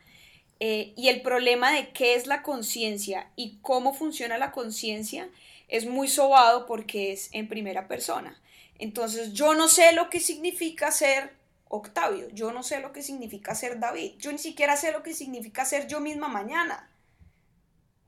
eh, 0.60 0.94
y 0.96 1.08
el 1.08 1.20
problema 1.20 1.72
de 1.72 1.90
qué 1.90 2.14
es 2.14 2.26
la 2.26 2.42
conciencia 2.42 3.30
y 3.36 3.58
cómo 3.60 3.92
funciona 3.92 4.38
la 4.38 4.50
conciencia 4.50 5.28
es 5.68 5.84
muy 5.84 6.08
sobado 6.08 6.64
porque 6.64 7.12
es 7.12 7.28
en 7.32 7.48
primera 7.48 7.86
persona. 7.86 8.40
Entonces 8.78 9.34
yo 9.34 9.54
no 9.54 9.68
sé 9.68 9.92
lo 9.92 10.08
que 10.08 10.20
significa 10.20 10.90
ser 10.90 11.34
Octavio, 11.68 12.28
yo 12.30 12.52
no 12.52 12.62
sé 12.62 12.80
lo 12.80 12.92
que 12.92 13.02
significa 13.02 13.54
ser 13.54 13.80
David, 13.80 14.12
yo 14.18 14.30
ni 14.32 14.38
siquiera 14.38 14.76
sé 14.76 14.92
lo 14.92 15.02
que 15.02 15.14
significa 15.14 15.64
ser 15.64 15.86
yo 15.86 16.00
misma 16.00 16.28
mañana. 16.28 16.90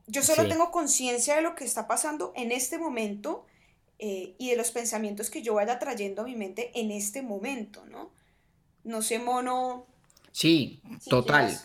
Yo 0.07 0.23
solo 0.23 0.47
tengo 0.47 0.71
conciencia 0.71 1.35
de 1.35 1.43
lo 1.43 1.57
que 1.57 1.65
está 1.65 1.89
pasando 1.89 2.33
en 2.37 2.53
este 2.53 2.79
momento 2.79 3.45
eh, 3.99 4.37
y 4.39 4.51
de 4.51 4.57
los 4.57 4.71
pensamientos 4.71 5.31
que 5.31 5.43
yo 5.43 5.55
vaya 5.55 5.81
trayendo 5.81 6.23
a 6.23 6.27
mi 6.27 6.37
mente 6.37 6.71
en 6.75 6.93
este 6.93 7.23
momento, 7.23 7.85
¿no? 7.87 8.13
No 8.85 9.03
sé, 9.03 9.19
mono. 9.19 9.87
Sí, 10.31 10.81
total. 11.09 11.59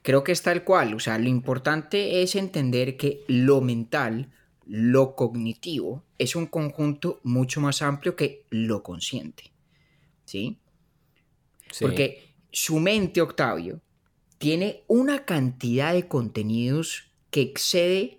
Creo 0.00 0.24
que 0.24 0.32
es 0.32 0.42
tal 0.42 0.64
cual, 0.64 0.94
o 0.94 1.00
sea, 1.00 1.18
lo 1.18 1.28
importante 1.28 2.22
es 2.22 2.34
entender 2.34 2.96
que 2.96 3.24
lo 3.28 3.60
mental, 3.60 4.32
lo 4.64 5.14
cognitivo, 5.14 6.02
es 6.18 6.34
un 6.34 6.46
conjunto 6.46 7.20
mucho 7.24 7.60
más 7.60 7.82
amplio 7.82 8.16
que 8.16 8.46
lo 8.48 8.82
consciente. 8.82 9.52
¿Sí? 10.24 10.61
Porque 11.80 12.34
su 12.50 12.78
mente, 12.78 13.20
Octavio, 13.20 13.80
tiene 14.38 14.84
una 14.88 15.24
cantidad 15.24 15.92
de 15.94 16.08
contenidos 16.08 17.10
que 17.30 17.42
excede, 17.42 18.18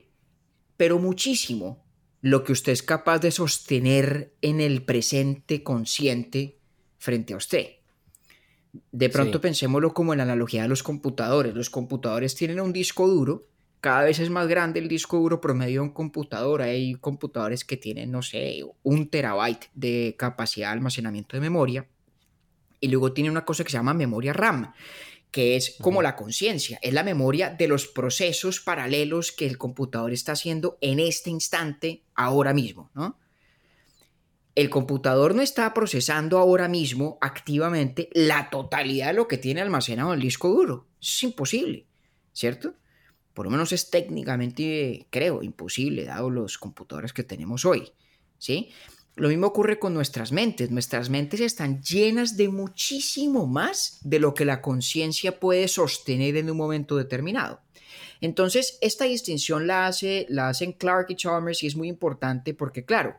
pero 0.77 0.99
muchísimo, 0.99 1.83
lo 2.21 2.43
que 2.43 2.53
usted 2.53 2.71
es 2.71 2.83
capaz 2.83 3.19
de 3.19 3.31
sostener 3.31 4.33
en 4.41 4.61
el 4.61 4.83
presente 4.83 5.63
consciente 5.63 6.59
frente 6.97 7.33
a 7.33 7.37
usted. 7.37 7.67
De 8.91 9.09
pronto 9.09 9.39
pensémoslo 9.39 9.93
como 9.93 10.13
en 10.13 10.17
la 10.17 10.23
analogía 10.23 10.63
de 10.63 10.69
los 10.69 10.81
computadores. 10.81 11.53
Los 11.53 11.69
computadores 11.69 12.33
tienen 12.33 12.59
un 12.59 12.73
disco 12.73 13.07
duro, 13.07 13.45
cada 13.83 14.03
vez 14.03 14.19
es 14.19 14.29
más 14.29 14.47
grande 14.47 14.79
el 14.79 14.87
disco 14.87 15.17
duro 15.17 15.41
promedio 15.41 15.81
de 15.81 15.87
un 15.87 15.93
computador. 15.93 16.61
Hay 16.61 16.95
computadores 16.95 17.65
que 17.65 17.75
tienen, 17.75 18.11
no 18.11 18.21
sé, 18.21 18.63
un 18.81 19.09
terabyte 19.09 19.69
de 19.73 20.15
capacidad 20.17 20.69
de 20.69 20.73
almacenamiento 20.75 21.35
de 21.35 21.41
memoria. 21.41 21.85
Y 22.83 22.89
luego 22.89 23.13
tiene 23.13 23.31
una 23.31 23.45
cosa 23.45 23.63
que 23.63 23.69
se 23.69 23.77
llama 23.77 23.93
memoria 23.93 24.33
RAM, 24.33 24.73
que 25.31 25.55
es 25.55 25.77
como 25.79 26.01
la 26.01 26.17
conciencia, 26.17 26.79
es 26.81 26.91
la 26.91 27.05
memoria 27.05 27.49
de 27.49 27.69
los 27.69 27.87
procesos 27.87 28.59
paralelos 28.59 29.31
que 29.31 29.47
el 29.47 29.57
computador 29.57 30.11
está 30.11 30.33
haciendo 30.33 30.77
en 30.81 30.99
este 30.99 31.29
instante, 31.29 32.03
ahora 32.13 32.53
mismo, 32.53 32.91
¿no? 32.93 33.17
El 34.53 34.69
computador 34.69 35.33
no 35.33 35.41
está 35.41 35.73
procesando 35.73 36.37
ahora 36.37 36.67
mismo 36.67 37.17
activamente 37.21 38.09
la 38.11 38.49
totalidad 38.49 39.07
de 39.07 39.13
lo 39.13 39.29
que 39.29 39.37
tiene 39.37 39.61
almacenado 39.61 40.09
en 40.11 40.19
el 40.19 40.21
disco 40.21 40.49
duro. 40.49 40.89
Es 41.01 41.23
imposible, 41.23 41.87
¿cierto? 42.33 42.75
Por 43.33 43.45
lo 43.45 43.49
menos 43.49 43.71
es 43.71 43.91
técnicamente, 43.91 45.07
creo, 45.09 45.41
imposible, 45.41 46.03
dado 46.03 46.29
los 46.29 46.57
computadores 46.57 47.13
que 47.13 47.23
tenemos 47.23 47.63
hoy, 47.63 47.93
¿sí? 48.39 48.71
Lo 49.15 49.29
mismo 49.29 49.47
ocurre 49.47 49.77
con 49.77 49.93
nuestras 49.93 50.31
mentes. 50.31 50.71
Nuestras 50.71 51.09
mentes 51.09 51.39
están 51.39 51.81
llenas 51.83 52.35
de 52.35 52.49
muchísimo 52.49 53.45
más 53.45 53.99
de 54.03 54.19
lo 54.19 54.33
que 54.33 54.45
la 54.45 54.61
conciencia 54.61 55.39
puede 55.39 55.67
sostener 55.67 56.35
en 56.37 56.49
un 56.49 56.57
momento 56.57 56.97
determinado. 56.97 57.61
Entonces, 58.21 58.77
esta 58.81 59.05
distinción 59.05 59.67
la, 59.67 59.85
hace, 59.85 60.25
la 60.29 60.49
hacen 60.49 60.71
Clark 60.71 61.07
y 61.09 61.15
Chalmers 61.15 61.61
y 61.61 61.67
es 61.67 61.75
muy 61.75 61.89
importante 61.89 62.53
porque, 62.53 62.85
claro, 62.85 63.15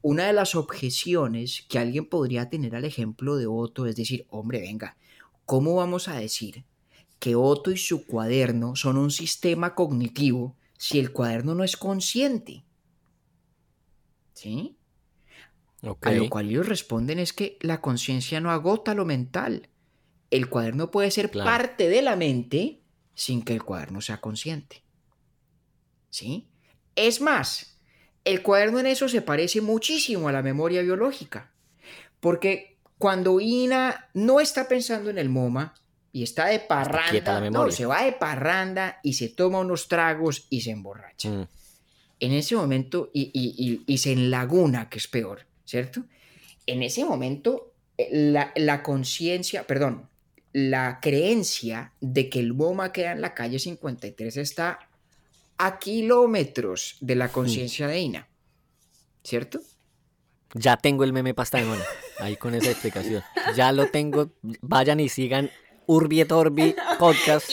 una 0.00 0.26
de 0.26 0.32
las 0.32 0.54
objeciones 0.54 1.64
que 1.68 1.78
alguien 1.78 2.06
podría 2.06 2.48
tener 2.48 2.76
al 2.76 2.84
ejemplo 2.84 3.36
de 3.36 3.46
Otto 3.46 3.86
es 3.86 3.96
decir, 3.96 4.26
hombre, 4.30 4.60
venga, 4.60 4.96
¿cómo 5.44 5.74
vamos 5.74 6.08
a 6.08 6.18
decir 6.18 6.64
que 7.18 7.34
Otto 7.34 7.70
y 7.70 7.76
su 7.76 8.06
cuaderno 8.06 8.76
son 8.76 8.96
un 8.96 9.10
sistema 9.10 9.74
cognitivo 9.74 10.56
si 10.78 10.98
el 10.98 11.10
cuaderno 11.12 11.54
no 11.54 11.64
es 11.64 11.76
consciente? 11.76 12.64
¿Sí? 14.34 14.76
A 16.00 16.12
lo 16.12 16.30
cual 16.30 16.48
ellos 16.48 16.68
responden 16.68 17.18
es 17.18 17.32
que 17.32 17.58
la 17.60 17.80
conciencia 17.80 18.40
no 18.40 18.50
agota 18.50 18.94
lo 18.94 19.04
mental. 19.04 19.68
El 20.30 20.48
cuaderno 20.48 20.90
puede 20.90 21.10
ser 21.10 21.30
parte 21.30 21.88
de 21.88 22.02
la 22.02 22.16
mente 22.16 22.80
sin 23.14 23.42
que 23.42 23.54
el 23.54 23.62
cuaderno 23.62 24.00
sea 24.00 24.20
consciente. 24.20 24.82
¿Sí? 26.10 26.48
Es 26.96 27.20
más, 27.20 27.78
el 28.24 28.42
cuaderno 28.42 28.80
en 28.80 28.86
eso 28.86 29.08
se 29.08 29.22
parece 29.22 29.60
muchísimo 29.60 30.28
a 30.28 30.32
la 30.32 30.42
memoria 30.42 30.82
biológica. 30.82 31.52
Porque 32.20 32.78
cuando 32.98 33.40
Ina 33.40 34.08
no 34.14 34.40
está 34.40 34.66
pensando 34.66 35.10
en 35.10 35.18
el 35.18 35.28
MoMA 35.28 35.74
y 36.12 36.22
está 36.22 36.46
de 36.46 36.60
parranda, 36.60 37.50
no, 37.50 37.70
se 37.70 37.84
va 37.84 38.04
de 38.04 38.12
parranda 38.12 39.00
y 39.02 39.14
se 39.14 39.28
toma 39.28 39.58
unos 39.58 39.88
tragos 39.88 40.46
y 40.48 40.62
se 40.62 40.70
emborracha. 40.70 41.28
Mm. 41.28 41.48
En 42.20 42.32
ese 42.32 42.56
momento, 42.56 43.10
y, 43.12 43.82
y 43.86 43.98
se 43.98 44.12
enlaguna, 44.12 44.88
que 44.88 44.98
es 44.98 45.08
peor 45.08 45.46
¿cierto? 45.64 46.04
En 46.66 46.82
ese 46.82 47.04
momento, 47.04 47.72
eh, 47.98 48.08
la, 48.10 48.82
conciencia, 48.82 49.66
perdón, 49.66 50.08
la 50.52 51.00
creencia 51.00 51.92
de 52.00 52.28
que 52.28 52.40
el 52.40 52.52
BOMA 52.52 52.92
queda 52.92 53.12
en 53.12 53.20
la 53.20 53.34
calle 53.34 53.58
53 53.58 54.36
está 54.36 54.78
a 55.58 55.78
kilómetros 55.78 56.96
de 57.00 57.14
la 57.16 57.28
conciencia 57.28 57.86
de 57.86 58.00
Ina, 58.00 58.28
¿cierto? 59.22 59.60
Ya 60.54 60.76
tengo 60.76 61.04
el 61.04 61.12
meme 61.12 61.34
pasta 61.34 61.58
de 61.58 61.64
mano, 61.64 61.82
ahí 62.20 62.36
con 62.36 62.54
esa 62.54 62.70
explicación. 62.70 63.22
Ya 63.56 63.72
lo 63.72 63.88
tengo, 63.88 64.30
vayan 64.60 65.00
y 65.00 65.08
sigan 65.08 65.50
Urbi 65.86 66.20
et 66.20 66.32
Orbi 66.32 66.74
podcast. 66.98 67.50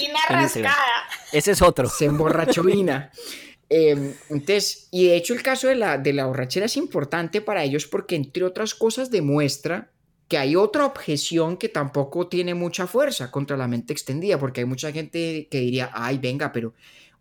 Ese 1.32 1.52
es 1.52 1.62
otro. 1.62 1.90
Se 1.90 2.06
emborrachó 2.06 2.68
Ina. 2.68 3.12
Em, 3.74 4.14
entonces, 4.30 4.90
y 4.92 5.06
de 5.06 5.16
hecho 5.16 5.34
el 5.34 5.42
caso 5.42 5.70
de 5.70 5.76
la, 5.76 5.98
de 5.98 6.12
la 6.12 6.26
borrachera 6.26 6.66
es 6.66 6.76
importante 6.76 7.40
para 7.40 7.64
ellos 7.64 7.88
porque 7.88 8.18
entre 8.18 8.44
otras 8.44 8.76
cosas 8.76 9.10
demuestra 9.10 9.94
que 10.28 10.38
hay 10.38 10.58
otra 10.58 10.86
objeción 10.86 11.56
que 11.56 11.70
tampoco 11.70 12.28
tiene 12.28 12.54
mucha 12.54 12.86
fuerza 12.86 13.32
contra 13.32 13.56
la 13.56 13.70
mente 13.70 13.94
extendida, 13.94 14.38
porque 14.38 14.60
hay 14.60 14.66
mucha 14.66 14.92
gente 14.92 15.48
que 15.50 15.62
diría, 15.62 15.90
ay, 15.94 16.18
venga, 16.18 16.52
pero 16.52 16.74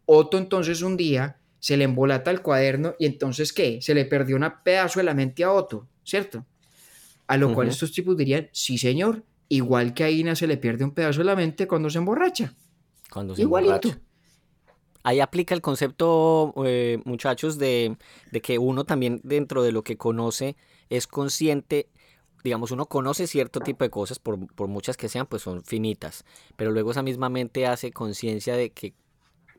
Otto 0.07 0.39
entonces 0.39 0.83
un 0.83 0.97
día 0.97 1.37
se 1.61 1.77
le 1.77 1.85
embolata 1.85 2.33
el 2.33 2.43
cuaderno 2.43 2.97
y 2.99 3.07
entonces 3.07 3.53
¿qué? 3.53 3.81
Se 3.81 3.95
le 3.95 4.05
perdió 4.05 4.35
un 4.35 4.45
pedazo 4.65 4.99
de 4.99 5.05
la 5.05 5.15
mente 5.15 5.45
a 5.45 5.53
Otto, 5.53 5.87
¿cierto? 6.03 6.45
A 7.29 7.37
lo 7.37 7.55
cual 7.55 7.69
estos 7.69 7.93
tipos 7.93 8.17
dirían, 8.17 8.49
sí 8.51 8.77
señor, 8.77 9.23
igual 9.49 9.95
que 9.95 10.03
a 10.03 10.11
Ina 10.11 10.35
se 10.35 10.49
le 10.49 10.57
pierde 10.57 10.83
un 10.83 10.91
pedazo 10.91 11.21
de 11.21 11.27
la 11.27 11.37
mente 11.37 11.69
cuando 11.69 11.89
se 11.91 11.99
emborracha. 11.99 12.57
Cuando 13.09 13.37
se 13.37 13.43
Igualito. 13.43 13.95
Ahí 15.03 15.21
aplica 15.21 15.55
el 15.55 15.63
concepto, 15.63 16.53
eh, 16.67 17.01
muchachos, 17.05 17.59
de, 17.59 17.97
que 18.43 18.59
uno 18.59 18.85
también 18.85 19.21
dentro 19.25 19.63
de 19.63 19.73
lo 19.73 19.83
que 19.83 19.97
conoce 19.97 20.57
es 20.91 21.07
consciente, 21.07 21.89
digamos, 22.45 22.71
uno 22.71 22.87
conoce 22.87 23.27
cierto 23.27 23.61
tipo 23.61 23.85
de 23.85 23.91
cosas, 23.91 24.19
por, 24.19 24.39
muchas 24.69 24.97
que 24.97 25.09
sean, 25.09 25.27
pues 25.27 25.43
son 25.43 25.63
finitas, 25.63 26.25
pero 26.57 26.71
luego 26.71 26.91
esa 26.91 27.03
misma 27.03 27.29
mente 27.29 27.67
hace 27.67 27.93
conciencia 27.93 28.57
de 28.57 28.71
que 28.71 28.95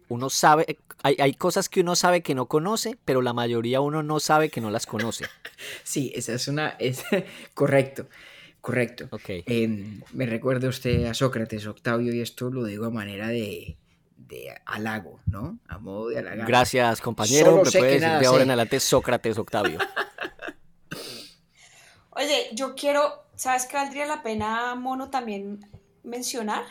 uno 0.09 0.29
sabe, 0.29 0.77
hay, 1.03 1.15
hay, 1.19 1.33
cosas 1.33 1.69
que 1.69 1.81
uno 1.81 1.95
sabe 1.95 2.21
que 2.21 2.35
no 2.35 2.47
conoce, 2.47 2.97
pero 3.05 3.21
la 3.21 3.33
mayoría 3.33 3.79
uno 3.79 4.03
no 4.03 4.19
sabe 4.19 4.49
que 4.49 4.61
no 4.61 4.69
las 4.69 4.85
conoce. 4.85 5.25
Sí, 5.83 6.11
esa 6.15 6.33
es 6.33 6.47
una, 6.47 6.69
es 6.79 7.03
correcto. 7.53 8.07
Correcto. 8.61 9.07
Okay. 9.09 9.43
Em, 9.47 10.01
me 10.13 10.27
recuerda 10.27 10.69
usted 10.69 11.05
a 11.05 11.15
Sócrates, 11.15 11.65
Octavio, 11.65 12.13
y 12.13 12.21
esto 12.21 12.51
lo 12.51 12.63
digo 12.63 12.85
a 12.85 12.91
manera 12.91 13.27
de, 13.27 13.77
de 14.27 14.53
halago, 14.65 15.19
¿no? 15.25 15.59
A 15.67 15.77
modo 15.77 16.09
de 16.09 16.19
halagar. 16.19 16.47
Gracias, 16.47 17.01
compañero. 17.01 17.63
Me 17.63 17.71
puedes 17.71 18.01
decir 18.01 18.19
de 18.19 18.25
ahora 18.25 18.43
en 18.43 18.49
adelante 18.49 18.79
Sócrates 18.79 19.37
Octavio. 19.37 19.79
Oye, 22.11 22.49
yo 22.53 22.75
quiero, 22.75 23.23
¿sabes 23.35 23.65
qué 23.65 23.77
valdría 23.77 24.05
la 24.05 24.21
pena, 24.21 24.75
Mono, 24.75 25.09
también 25.09 25.65
mencionar? 26.03 26.63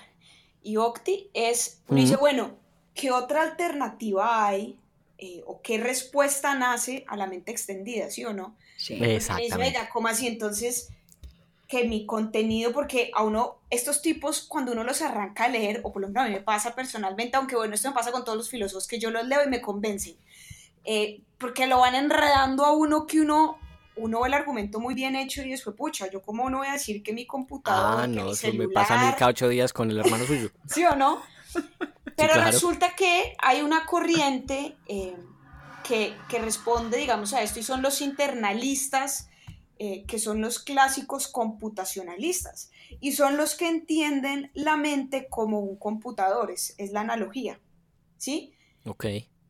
Y 0.62 0.76
Octi 0.76 1.30
es, 1.32 1.82
dice, 1.88 2.16
bueno, 2.16 2.58
¿qué 2.94 3.10
otra 3.10 3.42
alternativa 3.42 4.46
hay 4.46 4.78
eh, 5.16 5.42
o 5.46 5.62
qué 5.62 5.78
respuesta 5.78 6.54
nace 6.54 7.04
a 7.08 7.16
la 7.16 7.26
mente 7.26 7.50
extendida, 7.50 8.10
¿sí 8.10 8.24
o 8.24 8.32
no? 8.32 8.56
Sí, 8.76 9.02
exactamente. 9.02 9.78
¿cómo 9.92 10.08
así? 10.08 10.26
Entonces, 10.26 10.90
que 11.70 11.84
mi 11.84 12.04
contenido, 12.04 12.72
porque 12.72 13.12
a 13.14 13.22
uno, 13.22 13.58
estos 13.70 14.02
tipos, 14.02 14.42
cuando 14.42 14.72
uno 14.72 14.82
los 14.82 15.02
arranca 15.02 15.44
a 15.44 15.48
leer, 15.48 15.80
o 15.84 15.92
por 15.92 16.02
lo 16.02 16.08
menos 16.08 16.24
a 16.24 16.28
mí 16.28 16.34
me 16.34 16.40
pasa 16.40 16.74
personalmente, 16.74 17.36
aunque 17.36 17.54
bueno, 17.54 17.76
esto 17.76 17.88
me 17.88 17.94
pasa 17.94 18.10
con 18.10 18.24
todos 18.24 18.36
los 18.36 18.50
filósofos, 18.50 18.88
que 18.88 18.98
yo 18.98 19.12
los 19.12 19.24
leo 19.28 19.44
y 19.44 19.48
me 19.48 19.60
convencen, 19.60 20.16
eh, 20.84 21.20
porque 21.38 21.68
lo 21.68 21.78
van 21.78 21.94
enredando 21.94 22.64
a 22.64 22.72
uno 22.72 23.06
que 23.06 23.20
uno, 23.20 23.56
uno 23.94 24.20
ve 24.20 24.28
el 24.28 24.34
argumento 24.34 24.80
muy 24.80 24.94
bien 24.94 25.14
hecho 25.14 25.42
y 25.42 25.50
después, 25.50 25.76
pucha, 25.76 26.10
yo 26.10 26.20
cómo 26.22 26.50
no 26.50 26.58
voy 26.58 26.66
a 26.66 26.72
decir 26.72 27.04
que 27.04 27.12
mi 27.12 27.24
computadora, 27.24 28.02
ah, 28.02 28.06
no, 28.08 28.24
mi 28.24 28.32
eso 28.32 28.52
me 28.52 28.68
pasa 28.68 29.00
a 29.00 29.06
mí 29.06 29.14
cada 29.16 29.30
ocho 29.30 29.48
días 29.48 29.72
con 29.72 29.92
el 29.92 29.98
hermano 30.00 30.24
suyo. 30.24 30.50
¿Sí 30.66 30.84
o 30.84 30.96
no? 30.96 31.22
Pero 32.16 32.34
resulta 32.34 32.96
que 32.96 33.36
hay 33.38 33.62
una 33.62 33.86
corriente 33.86 34.76
eh, 34.88 35.16
que, 35.84 36.16
que 36.28 36.40
responde, 36.40 36.98
digamos, 36.98 37.32
a 37.32 37.42
esto 37.42 37.60
y 37.60 37.62
son 37.62 37.80
los 37.80 38.00
internalistas, 38.00 39.29
eh, 39.82 40.04
que 40.06 40.18
son 40.18 40.42
los 40.42 40.58
clásicos 40.58 41.26
computacionalistas 41.26 42.70
y 43.00 43.12
son 43.12 43.38
los 43.38 43.54
que 43.54 43.66
entienden 43.66 44.50
la 44.52 44.76
mente 44.76 45.26
como 45.30 45.60
un 45.60 45.76
computador, 45.76 46.50
es, 46.50 46.74
la 46.92 47.00
analogía, 47.00 47.58
¿sí? 48.18 48.52
Ok. 48.84 49.06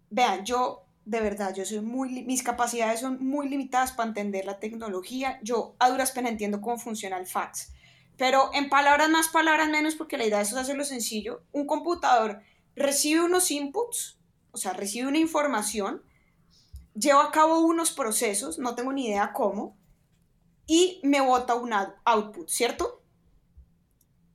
Vean, 0.08 0.44
yo 0.44 0.86
de 1.04 1.20
verdad, 1.20 1.52
yo 1.52 1.64
soy 1.64 1.80
muy, 1.80 2.22
mis 2.22 2.44
capacidades 2.44 3.00
son 3.00 3.26
muy 3.26 3.48
limitadas 3.48 3.90
para 3.90 4.10
entender 4.10 4.44
la 4.44 4.60
tecnología, 4.60 5.40
yo 5.42 5.74
a 5.80 5.90
duras 5.90 6.12
penas 6.12 6.30
entiendo 6.30 6.60
cómo 6.60 6.78
funciona 6.78 7.18
el 7.18 7.26
fax, 7.26 7.72
pero 8.16 8.50
en 8.54 8.68
palabras 8.68 9.10
más, 9.10 9.26
palabras 9.30 9.68
menos, 9.68 9.96
porque 9.96 10.16
la 10.16 10.26
idea 10.26 10.42
es 10.42 10.52
hacerlo 10.52 10.84
sencillo, 10.84 11.42
un 11.50 11.66
computador 11.66 12.40
recibe 12.76 13.22
unos 13.22 13.50
inputs, 13.50 14.16
o 14.52 14.58
sea, 14.58 14.74
recibe 14.74 15.08
una 15.08 15.18
información, 15.18 16.04
lleva 16.94 17.24
a 17.24 17.32
cabo 17.32 17.62
unos 17.62 17.90
procesos, 17.90 18.60
no 18.60 18.76
tengo 18.76 18.92
ni 18.92 19.08
idea 19.08 19.32
cómo, 19.32 19.79
y 20.70 21.00
me 21.02 21.20
bota 21.20 21.56
un 21.56 21.72
output, 22.04 22.48
¿cierto? 22.48 23.02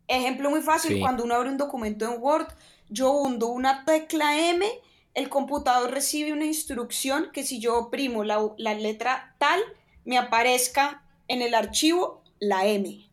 Ejemplo 0.06 0.50
muy 0.50 0.62
fácil, 0.62 1.00
cuando 1.00 1.24
uno 1.24 1.34
abre 1.34 1.50
un 1.50 1.56
documento 1.56 2.04
en 2.04 2.22
Word, 2.22 2.50
yo 2.90 3.14
hundo 3.14 3.48
una 3.48 3.86
tecla 3.86 4.38
M, 4.38 4.68
el 5.14 5.30
computador 5.30 5.92
recibe 5.92 6.34
una 6.34 6.44
instrucción 6.44 7.30
que 7.32 7.46
si 7.46 7.62
yo 7.62 7.78
oprimo 7.78 8.26
la, 8.26 8.54
letra 8.58 9.34
tal, 9.38 9.62
me 10.04 10.18
aparezca 10.18 11.06
en 11.30 11.42
el 11.42 11.54
archivo 11.54 12.22
la 12.40 12.66
M. 12.66 13.10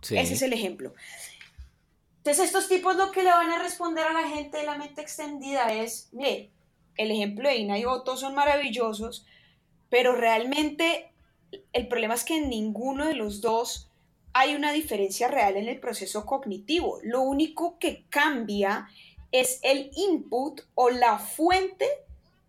Ese 0.00 0.32
es 0.32 0.40
el 0.40 0.54
ejemplo. 0.54 0.94
Entonces 2.16 2.46
estos 2.46 2.66
tipos 2.66 2.96
lo 2.96 3.12
que 3.12 3.24
le 3.24 3.30
van 3.30 3.50
a 3.50 3.62
responder 3.62 4.06
a 4.06 4.14
la 4.14 4.26
gente 4.26 4.56
de 4.56 4.64
la 4.64 4.78
mente 4.78 5.02
extendida 5.02 5.70
es, 5.70 6.08
mire, 6.12 6.50
el 6.96 7.10
ejemplo 7.10 7.50
de 7.50 7.56
Ina 7.56 7.78
y 7.78 7.84
Otto 7.84 8.16
son 8.16 8.34
maravillosos, 8.34 9.26
pero 9.90 10.14
realmente 10.14 11.11
el 11.72 11.88
problema 11.88 12.14
es 12.14 12.24
que 12.24 12.36
en 12.36 12.48
ninguno 12.48 13.06
de 13.06 13.14
los 13.14 13.40
dos 13.40 13.90
hay 14.32 14.54
una 14.54 14.72
diferencia 14.72 15.28
real 15.28 15.56
en 15.56 15.68
el 15.68 15.80
proceso 15.80 16.24
cognitivo. 16.24 16.98
Lo 17.02 17.20
único 17.20 17.78
que 17.78 18.06
cambia 18.08 18.88
es 19.30 19.60
el 19.62 19.90
input 19.94 20.62
o 20.74 20.90
la 20.90 21.18
fuente 21.18 21.88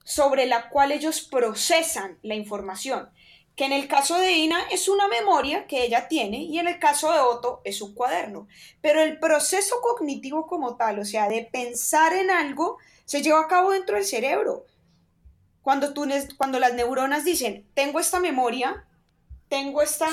sobre 0.03 0.45
la 0.45 0.69
cual 0.69 0.91
ellos 0.91 1.21
procesan 1.21 2.19
la 2.23 2.35
información, 2.35 3.09
que 3.55 3.65
en 3.65 3.71
el 3.71 3.87
caso 3.87 4.17
de 4.17 4.33
Ina 4.33 4.59
es 4.71 4.89
una 4.89 5.07
memoria 5.07 5.65
que 5.67 5.83
ella 5.83 6.07
tiene 6.07 6.43
y 6.43 6.59
en 6.59 6.67
el 6.67 6.79
caso 6.79 7.11
de 7.11 7.19
Otto 7.19 7.61
es 7.63 7.81
un 7.81 7.93
cuaderno. 7.93 8.47
Pero 8.81 9.01
el 9.01 9.19
proceso 9.19 9.75
cognitivo 9.81 10.45
como 10.47 10.75
tal, 10.75 10.99
o 10.99 11.05
sea, 11.05 11.29
de 11.29 11.47
pensar 11.51 12.13
en 12.13 12.31
algo, 12.31 12.77
se 13.05 13.21
lleva 13.21 13.41
a 13.41 13.47
cabo 13.47 13.71
dentro 13.71 13.95
del 13.95 14.05
cerebro. 14.05 14.65
Cuando, 15.61 15.93
tú, 15.93 16.05
cuando 16.37 16.59
las 16.59 16.73
neuronas 16.73 17.23
dicen, 17.23 17.65
tengo 17.73 17.99
esta 17.99 18.19
memoria, 18.19 18.85
tengo 19.53 19.83
esta 19.83 20.07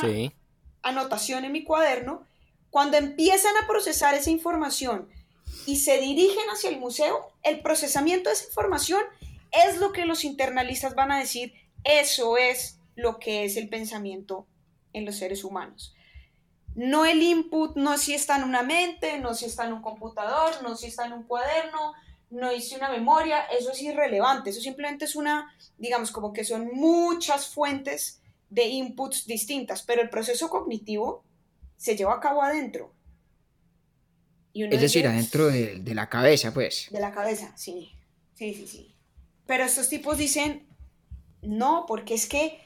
anotación 0.83 1.47
en 1.47 1.53
mi 1.53 1.65
cuaderno, 1.65 2.27
cuando 2.69 2.99
empiezan 2.99 3.57
a 3.57 3.67
procesar 3.67 4.15
esa 4.15 4.29
información 4.29 5.09
y 5.65 5.77
se 5.77 5.99
dirigen 5.99 6.45
hacia 6.53 6.69
el 6.69 6.79
museo, 6.79 7.33
el 7.43 7.63
procesamiento 7.63 8.29
de 8.29 8.35
esa 8.35 8.45
información 8.45 9.01
es 9.51 9.79
lo 9.79 9.93
que 9.93 10.05
los 10.05 10.25
internalistas 10.25 10.95
van 10.95 11.11
a 11.11 11.19
decir, 11.19 11.55
eso 11.85 12.37
es 12.37 12.81
lo 12.97 13.19
que 13.19 13.47
es 13.47 13.57
el 13.57 13.71
pensamiento 13.71 14.47
en 14.93 15.07
los 15.07 15.17
seres 15.17 15.43
humanos. 15.43 15.95
No 16.75 17.07
el 17.07 17.23
input, 17.23 17.77
no 17.77 17.97
si 17.97 18.13
está 18.13 18.37
en 18.37 18.45
una 18.45 18.63
mente, 18.63 19.21
no 19.21 19.33
si 19.33 19.47
está 19.47 19.65
en 19.65 19.73
un 19.73 19.81
computador, 19.81 20.63
no 20.63 20.77
si 20.77 20.89
está 20.89 21.07
en 21.07 21.15
un 21.15 21.23
cuaderno, 21.23 21.95
no 22.29 22.53
hice 22.53 22.77
una 22.77 22.91
memoria, 22.91 23.41
eso 23.59 23.73
es 23.73 23.81
irrelevante, 23.81 24.51
eso 24.51 24.61
simplemente 24.61 25.07
es 25.07 25.17
una, 25.17 25.51
digamos, 25.79 26.11
como 26.11 26.35
que 26.35 26.45
son 26.45 26.69
muchas 26.75 27.49
fuentes 27.49 28.20
de 28.51 28.67
inputs 28.67 29.27
distintas, 29.27 29.83
pero 29.83 30.03
el 30.03 30.11
proceso 30.11 30.51
cognitivo 30.51 31.25
se 31.77 31.97
lleva 31.97 32.15
a 32.15 32.21
cabo 32.21 32.43
adentro. 32.43 32.93
es 34.53 34.81
decir, 34.81 35.07
adentro 35.07 35.47
de, 35.47 35.79
de, 35.79 35.95
la 35.95 36.09
cabeza, 36.09 36.53
pues. 36.53 36.89
De 36.91 37.01
la 37.01 37.13
cabeza, 37.13 37.57
sí. 37.57 37.93
Sí, 38.35 38.55
sí, 38.55 38.67
sí. 38.67 38.95
Pero 39.47 39.65
estos 39.65 39.89
tipos 39.89 40.19
dicen, 40.19 40.67
no, 41.43 41.85
porque 41.87 42.15
es 42.15 42.27
que 42.27 42.61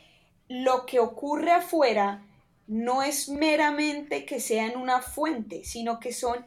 lo 0.49 0.87
que 0.87 0.99
ocurre 0.99 1.53
afuera 1.53 2.27
no 2.67 3.03
es 3.03 3.29
meramente 3.29 4.25
que 4.25 4.41
sean 4.41 4.77
una 4.77 5.03
fuente, 5.03 5.65
sino 5.65 6.01
que 6.01 6.13
son 6.13 6.47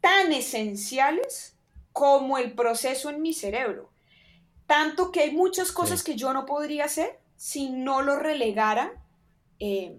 tan 0.00 0.32
esenciales 0.32 1.54
como 1.92 2.38
el 2.38 2.54
proceso 2.54 3.10
en 3.10 3.20
mi 3.22 3.34
cerebro. 3.34 3.90
Tanto 4.66 5.12
que 5.12 5.20
hay 5.20 5.32
muchas 5.32 5.72
cosas 5.72 6.02
que 6.02 6.16
yo 6.16 6.32
no 6.32 6.46
podría 6.46 6.86
hacer 6.86 7.19
si 7.40 7.70
no 7.70 8.02
lo 8.02 8.16
relegara 8.16 8.92
eh, 9.58 9.98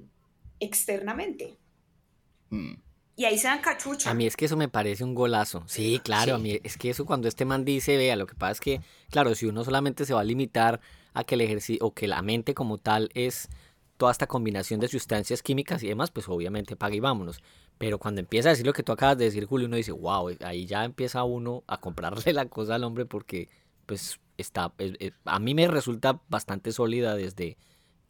externamente. 0.60 1.58
Mm. 2.52 2.74
Y 3.16 3.26
ahí 3.26 3.40
se 3.40 3.48
dan 3.48 3.62
cachucha. 3.62 4.12
A 4.12 4.14
mí 4.14 4.28
es 4.28 4.38
que 4.38 4.46
eso 4.46 4.56
me 4.56 4.70
parece 4.70 5.04
un 5.04 5.16
golazo. 5.16 5.64
Sí, 5.66 6.00
claro, 6.04 6.36
a 6.36 6.38
mí 6.38 6.60
es 6.64 6.78
que 6.78 6.92
eso 6.92 7.04
cuando 7.04 7.28
este 7.28 7.46
man 7.46 7.66
dice, 7.66 7.98
vea, 7.98 8.16
lo 8.16 8.28
que 8.28 8.36
pasa 8.36 8.52
es 8.52 8.60
que, 8.60 8.82
claro, 9.10 9.34
si 9.34 9.48
uno 9.48 9.64
solamente 9.64 10.06
se 10.06 10.14
va 10.14 10.20
a 10.22 10.24
limitar 10.24 10.82
a 11.16 11.24
que 11.24 11.34
el 11.34 11.42
ejercicio 11.42 11.84
o 11.84 11.96
que 11.96 12.08
la 12.08 12.22
mente 12.22 12.54
como 12.54 12.78
tal 12.78 13.10
es 13.16 13.50
toda 13.98 14.12
esta 14.12 14.28
combinación 14.28 14.80
de 14.80 14.88
sustancias 14.88 15.42
químicas 15.42 15.82
y 15.82 15.88
demás, 15.88 16.12
pues 16.12 16.30
obviamente 16.30 16.76
paga 16.76 16.94
y 16.94 17.00
vámonos. 17.00 17.42
Pero 17.80 17.98
cuando 17.98 18.22
empieza 18.22 18.50
a 18.50 18.52
decir 18.52 18.68
lo 18.68 18.74
que 18.74 18.84
tú 18.84 18.92
acabas 18.92 19.18
de 19.18 19.26
decir, 19.26 19.46
Julio, 19.46 19.66
uno 19.66 19.78
dice, 19.78 19.94
wow, 19.94 20.30
ahí 20.42 20.68
ya 20.68 20.86
empieza 20.86 21.24
uno 21.24 21.64
a 21.66 21.80
comprarle 21.80 22.34
la 22.34 22.46
cosa 22.46 22.76
al 22.76 22.84
hombre 22.84 23.08
porque 23.08 23.50
pues 23.88 24.20
está, 24.38 24.74
eh, 24.78 25.12
a 25.26 25.40
mí 25.40 25.54
me 25.54 25.68
resulta 25.68 26.22
bastante 26.30 26.72
sólida 26.72 27.16
desde 27.16 27.58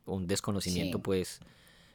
un 0.06 0.28
desconocimiento 0.28 1.00
pues 1.00 1.40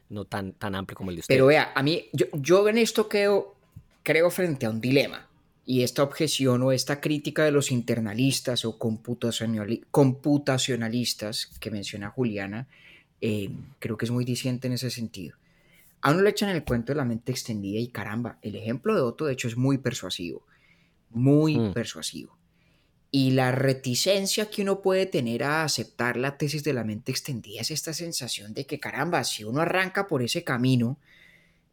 no 0.09 0.25
tan, 0.25 0.51
tan 0.53 0.75
amplio 0.75 0.97
como 0.97 1.09
el 1.09 1.15
de 1.17 1.21
usted. 1.21 1.33
Pero 1.33 1.47
vea, 1.47 1.71
a 1.75 1.83
mí, 1.83 2.05
yo, 2.13 2.27
yo 2.33 2.67
en 2.67 2.77
esto 2.77 3.09
creo, 3.09 3.55
creo 4.03 4.29
frente 4.29 4.65
a 4.65 4.69
un 4.69 4.81
dilema. 4.81 5.27
Y 5.65 5.83
esta 5.83 6.01
objeción 6.01 6.63
o 6.63 6.71
esta 6.71 7.01
crítica 7.01 7.43
de 7.43 7.51
los 7.51 7.73
internalistas 7.73 8.63
o 8.63 8.79
computacionalistas 8.79 11.47
que 11.59 11.71
menciona 11.71 12.09
Juliana, 12.09 12.69
eh, 13.19 13.49
creo 13.79 13.97
que 13.97 14.05
es 14.05 14.11
muy 14.11 14.23
diciente 14.23 14.67
en 14.67 14.73
ese 14.73 14.89
sentido. 14.89 15.35
A 16.01 16.11
uno 16.11 16.21
le 16.21 16.29
echan 16.29 16.49
el 16.49 16.63
cuento 16.63 16.93
de 16.93 16.97
la 16.97 17.03
mente 17.03 17.33
extendida 17.33 17.79
y 17.79 17.89
caramba, 17.89 18.37
el 18.41 18.55
ejemplo 18.55 18.95
de 18.95 19.01
Otto 19.01 19.25
de 19.25 19.33
hecho 19.33 19.49
es 19.49 19.57
muy 19.57 19.77
persuasivo, 19.77 20.45
muy 21.09 21.57
mm. 21.57 21.73
persuasivo. 21.73 22.36
Y 23.09 23.31
la 23.31 23.51
reticencia 23.51 24.49
que 24.49 24.63
uno 24.63 24.81
puede 24.81 25.05
tener 25.05 25.43
a 25.43 25.63
aceptar 25.63 26.17
la 26.17 26.37
tesis 26.37 26.63
de 26.63 26.73
la 26.73 26.83
mente 26.83 27.11
extendida 27.11 27.61
es 27.61 27.71
esta 27.71 27.93
sensación 27.93 28.53
de 28.53 28.65
que 28.65 28.79
caramba, 28.79 29.23
si 29.23 29.43
uno 29.43 29.61
arranca 29.61 30.07
por 30.07 30.21
ese 30.21 30.43
camino, 30.43 30.99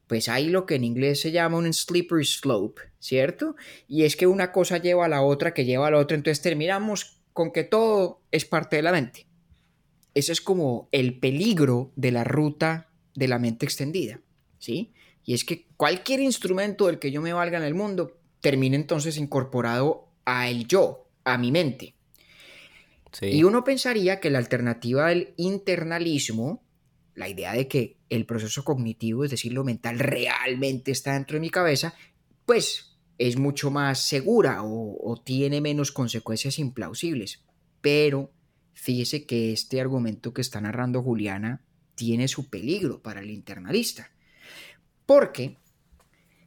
pues 0.06 0.28
hay 0.28 0.48
lo 0.48 0.66
que 0.66 0.76
en 0.76 0.84
inglés 0.84 1.20
se 1.20 1.32
llama 1.32 1.58
un 1.58 1.72
slippery 1.72 2.24
slope, 2.24 2.82
¿cierto? 3.00 3.56
Y 3.88 4.04
es 4.04 4.16
que 4.16 4.26
una 4.26 4.52
cosa 4.52 4.78
lleva 4.78 5.06
a 5.06 5.08
la 5.08 5.22
otra, 5.22 5.54
que 5.54 5.64
lleva 5.64 5.88
a 5.88 5.90
la 5.90 5.98
otra, 5.98 6.16
entonces 6.16 6.42
terminamos 6.42 7.18
con 7.32 7.52
que 7.52 7.64
todo 7.64 8.22
es 8.30 8.44
parte 8.44 8.76
de 8.76 8.82
la 8.82 8.92
mente. 8.92 9.26
Eso 10.14 10.30
es 10.30 10.40
como 10.40 10.88
el 10.92 11.18
peligro 11.18 11.92
de 11.96 12.12
la 12.12 12.22
ruta 12.22 12.90
de 13.14 13.28
la 13.28 13.38
mente 13.38 13.66
extendida, 13.66 14.20
¿sí? 14.58 14.92
Y 15.24 15.34
es 15.34 15.44
que 15.44 15.66
cualquier 15.76 16.20
instrumento 16.20 16.86
del 16.86 16.98
que 16.98 17.10
yo 17.10 17.20
me 17.22 17.32
valga 17.32 17.58
en 17.58 17.64
el 17.64 17.74
mundo 17.74 18.18
termina 18.40 18.76
entonces 18.76 19.16
incorporado 19.16 20.08
a 20.24 20.48
el 20.48 20.68
yo, 20.68 21.03
a 21.24 21.38
mi 21.38 21.50
mente. 21.50 21.94
Y 23.20 23.44
uno 23.44 23.62
pensaría 23.62 24.18
que 24.18 24.30
la 24.30 24.38
alternativa 24.38 25.08
del 25.08 25.34
internalismo 25.36 26.64
la 27.14 27.28
idea 27.28 27.52
de 27.52 27.68
que 27.68 27.98
el 28.10 28.26
proceso 28.26 28.64
cognitivo, 28.64 29.24
es 29.24 29.30
decir, 29.30 29.52
lo 29.52 29.64
mental, 29.64 29.98
realmente 29.98 30.90
está 30.90 31.14
dentro 31.14 31.36
de 31.36 31.40
mi 31.40 31.50
cabeza, 31.50 31.94
pues 32.44 32.98
es 33.18 33.38
mucho 33.38 33.70
más 33.70 34.00
segura 34.00 34.62
o, 34.64 35.22
tiene 35.24 35.60
menos 35.60 35.92
consecuencias 35.92 36.58
implausibles. 36.58 37.44
Pero 37.80 38.32
fíjese 38.72 39.26
que 39.26 39.52
este 39.52 39.80
argumento 39.80 40.32
que 40.32 40.40
está 40.40 40.60
narrando 40.60 41.02
Juliana 41.02 41.64
tiene 41.94 42.26
su 42.26 42.50
peligro 42.50 43.00
para 43.00 43.20
el 43.20 43.30
internalista. 43.30 44.10
Porque 45.06 45.58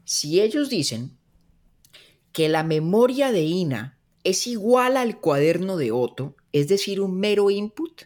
si 0.03 0.41
ellos 0.41 0.69
dicen 0.69 1.17
que 2.33 2.49
la 2.49 2.63
memoria 2.63 3.31
de 3.31 3.43
Ina 3.43 3.96
es 4.27 4.47
igual 4.47 4.97
al 4.97 5.19
cuaderno 5.19 5.77
de 5.77 5.91
Otto, 5.91 6.35
es 6.51 6.67
decir, 6.67 7.01
un 7.01 7.19
mero 7.19 7.49
input, 7.49 8.03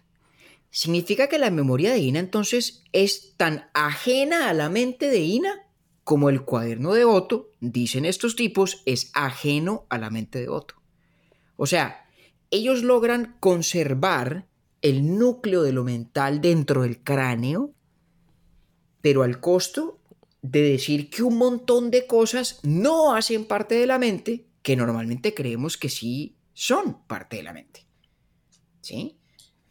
Significa 0.72 1.28
que 1.28 1.38
la 1.38 1.52
memoria 1.52 1.92
de 1.92 2.00
Ina 2.00 2.20
entonces 2.20 2.84
es 2.94 3.34
tan 3.36 3.70
ajena 3.74 4.48
a 4.48 4.54
la 4.54 4.70
mente 4.70 5.10
de 5.10 5.20
Ina 5.20 5.68
como 6.06 6.30
el 6.30 6.44
cuaderno 6.44 6.94
de 6.94 7.04
Otto, 7.04 7.52
dicen 7.60 8.06
estos 8.06 8.38
tipos, 8.38 8.82
es 8.86 9.12
ajeno 9.14 9.86
a 9.90 9.98
la 9.98 10.10
mente 10.10 10.40
de 10.40 10.48
Otto. 10.48 10.76
O 11.58 11.68
sea, 11.68 12.06
ellos 12.50 12.84
logran 12.84 13.36
conservar 13.40 14.48
el 14.82 15.18
núcleo 15.18 15.62
de 15.62 15.74
lo 15.74 15.84
mental 15.84 16.42
dentro 16.42 16.84
del 16.84 17.04
cráneo, 17.04 17.74
pero 19.02 19.24
al 19.24 19.42
costo 19.42 20.00
de 20.42 20.62
decir 20.62 21.10
que 21.10 21.22
un 21.22 21.38
montón 21.38 21.92
de 21.92 22.08
cosas 22.08 22.60
no 22.64 23.14
hacen 23.14 23.46
parte 23.46 23.76
de 23.76 23.88
la 23.88 24.00
mente 24.00 24.46
que 24.62 24.76
normalmente 24.76 25.34
creemos 25.34 25.78
que 25.78 25.90
sí 25.90 26.38
son 26.54 27.06
parte 27.08 27.38
de 27.38 27.44
la 27.44 27.54
mente. 27.54 27.86
¿Sí? 28.82 29.18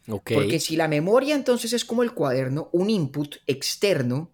Porque 0.05 0.59
si 0.59 0.75
la 0.75 0.87
memoria 0.87 1.35
entonces 1.35 1.73
es 1.73 1.85
como 1.85 2.03
el 2.03 2.13
cuaderno, 2.13 2.69
un 2.73 2.89
input 2.89 3.35
externo, 3.47 4.31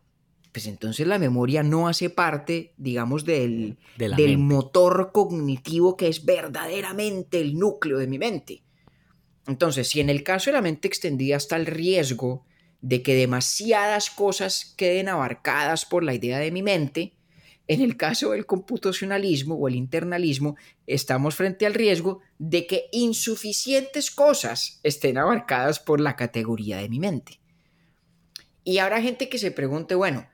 pues 0.52 0.66
entonces 0.66 1.06
la 1.06 1.20
memoria 1.20 1.62
no 1.62 1.88
hace 1.88 2.10
parte, 2.10 2.74
digamos, 2.78 3.26
del, 3.26 3.78
del 3.98 4.38
motor 4.38 5.12
cognitivo 5.14 5.98
que 5.98 6.08
es 6.08 6.26
verdaderamente 6.26 7.42
el 7.42 7.60
núcleo 7.60 7.98
de 7.98 8.08
mi 8.08 8.18
mente. 8.18 8.64
Entonces, 9.46 9.88
si 9.90 10.00
en 10.00 10.10
el 10.10 10.24
caso 10.24 10.50
de 10.50 10.56
la 10.56 10.62
mente 10.62 10.88
extendida 10.88 11.38
está 11.38 11.58
el 11.58 11.66
riesgo 11.66 12.46
de 12.82 13.02
que 13.02 13.16
demasiadas 13.16 14.10
cosas 14.10 14.74
queden 14.78 15.10
abarcadas 15.10 15.86
por 15.86 16.04
la 16.04 16.14
idea 16.14 16.40
de 16.40 16.52
mi 16.52 16.64
mente, 16.64 17.17
en 17.68 17.82
el 17.82 17.98
caso 17.98 18.32
del 18.32 18.46
computacionalismo 18.46 19.56
o 19.56 19.68
el 19.68 19.76
internalismo, 19.76 20.56
estamos 20.86 21.36
frente 21.36 21.66
al 21.66 21.74
riesgo 21.74 22.22
de 22.40 22.66
que 22.66 22.86
insuficientes 22.92 24.12
cosas 24.12 24.80
estén 24.84 25.18
abarcadas 25.18 25.80
por 25.80 26.00
la 26.00 26.16
categoría 26.16 26.78
de 26.78 26.90
mi 26.90 27.00
mente. 27.00 27.40
Y 28.64 28.78
habrá 28.80 29.02
gente 29.02 29.30
que 29.30 29.38
se 29.38 29.52
pregunte, 29.52 29.96
bueno, 29.96 30.28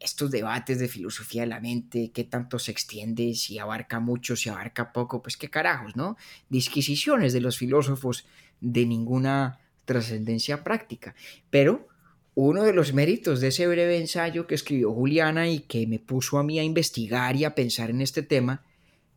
estos 0.00 0.30
debates 0.30 0.78
de 0.78 0.88
filosofía 0.88 1.42
de 1.42 1.48
la 1.48 1.60
mente, 1.60 2.10
qué 2.12 2.24
tanto 2.24 2.58
se 2.58 2.70
extiende, 2.70 3.34
si 3.34 3.58
abarca 3.58 3.98
mucho, 3.98 4.36
si 4.36 4.48
abarca 4.48 4.92
poco, 4.92 5.22
pues 5.22 5.36
qué 5.36 5.50
carajos, 5.50 5.96
¿no? 5.96 6.16
Disquisiciones 6.48 7.32
de 7.32 7.40
los 7.40 7.58
filósofos 7.58 8.26
de 8.60 8.86
ninguna 8.86 9.58
trascendencia 9.84 10.62
práctica. 10.64 11.14
Pero 11.50 11.88
uno 12.36 12.64
de 12.64 12.74
los 12.74 12.92
méritos 12.92 13.40
de 13.40 13.48
ese 13.48 13.66
breve 13.66 13.96
ensayo 13.96 14.46
que 14.46 14.54
escribió 14.54 14.92
Juliana 14.92 15.48
y 15.48 15.60
que 15.60 15.86
me 15.86 15.98
puso 15.98 16.36
a 16.36 16.42
mí 16.42 16.58
a 16.58 16.62
investigar 16.62 17.34
y 17.34 17.44
a 17.44 17.54
pensar 17.54 17.88
en 17.88 18.02
este 18.02 18.22
tema 18.22 18.62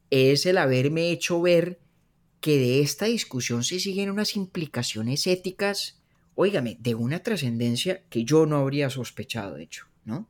es 0.10 0.46
el 0.46 0.58
haberme 0.58 1.12
hecho 1.12 1.42
ver 1.42 1.82
que 2.40 2.58
de 2.58 2.80
esta 2.80 3.08
discusión 3.08 3.66
se 3.66 3.82
siguen 3.82 4.10
unas 4.10 4.38
implicaciones 4.38 5.28
éticas, 5.28 6.00
óigame, 6.36 6.78
de 6.80 6.96
una 6.96 7.20
trascendencia 7.20 8.04
que 8.10 8.24
yo 8.24 8.46
no 8.46 8.56
habría 8.56 8.90
sospechado, 8.90 9.56
de 9.56 9.64
hecho, 9.64 9.86
¿no? 10.06 10.26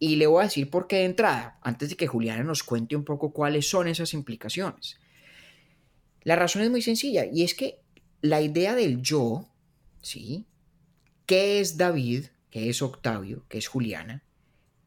Y 0.00 0.16
le 0.16 0.26
voy 0.26 0.40
a 0.40 0.46
decir 0.46 0.68
por 0.70 0.88
qué 0.88 0.96
de 0.96 1.04
entrada, 1.04 1.60
antes 1.62 1.90
de 1.90 1.96
que 1.96 2.08
Juliana 2.08 2.42
nos 2.42 2.64
cuente 2.64 2.96
un 2.96 3.04
poco 3.04 3.32
cuáles 3.32 3.70
son 3.70 3.86
esas 3.86 4.12
implicaciones. 4.12 4.98
La 6.24 6.34
razón 6.34 6.62
es 6.62 6.70
muy 6.70 6.82
sencilla 6.82 7.26
y 7.32 7.44
es 7.44 7.54
que 7.54 7.78
la 8.22 8.42
idea 8.42 8.74
del 8.74 9.02
yo, 9.02 9.48
¿sí? 10.02 10.46
¿Qué 11.28 11.60
es 11.60 11.76
David? 11.76 12.28
¿Qué 12.48 12.70
es 12.70 12.80
Octavio? 12.80 13.44
¿Qué 13.50 13.58
es 13.58 13.68
Juliana? 13.68 14.24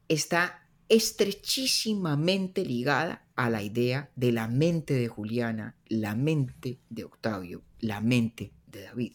Está 0.08 0.66
estrechísimamente 0.88 2.64
ligada 2.64 3.28
a 3.36 3.48
la 3.48 3.62
idea 3.62 4.10
de 4.16 4.32
la 4.32 4.48
mente 4.48 4.94
de 4.94 5.06
Juliana, 5.06 5.76
la 5.86 6.16
mente 6.16 6.80
de 6.90 7.04
Octavio, 7.04 7.62
la 7.78 8.00
mente 8.00 8.52
de 8.66 8.82
David. 8.82 9.12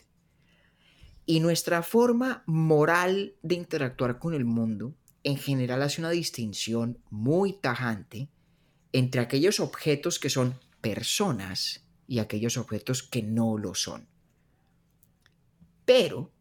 Y 1.25 1.41
nuestra 1.41 1.83
forma 1.83 2.43
moral 2.45 3.35
de 3.41 3.55
interactuar 3.55 4.19
con 4.19 4.33
el 4.33 4.45
mundo 4.45 4.95
en 5.25 5.35
general 5.35 5.81
hace 5.81 5.99
una 5.99 6.11
distinción 6.11 6.97
muy 7.09 7.59
tajante 7.59 8.29
entre 8.93 9.19
aquellos 9.19 9.59
objetos 9.59 10.17
que 10.17 10.29
son 10.29 10.57
personas 10.79 11.83
y 12.07 12.19
aquellos 12.19 12.55
objetos 12.55 13.03
que 13.03 13.21
no 13.21 13.57
lo 13.57 13.75
son. 13.75 14.07
Pero, 15.83 16.31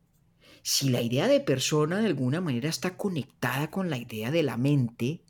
si 0.69 0.89
la 0.89 1.01
idea 1.01 1.29
de 1.29 1.39
persona 1.39 2.01
de 2.01 2.09
alguna 2.09 2.41
manera 2.41 2.69
está 2.69 2.97
conectada 2.97 3.71
con 3.71 3.89
la 3.89 3.99
idea 3.99 4.33
de 4.33 4.43
la 4.43 4.57
mente, 4.57 5.23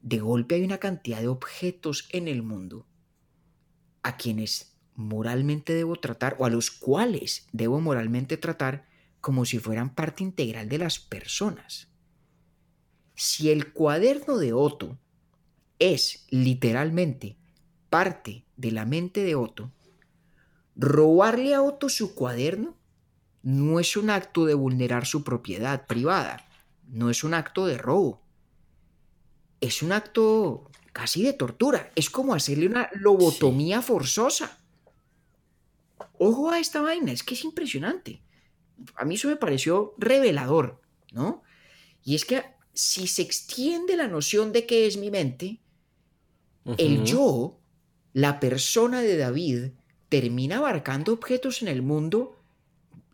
de 0.00 0.20
golpe 0.20 0.54
hay 0.54 0.62
una 0.62 0.78
cantidad 0.78 1.20
de 1.20 1.26
objetos 1.26 2.08
en 2.12 2.28
el 2.28 2.44
mundo 2.44 2.86
a 4.04 4.16
quienes 4.16 4.78
moralmente 4.94 5.74
debo 5.74 5.96
tratar 5.96 6.36
o 6.38 6.44
a 6.44 6.50
los 6.50 6.70
cuales 6.70 7.48
debo 7.50 7.80
moralmente 7.80 8.36
tratar 8.36 8.86
como 9.20 9.44
si 9.44 9.58
fueran 9.58 9.92
parte 9.92 10.22
integral 10.22 10.68
de 10.68 10.78
las 10.78 11.00
personas. 11.00 11.88
Si 13.16 13.50
el 13.50 13.72
cuaderno 13.72 14.38
de 14.38 14.52
Otto 14.52 15.00
es 15.80 16.28
literalmente 16.30 17.38
parte 17.90 18.44
de 18.56 18.70
la 18.70 18.84
mente 18.86 19.24
de 19.24 19.34
Otto, 19.34 19.72
robarle 20.76 21.56
a 21.56 21.62
Otto 21.62 21.88
su 21.88 22.14
cuaderno 22.14 22.76
no 23.46 23.78
es 23.78 23.96
un 23.96 24.10
acto 24.10 24.44
de 24.44 24.54
vulnerar 24.54 25.06
su 25.06 25.22
propiedad 25.22 25.86
privada, 25.86 26.44
no 26.88 27.10
es 27.10 27.22
un 27.22 27.32
acto 27.32 27.64
de 27.64 27.78
robo, 27.78 28.20
es 29.60 29.84
un 29.84 29.92
acto 29.92 30.68
casi 30.92 31.22
de 31.22 31.32
tortura, 31.32 31.92
es 31.94 32.10
como 32.10 32.34
hacerle 32.34 32.66
una 32.66 32.90
lobotomía 32.94 33.82
forzosa. 33.82 34.58
Ojo 36.18 36.50
a 36.50 36.58
esta 36.58 36.80
vaina, 36.80 37.12
es 37.12 37.22
que 37.22 37.34
es 37.34 37.44
impresionante. 37.44 38.20
A 38.96 39.04
mí 39.04 39.14
eso 39.14 39.28
me 39.28 39.36
pareció 39.36 39.94
revelador, 39.96 40.82
¿no? 41.12 41.44
Y 42.02 42.16
es 42.16 42.24
que 42.24 42.42
si 42.72 43.06
se 43.06 43.22
extiende 43.22 43.96
la 43.96 44.08
noción 44.08 44.50
de 44.50 44.66
qué 44.66 44.88
es 44.88 44.96
mi 44.96 45.12
mente, 45.12 45.60
el 46.78 47.04
yo, 47.04 47.60
la 48.12 48.40
persona 48.40 49.02
de 49.02 49.16
David, 49.16 49.68
termina 50.08 50.56
abarcando 50.56 51.12
objetos 51.12 51.62
en 51.62 51.68
el 51.68 51.82
mundo, 51.82 52.35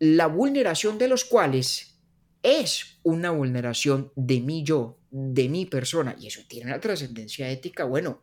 la 0.02 0.26
vulneración 0.26 0.98
de 0.98 1.06
los 1.06 1.24
cuales 1.24 1.94
es 2.42 2.98
una 3.04 3.30
vulneración 3.30 4.10
de 4.16 4.40
mi 4.40 4.64
yo, 4.64 4.98
de 5.12 5.48
mi 5.48 5.64
persona, 5.64 6.16
y 6.18 6.26
eso 6.26 6.40
tiene 6.48 6.66
una 6.66 6.80
trascendencia 6.80 7.48
ética, 7.48 7.84
bueno, 7.84 8.20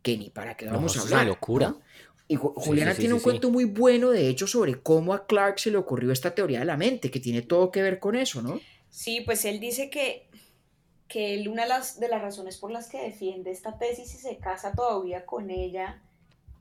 que 0.00 0.16
ni 0.16 0.30
para 0.30 0.56
qué 0.56 0.64
vamos 0.70 0.96
a 0.96 1.02
hablar. 1.02 1.18
Es 1.18 1.22
una 1.22 1.30
locura. 1.30 1.74
Y 2.28 2.36
Juliana 2.36 2.94
tiene 2.94 3.12
un 3.12 3.20
cuento 3.20 3.50
muy 3.50 3.66
bueno, 3.66 4.08
de 4.08 4.26
hecho, 4.28 4.46
sobre 4.46 4.80
cómo 4.80 5.12
a 5.12 5.26
Clark 5.26 5.58
se 5.58 5.70
le 5.70 5.76
ocurrió 5.76 6.12
esta 6.12 6.34
teoría 6.34 6.60
de 6.60 6.64
la 6.64 6.78
mente, 6.78 7.10
que 7.10 7.20
tiene 7.20 7.42
todo 7.42 7.70
que 7.70 7.82
ver 7.82 7.98
con 7.98 8.16
eso, 8.16 8.40
¿no? 8.40 8.58
Sí, 8.88 9.20
pues 9.20 9.44
él 9.44 9.60
dice 9.60 9.90
que 9.90 10.30
que 11.08 11.44
una 11.46 11.64
de 11.64 11.68
las, 11.68 12.00
de 12.00 12.08
las 12.08 12.22
razones 12.22 12.56
por 12.56 12.70
las 12.70 12.88
que 12.88 13.02
defiende 13.02 13.50
esta 13.50 13.76
tesis 13.76 14.14
y 14.14 14.16
se 14.16 14.38
casa 14.38 14.72
todavía 14.72 15.26
con 15.26 15.50
ella 15.50 16.00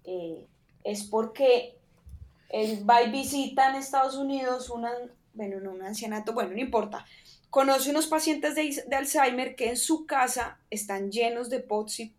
eh, 0.04 0.48
es 0.84 1.04
porque 1.04 1.79
él 2.50 2.88
va 2.90 3.04
y 3.04 3.12
visita 3.12 3.70
en 3.70 3.76
Estados 3.76 4.16
Unidos 4.16 4.70
una, 4.70 4.92
bueno, 5.34 5.60
no 5.60 5.72
un 5.72 5.84
ancianato, 5.84 6.34
bueno, 6.34 6.52
no 6.52 6.60
importa, 6.60 7.06
conoce 7.50 7.92
unos 7.92 8.08
pacientes 8.08 8.56
de, 8.56 8.84
de 8.88 8.96
Alzheimer 8.96 9.56
que 9.56 9.70
en 9.70 9.78
su 9.78 10.06
casa 10.06 10.60
están 10.70 11.12
llenos 11.12 11.50
de 11.50 11.60
post 11.60 12.00
y 12.00 12.16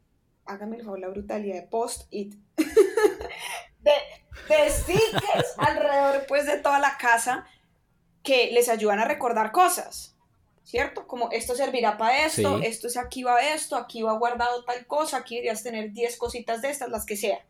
hágame 0.46 0.76
el 0.76 0.84
favor 0.84 1.00
la 1.00 1.08
brutalidad 1.08 1.56
de 1.56 1.66
post-it, 1.68 2.34
de, 2.56 3.92
de 4.48 4.70
stickers 4.70 5.54
alrededor 5.58 6.24
pues 6.26 6.46
de 6.46 6.58
toda 6.58 6.78
la 6.78 6.96
casa 6.96 7.46
que 8.22 8.50
les 8.52 8.68
ayudan 8.68 8.98
a 8.98 9.04
recordar 9.04 9.52
cosas. 9.52 10.16
¿cierto? 10.70 11.08
Como 11.08 11.30
esto 11.32 11.56
servirá 11.56 11.98
para 11.98 12.26
esto, 12.26 12.60
esto 12.62 12.86
es 12.86 12.96
aquí 12.96 13.24
va 13.24 13.40
esto, 13.40 13.74
aquí 13.74 14.02
va 14.02 14.12
guardado 14.12 14.62
tal 14.64 14.86
cosa, 14.86 15.16
aquí 15.16 15.34
deberías 15.34 15.64
tener 15.64 15.90
10 15.90 16.16
cositas 16.16 16.62
de 16.62 16.70
estas, 16.70 16.90
las 16.90 17.04
que 17.04 17.16
sea. 17.16 17.44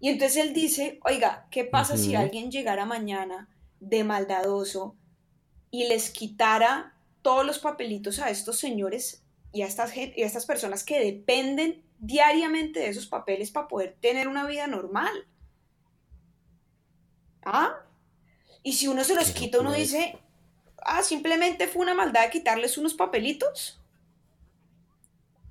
Y 0.00 0.08
entonces 0.10 0.44
él 0.44 0.52
dice, 0.52 1.00
oiga, 1.04 1.46
¿qué 1.50 1.64
pasa 1.64 1.96
si 1.96 2.14
alguien 2.14 2.50
llegara 2.50 2.84
mañana 2.84 3.48
de 3.80 4.04
maldadoso 4.04 4.96
y 5.70 5.88
les 5.88 6.10
quitara 6.10 6.94
todos 7.22 7.44
los 7.44 7.58
papelitos 7.58 8.18
a 8.18 8.30
estos 8.30 8.58
señores 8.58 9.24
y 9.52 9.62
a 9.62 9.66
estas, 9.66 9.96
y 9.96 10.22
a 10.22 10.26
estas 10.26 10.46
personas 10.46 10.84
que 10.84 11.00
dependen 11.00 11.82
diariamente 11.98 12.80
de 12.80 12.88
esos 12.88 13.06
papeles 13.06 13.50
para 13.50 13.68
poder 13.68 13.96
tener 14.00 14.28
una 14.28 14.46
vida 14.46 14.66
normal? 14.66 15.26
¿Ah? 17.44 17.74
Y 18.62 18.74
si 18.74 18.88
uno 18.88 19.04
se 19.04 19.14
los 19.14 19.30
quita, 19.30 19.60
uno 19.60 19.72
dice, 19.72 20.18
ah, 20.78 21.02
simplemente 21.02 21.68
fue 21.68 21.82
una 21.82 21.94
maldad 21.94 22.24
de 22.24 22.30
quitarles 22.30 22.78
unos 22.78 22.94
papelitos. 22.94 23.80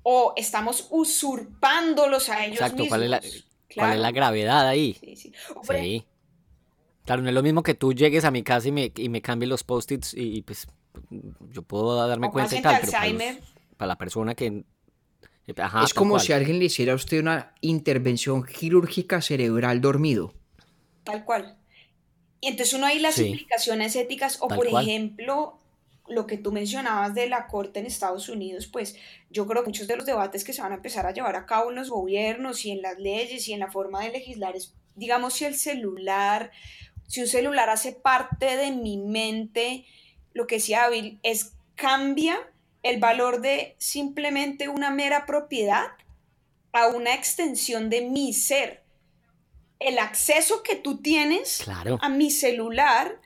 O 0.02 0.34
estamos 0.36 0.88
usurpándolos 0.90 2.28
a 2.28 2.44
ellos 2.44 2.56
Exacto, 2.60 2.82
mismos. 2.82 2.88
¿cuál 2.88 3.02
es, 3.04 3.10
la, 3.10 3.20
¿cuál 3.74 3.94
es 3.94 3.98
la 4.00 4.12
gravedad 4.12 4.66
ahí? 4.66 4.94
Sí, 5.00 5.16
sí. 5.16 5.32
sí. 5.62 6.06
Claro, 7.04 7.22
no 7.22 7.28
es 7.28 7.34
lo 7.34 7.42
mismo 7.42 7.62
que 7.62 7.74
tú 7.74 7.92
llegues 7.92 8.24
a 8.24 8.30
mi 8.30 8.42
casa 8.42 8.68
y 8.68 8.72
me, 8.72 8.92
y 8.96 9.08
me 9.08 9.20
cambies 9.20 9.48
los 9.50 9.62
post-its 9.62 10.14
y, 10.14 10.42
pues 10.42 10.66
yo 11.50 11.62
puedo 11.62 12.06
darme 12.06 12.30
cuenta 12.30 12.56
y 12.56 12.62
tal, 12.62 12.80
pero 12.80 12.92
para, 13.76 13.88
la 13.88 13.98
persona 13.98 14.34
que... 14.34 14.64
es 15.46 15.94
como 15.94 16.18
si 16.18 16.32
alguien 16.32 16.58
le 16.58 16.66
hiciera 16.66 16.92
a 16.92 16.96
usted 16.96 17.20
una 17.20 17.54
intervención 17.60 18.44
quirúrgica 18.44 19.20
cerebral 19.20 19.80
dormido. 19.80 20.32
Tal 21.02 21.24
cual. 21.24 21.58
Y 22.40 22.48
entonces 22.48 22.74
uno 22.74 22.86
ahí 22.86 22.98
las 22.98 23.18
implicaciones 23.18 23.96
éticas, 23.96 24.38
o 24.40 24.48
por 24.48 24.66
ejemplo, 24.66 25.58
lo 26.08 26.26
que 26.26 26.36
tú 26.36 26.52
mencionabas 26.52 27.14
de 27.14 27.28
la 27.28 27.46
corte 27.46 27.80
en 27.80 27.86
Estados 27.86 28.28
Unidos, 28.28 28.66
pues 28.66 28.96
yo 29.30 29.46
creo 29.46 29.62
que 29.62 29.70
muchos 29.70 29.86
de 29.86 29.96
los 29.96 30.06
debates 30.06 30.44
que 30.44 30.52
se 30.52 30.60
van 30.60 30.72
a 30.72 30.76
empezar 30.76 31.06
a 31.06 31.12
llevar 31.12 31.36
a 31.36 31.46
cabo 31.46 31.70
en 31.70 31.76
los 31.76 31.90
gobiernos 31.90 32.64
y 32.64 32.72
en 32.72 32.82
las 32.82 32.98
leyes 32.98 33.48
y 33.48 33.52
en 33.52 33.60
la 33.60 33.70
forma 33.70 34.02
de 34.02 34.10
legislar 34.10 34.54
es, 34.56 34.74
digamos, 34.94 35.34
si 35.34 35.44
el 35.44 35.54
celular, 35.54 36.50
si 37.06 37.20
un 37.22 37.26
celular 37.26 37.70
hace 37.70 37.92
parte 37.92 38.56
de 38.56 38.70
mi 38.70 38.98
mente, 38.98 39.86
lo 40.34 40.46
que 40.46 40.56
decía 40.56 40.88
Bill, 40.88 41.18
es 41.22 41.52
cambia 41.74 42.38
el 42.82 43.00
valor 43.00 43.40
de 43.40 43.74
simplemente 43.78 44.68
una 44.68 44.90
mera 44.90 45.26
propiedad 45.26 45.86
a 46.72 46.88
una 46.88 47.14
extensión 47.14 47.88
de 47.88 48.02
mi 48.02 48.32
ser. 48.32 48.82
El 49.78 49.98
acceso 49.98 50.62
que 50.62 50.76
tú 50.76 50.98
tienes 50.98 51.64
a 52.00 52.08
mi 52.08 52.30
celular 52.30 53.20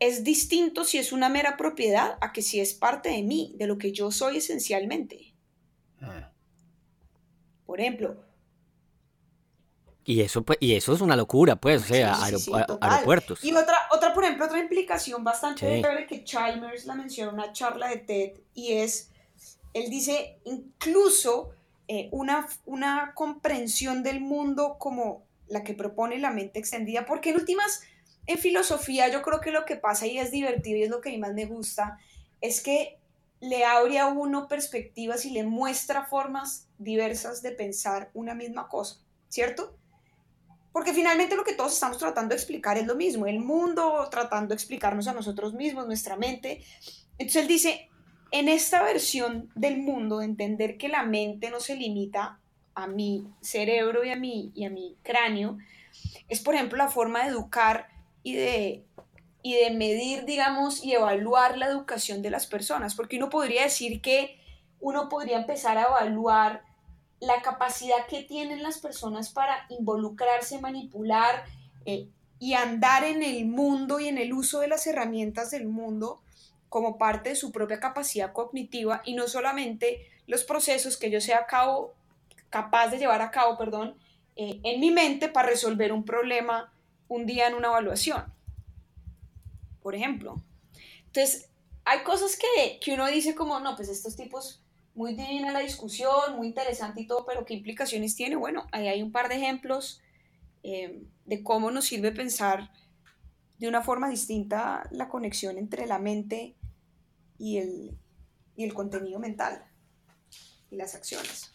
es 0.00 0.24
distinto 0.24 0.84
si 0.84 0.98
es 0.98 1.12
una 1.12 1.28
mera 1.28 1.56
propiedad 1.56 2.18
a 2.20 2.32
que 2.32 2.42
si 2.42 2.58
es 2.58 2.74
parte 2.74 3.10
de 3.10 3.22
mí, 3.22 3.54
de 3.56 3.66
lo 3.66 3.78
que 3.78 3.92
yo 3.92 4.10
soy 4.10 4.38
esencialmente. 4.38 5.34
Ah. 6.00 6.32
Por 7.66 7.80
ejemplo. 7.80 8.16
Y 10.04 10.22
eso, 10.22 10.42
pues, 10.42 10.58
y 10.60 10.74
eso 10.74 10.94
es 10.94 11.02
una 11.02 11.14
locura, 11.14 11.56
pues, 11.56 11.82
o 11.82 11.86
sea, 11.86 12.16
aeropuertos. 12.80 13.44
Y 13.44 13.52
otra, 13.52 13.76
otra, 13.92 14.14
por 14.14 14.24
ejemplo, 14.24 14.46
otra 14.46 14.58
implicación 14.58 15.22
bastante 15.22 15.82
sí. 15.82 16.06
que 16.08 16.24
Chalmers 16.24 16.86
la 16.86 16.94
menciona 16.94 17.30
en 17.30 17.34
una 17.34 17.52
charla 17.52 17.88
de 17.88 17.98
TED, 17.98 18.40
y 18.54 18.72
es, 18.72 19.10
él 19.74 19.90
dice, 19.90 20.40
incluso 20.46 21.50
eh, 21.86 22.08
una, 22.12 22.48
una 22.64 23.12
comprensión 23.14 24.02
del 24.02 24.20
mundo 24.20 24.76
como 24.78 25.26
la 25.48 25.62
que 25.62 25.74
propone 25.74 26.18
la 26.18 26.30
mente 26.30 26.58
extendida, 26.58 27.04
porque 27.04 27.30
en 27.30 27.36
últimas, 27.36 27.82
en 28.32 28.38
filosofía 28.38 29.08
yo 29.08 29.22
creo 29.22 29.40
que 29.40 29.50
lo 29.50 29.64
que 29.64 29.76
pasa 29.76 30.06
y 30.06 30.18
es 30.18 30.30
divertido 30.30 30.78
y 30.78 30.82
es 30.84 30.90
lo 30.90 31.00
que 31.00 31.10
a 31.10 31.12
mí 31.12 31.18
más 31.18 31.34
me 31.34 31.46
gusta, 31.46 31.98
es 32.40 32.60
que 32.62 32.98
le 33.40 33.64
abre 33.64 33.98
a 33.98 34.06
uno 34.06 34.48
perspectivas 34.48 35.24
y 35.24 35.30
le 35.30 35.44
muestra 35.44 36.06
formas 36.06 36.68
diversas 36.78 37.42
de 37.42 37.52
pensar 37.52 38.10
una 38.14 38.34
misma 38.34 38.68
cosa, 38.68 39.00
¿cierto? 39.28 39.76
porque 40.72 40.94
finalmente 40.94 41.36
lo 41.36 41.44
que 41.44 41.54
todos 41.54 41.72
estamos 41.72 41.98
tratando 41.98 42.30
de 42.30 42.36
explicar 42.36 42.78
es 42.78 42.86
lo 42.86 42.94
mismo, 42.94 43.26
el 43.26 43.40
mundo 43.40 44.06
tratando 44.10 44.50
de 44.50 44.54
explicarnos 44.54 45.08
a 45.08 45.12
nosotros 45.12 45.54
mismos, 45.54 45.86
nuestra 45.86 46.16
mente. 46.16 46.62
Entonces 47.18 47.42
él 47.42 47.48
dice, 47.48 47.88
en 48.30 48.48
esta 48.48 48.82
versión 48.82 49.50
del 49.54 49.78
mundo, 49.78 50.22
entender 50.22 50.78
que 50.78 50.88
la 50.88 51.02
mente 51.02 51.50
no 51.50 51.60
se 51.60 51.74
limita 51.74 52.38
a 52.74 52.86
mi 52.86 53.26
cerebro 53.40 54.04
y 54.04 54.10
a 54.10 54.16
mi, 54.16 54.52
y 54.54 54.64
a 54.64 54.70
mi 54.70 54.96
cráneo, 55.02 55.58
es 56.28 56.40
por 56.40 56.54
ejemplo 56.54 56.78
la 56.78 56.88
forma 56.88 57.24
de 57.24 57.30
educar 57.30 57.88
y 58.22 58.34
de, 58.34 58.84
y 59.42 59.54
de 59.54 59.70
medir, 59.70 60.24
digamos, 60.24 60.84
y 60.84 60.92
evaluar 60.92 61.58
la 61.58 61.66
educación 61.66 62.22
de 62.22 62.30
las 62.30 62.46
personas, 62.46 62.94
porque 62.94 63.16
uno 63.16 63.30
podría 63.30 63.64
decir 63.64 64.00
que 64.00 64.38
uno 64.80 65.08
podría 65.08 65.38
empezar 65.38 65.78
a 65.78 65.84
evaluar 65.84 66.62
la 67.20 67.42
capacidad 67.42 68.06
que 68.08 68.22
tienen 68.22 68.62
las 68.62 68.78
personas 68.78 69.30
para 69.30 69.66
involucrarse, 69.68 70.58
manipular 70.58 71.44
eh, 71.84 72.08
y 72.38 72.54
andar 72.54 73.04
en 73.04 73.22
el 73.22 73.44
mundo 73.44 74.00
y 74.00 74.08
en 74.08 74.16
el 74.16 74.32
uso 74.32 74.60
de 74.60 74.68
las 74.68 74.86
herramientas 74.86 75.50
del 75.50 75.66
mundo 75.66 76.22
como 76.70 76.96
parte 76.96 77.30
de 77.30 77.36
su 77.36 77.52
propia 77.52 77.80
capacidad 77.80 78.32
cognitiva 78.32 79.02
y 79.04 79.14
no 79.14 79.28
solamente 79.28 80.06
los 80.26 80.44
procesos 80.44 80.96
que 80.96 81.10
yo 81.10 81.20
sea 81.20 81.46
capaz 82.48 82.88
de 82.88 82.98
llevar 82.98 83.20
a 83.20 83.30
cabo, 83.30 83.58
perdón, 83.58 83.96
eh, 84.36 84.60
en 84.62 84.80
mi 84.80 84.90
mente 84.90 85.28
para 85.28 85.48
resolver 85.48 85.92
un 85.92 86.04
problema 86.04 86.72
un 87.10 87.26
día 87.26 87.48
en 87.48 87.54
una 87.54 87.68
evaluación, 87.68 88.24
por 89.82 89.96
ejemplo. 89.96 90.42
Entonces, 91.06 91.50
hay 91.84 92.04
cosas 92.04 92.38
que, 92.38 92.78
que 92.78 92.94
uno 92.94 93.08
dice 93.08 93.34
como, 93.34 93.58
no, 93.58 93.74
pues 93.74 93.88
estos 93.88 94.14
tipos 94.14 94.62
muy 94.94 95.14
divina 95.14 95.50
la 95.50 95.58
discusión, 95.58 96.36
muy 96.36 96.46
interesante 96.46 97.00
y 97.00 97.06
todo, 97.08 97.26
pero 97.26 97.44
¿qué 97.44 97.54
implicaciones 97.54 98.14
tiene? 98.14 98.36
Bueno, 98.36 98.66
ahí 98.70 98.86
hay 98.86 99.02
un 99.02 99.10
par 99.10 99.28
de 99.28 99.36
ejemplos 99.36 100.00
eh, 100.62 101.02
de 101.24 101.42
cómo 101.42 101.72
nos 101.72 101.86
sirve 101.86 102.12
pensar 102.12 102.70
de 103.58 103.66
una 103.66 103.82
forma 103.82 104.08
distinta 104.08 104.88
la 104.92 105.08
conexión 105.08 105.58
entre 105.58 105.86
la 105.86 105.98
mente 105.98 106.54
y 107.38 107.58
el, 107.58 107.98
y 108.56 108.62
el 108.62 108.72
contenido 108.72 109.18
mental 109.18 109.64
y 110.70 110.76
las 110.76 110.94
acciones. 110.94 111.50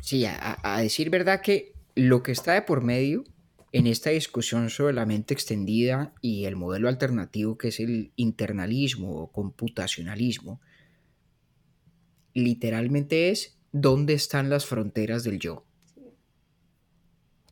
Sí, 0.00 0.26
a, 0.26 0.58
a, 0.62 0.82
decir 0.82 1.08
verdad 1.08 1.40
que 1.40 1.73
lo 1.94 2.22
que 2.22 2.32
está 2.32 2.52
de 2.54 2.62
por 2.62 2.82
medio 2.82 3.24
en 3.72 3.86
esta 3.86 4.10
discusión 4.10 4.70
sobre 4.70 4.94
la 4.94 5.06
mente 5.06 5.34
extendida 5.34 6.14
y 6.20 6.44
el 6.44 6.56
modelo 6.56 6.88
alternativo 6.88 7.58
que 7.58 7.68
es 7.68 7.80
el 7.80 8.12
internalismo 8.16 9.16
o 9.16 9.32
computacionalismo, 9.32 10.60
literalmente 12.34 13.30
es 13.30 13.58
dónde 13.72 14.14
están 14.14 14.50
las 14.50 14.66
fronteras 14.66 15.24
del 15.24 15.38
yo. 15.38 15.64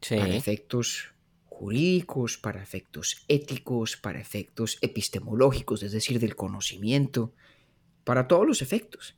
Para 0.08 0.34
efectos 0.34 1.12
jurídicos, 1.46 2.38
para 2.38 2.60
efectos 2.60 3.24
éticos, 3.28 3.96
para 3.96 4.20
efectos 4.20 4.78
epistemológicos, 4.80 5.82
es 5.84 5.92
decir, 5.92 6.18
del 6.18 6.34
conocimiento, 6.34 7.32
para 8.02 8.26
todos 8.26 8.46
los 8.46 8.62
efectos. 8.62 9.16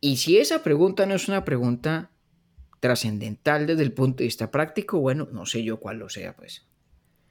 Y 0.00 0.18
si 0.18 0.38
esa 0.38 0.62
pregunta 0.62 1.04
no 1.04 1.14
es 1.14 1.28
una 1.28 1.44
pregunta 1.44 2.11
trascendental 2.82 3.68
desde 3.68 3.84
el 3.84 3.92
punto 3.92 4.18
de 4.18 4.24
vista 4.24 4.50
práctico, 4.50 4.98
bueno, 4.98 5.28
no 5.30 5.46
sé 5.46 5.62
yo 5.62 5.78
cuál 5.78 5.98
lo 5.98 6.08
sea, 6.08 6.34
pues. 6.34 6.66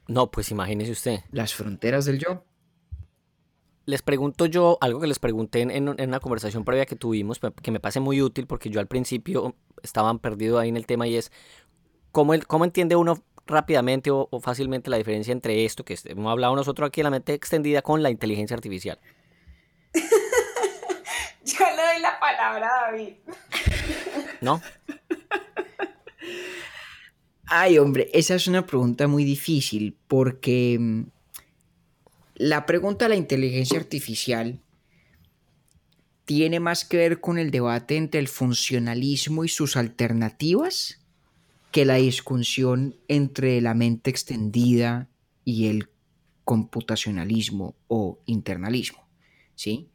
No, 0.08 0.32
pues 0.32 0.50
imagínese 0.50 0.94
usted. 0.94 1.20
Las 1.30 1.54
fronteras 1.54 2.06
del 2.06 2.20
yo. 2.20 2.46
Les 3.86 4.02
pregunto 4.02 4.46
yo 4.46 4.78
algo 4.80 5.02
que 5.02 5.08
les 5.08 5.20
pregunté 5.20 5.60
en, 5.60 5.90
una 5.90 6.20
conversación 6.22 6.64
previa 6.64 6.86
que 6.86 6.96
tuvimos, 6.96 7.42
que 7.62 7.72
me 7.72 7.82
parece 7.82 8.00
muy 8.00 8.22
útil 8.22 8.48
porque 8.48 8.70
yo 8.70 8.80
al 8.80 8.88
principio 8.88 9.54
estaba 9.84 10.18
perdido 10.20 10.58
ahí 10.58 10.70
en 10.70 10.78
el 10.78 10.86
tema 10.86 11.06
y 11.06 11.18
es, 11.18 11.34
¿cómo, 12.14 12.34
el, 12.34 12.48
cómo 12.48 12.64
entiende 12.64 12.96
uno 12.96 13.22
rápidamente 13.46 14.10
o, 14.10 14.30
fácilmente 14.42 14.90
la 14.90 14.96
diferencia 14.98 15.34
entre 15.34 15.66
esto 15.66 15.84
que 15.84 15.98
hemos 16.06 16.32
hablado 16.32 16.56
nosotros 16.56 16.88
aquí 16.88 17.02
en 17.02 17.06
la 17.06 17.12
mente 17.12 17.34
extendida 17.34 17.82
con 17.82 18.02
la 18.02 18.10
inteligencia 18.10 18.56
artificial? 18.56 19.00
yo 21.44 21.66
le 21.76 21.94
doy 21.94 22.02
la 22.02 22.18
palabra 22.22 22.70
a 22.70 22.92
David. 22.92 23.16
¿No? 24.40 24.62
Ay, 27.46 27.78
hombre, 27.78 28.10
esa 28.14 28.36
es 28.36 28.48
una 28.48 28.66
pregunta 28.66 29.08
muy 29.08 29.26
difícil 29.26 29.98
porque 30.08 30.78
mm, 30.80 31.04
la 32.36 32.66
pregunta 32.66 33.06
de 33.06 33.10
la 33.10 33.16
inteligencia 33.16 33.78
artificial 33.78 34.62
tiene 36.24 36.62
más 36.62 36.86
que 36.86 36.98
ver 36.98 37.20
con 37.20 37.38
el 37.38 37.52
debate 37.52 37.98
entre 37.98 38.22
el 38.22 38.30
funcionalismo 38.30 39.44
y 39.44 39.50
sus 39.50 39.76
alternativas 39.76 41.02
que 41.72 41.84
la 41.84 41.96
discusión 41.96 42.96
entre 43.08 43.60
la 43.60 43.74
mente 43.74 44.10
extendida 44.10 45.10
y 45.44 45.68
el 45.68 45.90
computacionalismo 46.46 47.76
o 47.88 48.20
internalismo, 48.26 49.08
¿sí? 49.56 49.90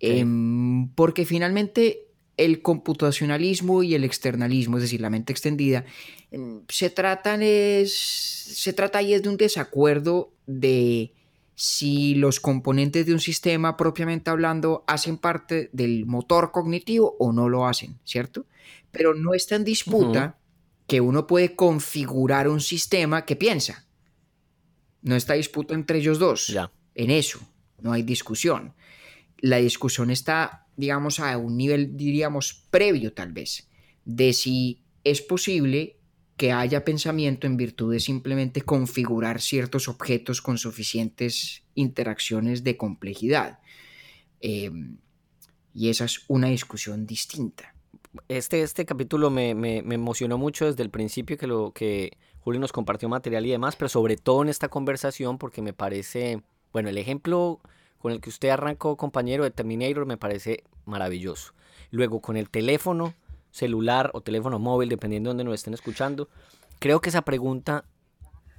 Em, 0.00 0.88
porque 0.94 1.24
finalmente 1.24 2.05
el 2.36 2.62
computacionalismo 2.62 3.82
y 3.82 3.94
el 3.94 4.04
externalismo, 4.04 4.76
es 4.76 4.82
decir, 4.82 5.00
la 5.00 5.10
mente 5.10 5.32
extendida, 5.32 5.84
em, 6.30 6.62
se 6.68 6.90
tratan 6.90 7.42
es, 7.42 7.96
se 7.96 8.72
trata 8.72 8.98
ahí 8.98 9.14
es 9.14 9.22
de 9.22 9.28
un 9.28 9.36
desacuerdo 9.36 10.32
de 10.46 11.12
si 11.54 12.14
los 12.14 12.38
componentes 12.38 13.06
de 13.06 13.14
un 13.14 13.20
sistema 13.20 13.78
propiamente 13.78 14.30
hablando 14.30 14.84
hacen 14.86 15.16
parte 15.16 15.70
del 15.72 16.04
motor 16.04 16.52
cognitivo 16.52 17.16
o 17.18 17.32
no 17.32 17.48
lo 17.48 17.66
hacen, 17.66 17.98
¿cierto? 18.04 18.44
Pero 18.92 19.14
no 19.14 19.32
está 19.32 19.56
en 19.56 19.64
disputa 19.64 20.38
que 20.86 21.00
uno 21.00 21.26
puede 21.26 21.56
configurar 21.56 22.48
un 22.48 22.60
sistema 22.60 23.24
que 23.24 23.36
piensa. 23.36 23.86
No 25.00 25.16
está 25.16 25.34
disputa 25.34 25.74
entre 25.74 25.98
ellos 25.98 26.18
dos. 26.18 26.48
Ya. 26.48 26.70
En 26.94 27.10
eso, 27.10 27.40
no 27.80 27.92
hay 27.92 28.02
discusión. 28.02 28.74
La 29.38 29.56
discusión 29.56 30.10
está 30.10 30.65
digamos, 30.76 31.20
a 31.20 31.36
un 31.38 31.56
nivel, 31.56 31.96
diríamos, 31.96 32.66
previo 32.70 33.12
tal 33.12 33.32
vez, 33.32 33.68
de 34.04 34.32
si 34.32 34.82
es 35.04 35.22
posible 35.22 35.96
que 36.36 36.52
haya 36.52 36.84
pensamiento 36.84 37.46
en 37.46 37.56
virtud 37.56 37.92
de 37.92 38.00
simplemente 38.00 38.60
configurar 38.60 39.40
ciertos 39.40 39.88
objetos 39.88 40.42
con 40.42 40.58
suficientes 40.58 41.62
interacciones 41.74 42.62
de 42.62 42.76
complejidad. 42.76 43.60
Em, 44.40 44.98
y 45.72 45.88
esa 45.88 46.04
es 46.04 46.24
una 46.28 46.48
discusión 46.48 47.06
distinta. 47.06 47.74
Este, 48.28 48.62
este 48.62 48.84
capítulo 48.84 49.30
me, 49.30 49.54
me, 49.54 49.78
emocionó 49.78 50.38
mucho 50.38 50.66
desde 50.66 50.82
el 50.82 50.90
principio 50.90 51.36
que, 51.36 51.46
lo, 51.46 51.72
que 51.72 52.16
Julio 52.40 52.60
nos 52.60 52.72
compartió 52.72 53.08
material 53.08 53.44
y 53.46 53.50
demás, 53.50 53.76
pero 53.76 53.88
sobre 53.88 54.16
todo 54.16 54.42
en 54.42 54.48
esta 54.48 54.68
conversación 54.68 55.38
porque 55.38 55.62
me 55.62 55.72
parece, 55.72 56.42
bueno, 56.72 56.88
el 56.88 56.98
ejemplo 56.98 57.60
con 58.06 58.12
el 58.12 58.20
que 58.20 58.30
usted 58.30 58.50
arrancó, 58.50 58.96
compañero, 58.96 59.42
de 59.42 59.50
Terminator, 59.50 60.06
me 60.06 60.16
parece 60.16 60.62
maravilloso. 60.84 61.54
Luego, 61.90 62.20
con 62.20 62.36
el 62.36 62.48
teléfono 62.48 63.14
celular 63.50 64.12
o 64.14 64.20
teléfono 64.20 64.60
móvil, 64.60 64.88
dependiendo 64.88 65.26
de 65.26 65.30
donde 65.32 65.42
nos 65.42 65.54
estén 65.54 65.74
escuchando, 65.74 66.28
creo 66.78 67.00
que 67.00 67.08
esa 67.08 67.22
pregunta, 67.22 67.84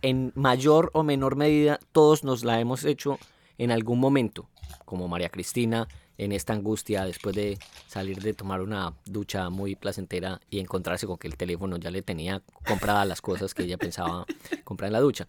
en 0.01 0.33
mayor 0.35 0.91
o 0.93 1.03
menor 1.03 1.37
medida, 1.37 1.79
todos 1.93 2.25
nos 2.25 2.43
la 2.43 2.59
hemos 2.59 2.83
hecho 2.83 3.19
en 3.57 3.71
algún 3.71 4.01
momento, 4.01 4.49
como 4.83 5.07
María 5.07 5.29
Cristina, 5.29 5.87
en 6.17 6.33
esta 6.33 6.51
angustia 6.51 7.05
después 7.05 7.33
de 7.33 7.57
salir 7.87 8.21
de 8.21 8.33
tomar 8.33 8.59
una 8.59 8.95
ducha 9.05 9.49
muy 9.49 9.77
placentera 9.77 10.41
y 10.49 10.59
encontrarse 10.59 11.07
con 11.07 11.17
que 11.17 11.29
el 11.29 11.37
teléfono 11.37 11.77
ya 11.77 11.89
le 11.89 12.01
tenía 12.01 12.43
compradas 12.67 13.07
las 13.07 13.21
cosas 13.21 13.53
que 13.53 13.63
ella 13.63 13.77
pensaba 13.77 14.25
comprar 14.65 14.87
en 14.87 14.93
la 14.93 14.99
ducha. 14.99 15.25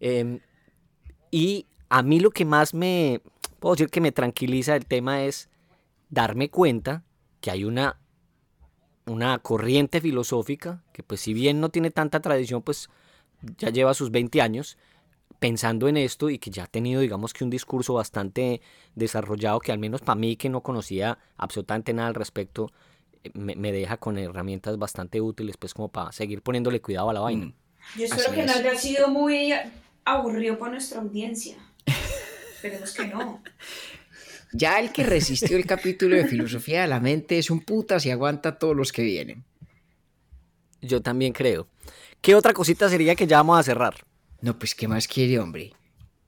Em, 0.00 0.40
y 1.30 1.64
a 1.88 2.02
mí 2.02 2.20
lo 2.20 2.30
que 2.30 2.44
más 2.44 2.74
me, 2.74 3.22
puedo 3.58 3.74
decir 3.74 3.90
que 3.90 4.00
me 4.00 4.12
tranquiliza 4.12 4.76
el 4.76 4.86
tema 4.86 5.24
es 5.24 5.48
darme 6.10 6.50
cuenta 6.50 7.04
que 7.40 7.50
hay 7.50 7.64
una, 7.64 7.98
una 9.06 9.38
corriente 9.38 10.00
filosófica 10.00 10.82
que 10.92 11.02
pues 11.02 11.20
si 11.20 11.34
bien 11.34 11.60
no 11.60 11.68
tiene 11.68 11.90
tanta 11.90 12.20
tradición, 12.20 12.62
pues 12.62 12.88
ya 13.56 13.70
lleva 13.70 13.94
sus 13.94 14.10
20 14.10 14.40
años 14.40 14.78
pensando 15.38 15.88
en 15.88 15.96
esto 15.96 16.30
y 16.30 16.38
que 16.38 16.50
ya 16.50 16.64
ha 16.64 16.66
tenido 16.66 17.00
digamos 17.00 17.32
que 17.32 17.44
un 17.44 17.50
discurso 17.50 17.94
bastante 17.94 18.60
desarrollado 18.96 19.60
que 19.60 19.70
al 19.70 19.78
menos 19.78 20.00
para 20.00 20.18
mí 20.18 20.36
que 20.36 20.48
no 20.48 20.62
conocía 20.62 21.18
absolutamente 21.36 21.92
nada 21.92 22.08
al 22.08 22.14
respecto 22.14 22.72
eh, 23.22 23.30
me, 23.34 23.72
deja 23.72 23.98
con 23.98 24.18
herramientas 24.18 24.78
bastante 24.78 25.20
útiles 25.20 25.56
pues 25.56 25.74
como 25.74 25.88
para 25.90 26.10
seguir 26.10 26.42
poniéndole 26.42 26.80
cuidado 26.80 27.10
a 27.10 27.12
la 27.12 27.20
vaina. 27.20 27.52
Yo 27.96 28.04
espero 28.04 28.32
que 28.32 28.44
no 28.44 28.52
haya 28.52 28.74
sido 28.74 29.08
muy 29.08 29.52
aburrido 30.04 30.58
para 30.58 30.72
nuestra 30.72 31.00
audiencia. 31.00 31.56
Esperemos 32.58 32.92
que 32.92 33.06
no. 33.06 33.42
Ya 34.52 34.80
el 34.80 34.92
que 34.92 35.04
resistió 35.04 35.58
el 35.58 35.66
capítulo 35.66 36.16
de 36.16 36.26
filosofía 36.26 36.80
de 36.80 36.88
la 36.88 37.00
mente 37.00 37.38
es 37.38 37.50
un 37.50 37.60
puta 37.60 38.00
si 38.00 38.10
aguanta 38.10 38.58
todos 38.58 38.74
los 38.74 38.92
que 38.92 39.02
vienen. 39.02 39.44
Yo 40.80 41.02
también 41.02 41.34
creo. 41.34 41.68
¿Qué 42.22 42.34
otra 42.34 42.54
cosita 42.54 42.88
sería 42.88 43.14
que 43.14 43.26
ya 43.26 43.36
vamos 43.36 43.58
a 43.58 43.62
cerrar? 43.62 44.06
No, 44.40 44.58
pues 44.58 44.74
¿qué 44.74 44.88
más 44.88 45.06
quiere, 45.06 45.38
hombre? 45.38 45.74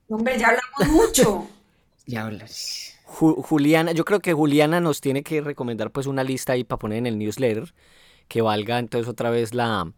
Hombre, 0.07 0.37
ya 0.37 0.49
hablamos 0.49 0.95
mucho. 0.95 1.47
ya 2.05 2.27
hablas. 2.27 2.95
Juliana, 3.05 3.91
yo 3.91 4.05
creo 4.05 4.19
que 4.19 4.33
Juliana 4.33 4.79
nos 4.79 5.01
tiene 5.01 5.23
que 5.23 5.41
recomendar 5.41 5.89
pues 5.89 6.05
una 6.05 6.23
lista 6.23 6.53
ahí 6.53 6.63
para 6.63 6.77
poner 6.77 6.99
en 6.99 7.07
el 7.07 7.17
newsletter 7.17 7.73
que 8.27 8.43
valga 8.43 8.77
entonces 8.77 9.09
otra 9.09 9.31
vez 9.31 9.55
la, 9.55 9.91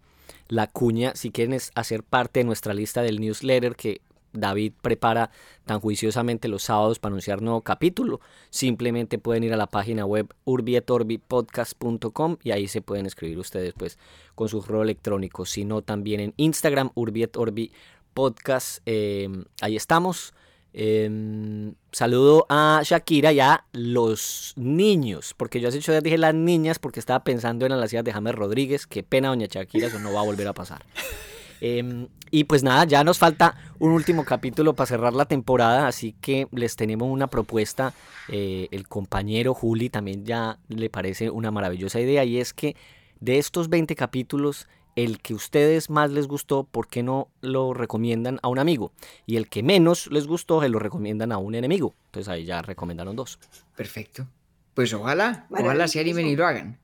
la 0.47 0.67
cuña 0.67 1.11
si 1.13 1.29
quieren 1.29 1.59
hacer 1.75 2.03
parte 2.03 2.39
de 2.39 2.45
nuestra 2.45 2.73
lista 2.73 3.01
del 3.01 3.19
newsletter 3.19 3.75
que 3.75 3.99
David 4.34 4.73
prepara 4.81 5.29
tan 5.65 5.79
juiciosamente 5.79 6.47
los 6.47 6.63
sábados 6.63 6.99
para 6.99 7.11
anunciar 7.11 7.41
nuevo 7.41 7.61
capítulo, 7.61 8.19
simplemente 8.49 9.17
pueden 9.19 9.43
ir 9.43 9.53
a 9.53 9.57
la 9.57 9.67
página 9.67 10.05
web 10.05 10.34
urbietorbipodcast.com 10.45 12.38
y 12.43 12.51
ahí 12.51 12.67
se 12.67 12.81
pueden 12.81 13.05
escribir 13.05 13.39
ustedes 13.39 13.73
pues 13.77 13.97
con 14.36 14.49
su 14.49 14.61
correo 14.61 14.84
electrónico, 14.84 15.45
sino 15.45 15.81
también 15.81 16.19
en 16.19 16.34
Instagram 16.38 16.91
urbietorbi.podcast, 16.95 18.79
eh, 18.86 19.29
ahí 19.61 19.75
estamos. 19.75 20.34
Em, 20.75 21.75
saludo 21.91 22.47
a 22.49 22.81
Shakira 22.84 23.31
y 23.31 23.39
a 23.39 23.63
los 23.73 24.53
niños, 24.55 25.36
porque 25.38 25.61
yo 25.61 25.69
hace 25.69 25.77
ocho 25.77 25.91
días 25.91 26.03
dije 26.03 26.17
las 26.17 26.34
niñas 26.34 26.79
porque 26.79 26.99
estaba 26.99 27.23
pensando 27.23 27.67
en 27.67 27.79
la 27.79 27.88
ciudad 27.88 28.03
de 28.03 28.11
James 28.11 28.34
Rodríguez. 28.34 28.88
Qué 28.88 29.03
pena, 29.03 29.27
doña 29.29 29.45
Shakira, 29.45 29.88
eso 29.88 29.99
no 29.99 30.11
va 30.11 30.21
a 30.21 30.25
volver 30.25 30.47
a 30.47 30.53
pasar. 30.53 30.84
Em, 31.66 32.09
y 32.30 32.43
pues 32.43 32.61
nada, 32.61 32.84
ya 32.84 33.05
nos 33.05 33.18
falta 33.18 33.55
un 33.80 33.91
último 33.91 34.26
capítulo 34.26 34.74
para 34.74 34.86
cerrar 34.86 35.14
la 35.14 35.24
temporada, 35.24 35.88
así 35.88 36.11
que 36.20 36.49
les 36.51 36.76
tenemos 36.76 37.07
una 37.09 37.28
propuesta. 37.28 37.93
Eh, 38.28 38.68
el 38.72 38.89
compañero 38.89 39.53
Juli 39.53 39.89
también 39.89 40.26
ya 40.26 40.59
le 40.68 40.89
parece 40.89 41.30
una 41.30 41.51
maravillosa 41.51 42.01
idea 42.01 42.26
y 42.26 42.38
es 42.38 42.53
que 42.53 42.76
de 43.22 43.38
estos 43.38 43.70
20 43.70 43.95
capítulos, 43.95 44.68
el 44.97 45.22
que 45.22 45.34
ustedes 45.34 45.89
más 45.89 46.11
les 46.11 46.28
gustó, 46.28 46.66
¿por 46.66 46.89
qué 46.89 47.01
no 47.01 47.30
lo 47.39 47.74
recomiendan 47.74 48.39
a 48.41 48.49
un 48.49 48.59
amigo? 48.59 48.91
Y 49.26 49.38
el 49.38 49.47
que 49.47 49.64
menos 49.64 50.07
les 50.11 50.28
gustó, 50.28 50.59
se 50.59 50.68
lo 50.68 50.80
recomiendan 50.80 51.32
a 51.32 51.38
un 51.38 51.55
enemigo. 51.55 51.95
Entonces 52.07 52.28
ahí 52.28 52.43
ya 52.43 52.61
recomendaron 52.61 53.16
dos. 53.16 53.39
Perfecto. 53.78 54.28
Pues 54.74 54.93
ojalá, 54.93 55.47
ojalá 55.49 55.88
se 55.88 56.01
animen 56.01 56.28
y 56.28 56.36
lo 56.36 56.45
hagan. 56.45 56.78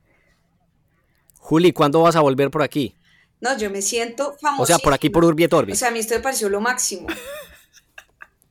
Juli, 1.36 1.72
¿cuándo 1.72 2.00
vas 2.00 2.16
a 2.16 2.20
volver 2.20 2.50
por 2.50 2.62
aquí? 2.62 2.94
No, 3.40 3.56
yo 3.56 3.70
me 3.70 3.82
siento 3.82 4.36
famoso. 4.40 4.62
O 4.62 4.66
sea, 4.66 4.78
por 4.78 4.92
aquí 4.92 5.10
por 5.10 5.24
Urbietorbi. 5.24 5.72
O 5.72 5.76
sea, 5.76 5.88
a 5.88 5.90
mí 5.90 5.98
esto 5.98 6.14
me 6.14 6.20
pareció 6.20 6.48
lo 6.48 6.60
máximo. 6.60 7.06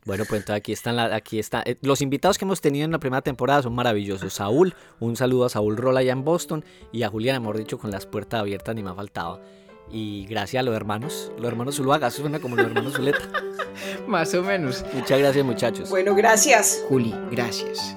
Bueno, 0.06 0.26
pues 0.26 0.42
entonces 0.42 0.60
aquí 0.60 0.72
están, 0.72 0.96
la, 0.96 1.16
aquí 1.16 1.38
está. 1.38 1.62
Eh, 1.66 1.78
los 1.82 2.02
invitados 2.02 2.40
que 2.40 2.46
hemos 2.46 2.62
tenido 2.62 2.86
en 2.86 2.92
la 2.92 2.98
primera 2.98 3.22
temporada 3.22 3.62
son 3.62 3.76
maravillosos. 3.76 4.34
Saúl, 4.34 4.74
un 5.00 5.16
saludo 5.16 5.46
a 5.46 5.50
Saúl 5.50 5.78
Rola 5.78 6.00
allá 6.00 6.14
en 6.14 6.24
Boston 6.24 6.66
y 6.92 7.04
a 7.04 7.10
Julián, 7.10 7.36
hemos 7.36 7.56
dicho, 7.56 7.78
con 7.78 7.92
las 7.92 8.08
puertas 8.08 8.40
abiertas 8.40 8.74
ni 8.74 8.82
me 8.82 8.90
ha 8.90 8.96
faltado. 8.96 9.40
Y 9.92 10.26
gracias 10.26 10.62
a 10.62 10.64
los 10.64 10.76
hermanos, 10.76 11.32
los 11.38 11.48
hermanos 11.48 11.76
Zuluaga, 11.76 12.08
eso 12.08 12.22
suena 12.22 12.40
como 12.40 12.56
los 12.56 12.66
hermanos 12.66 12.94
Zuleta. 12.94 13.20
Más 14.08 14.34
o 14.34 14.42
menos. 14.42 14.84
Muchas 14.94 15.20
gracias, 15.20 15.46
muchachos. 15.46 15.90
Bueno, 15.92 16.16
gracias. 16.16 16.84
Juli, 16.90 17.14
gracias. 17.30 17.96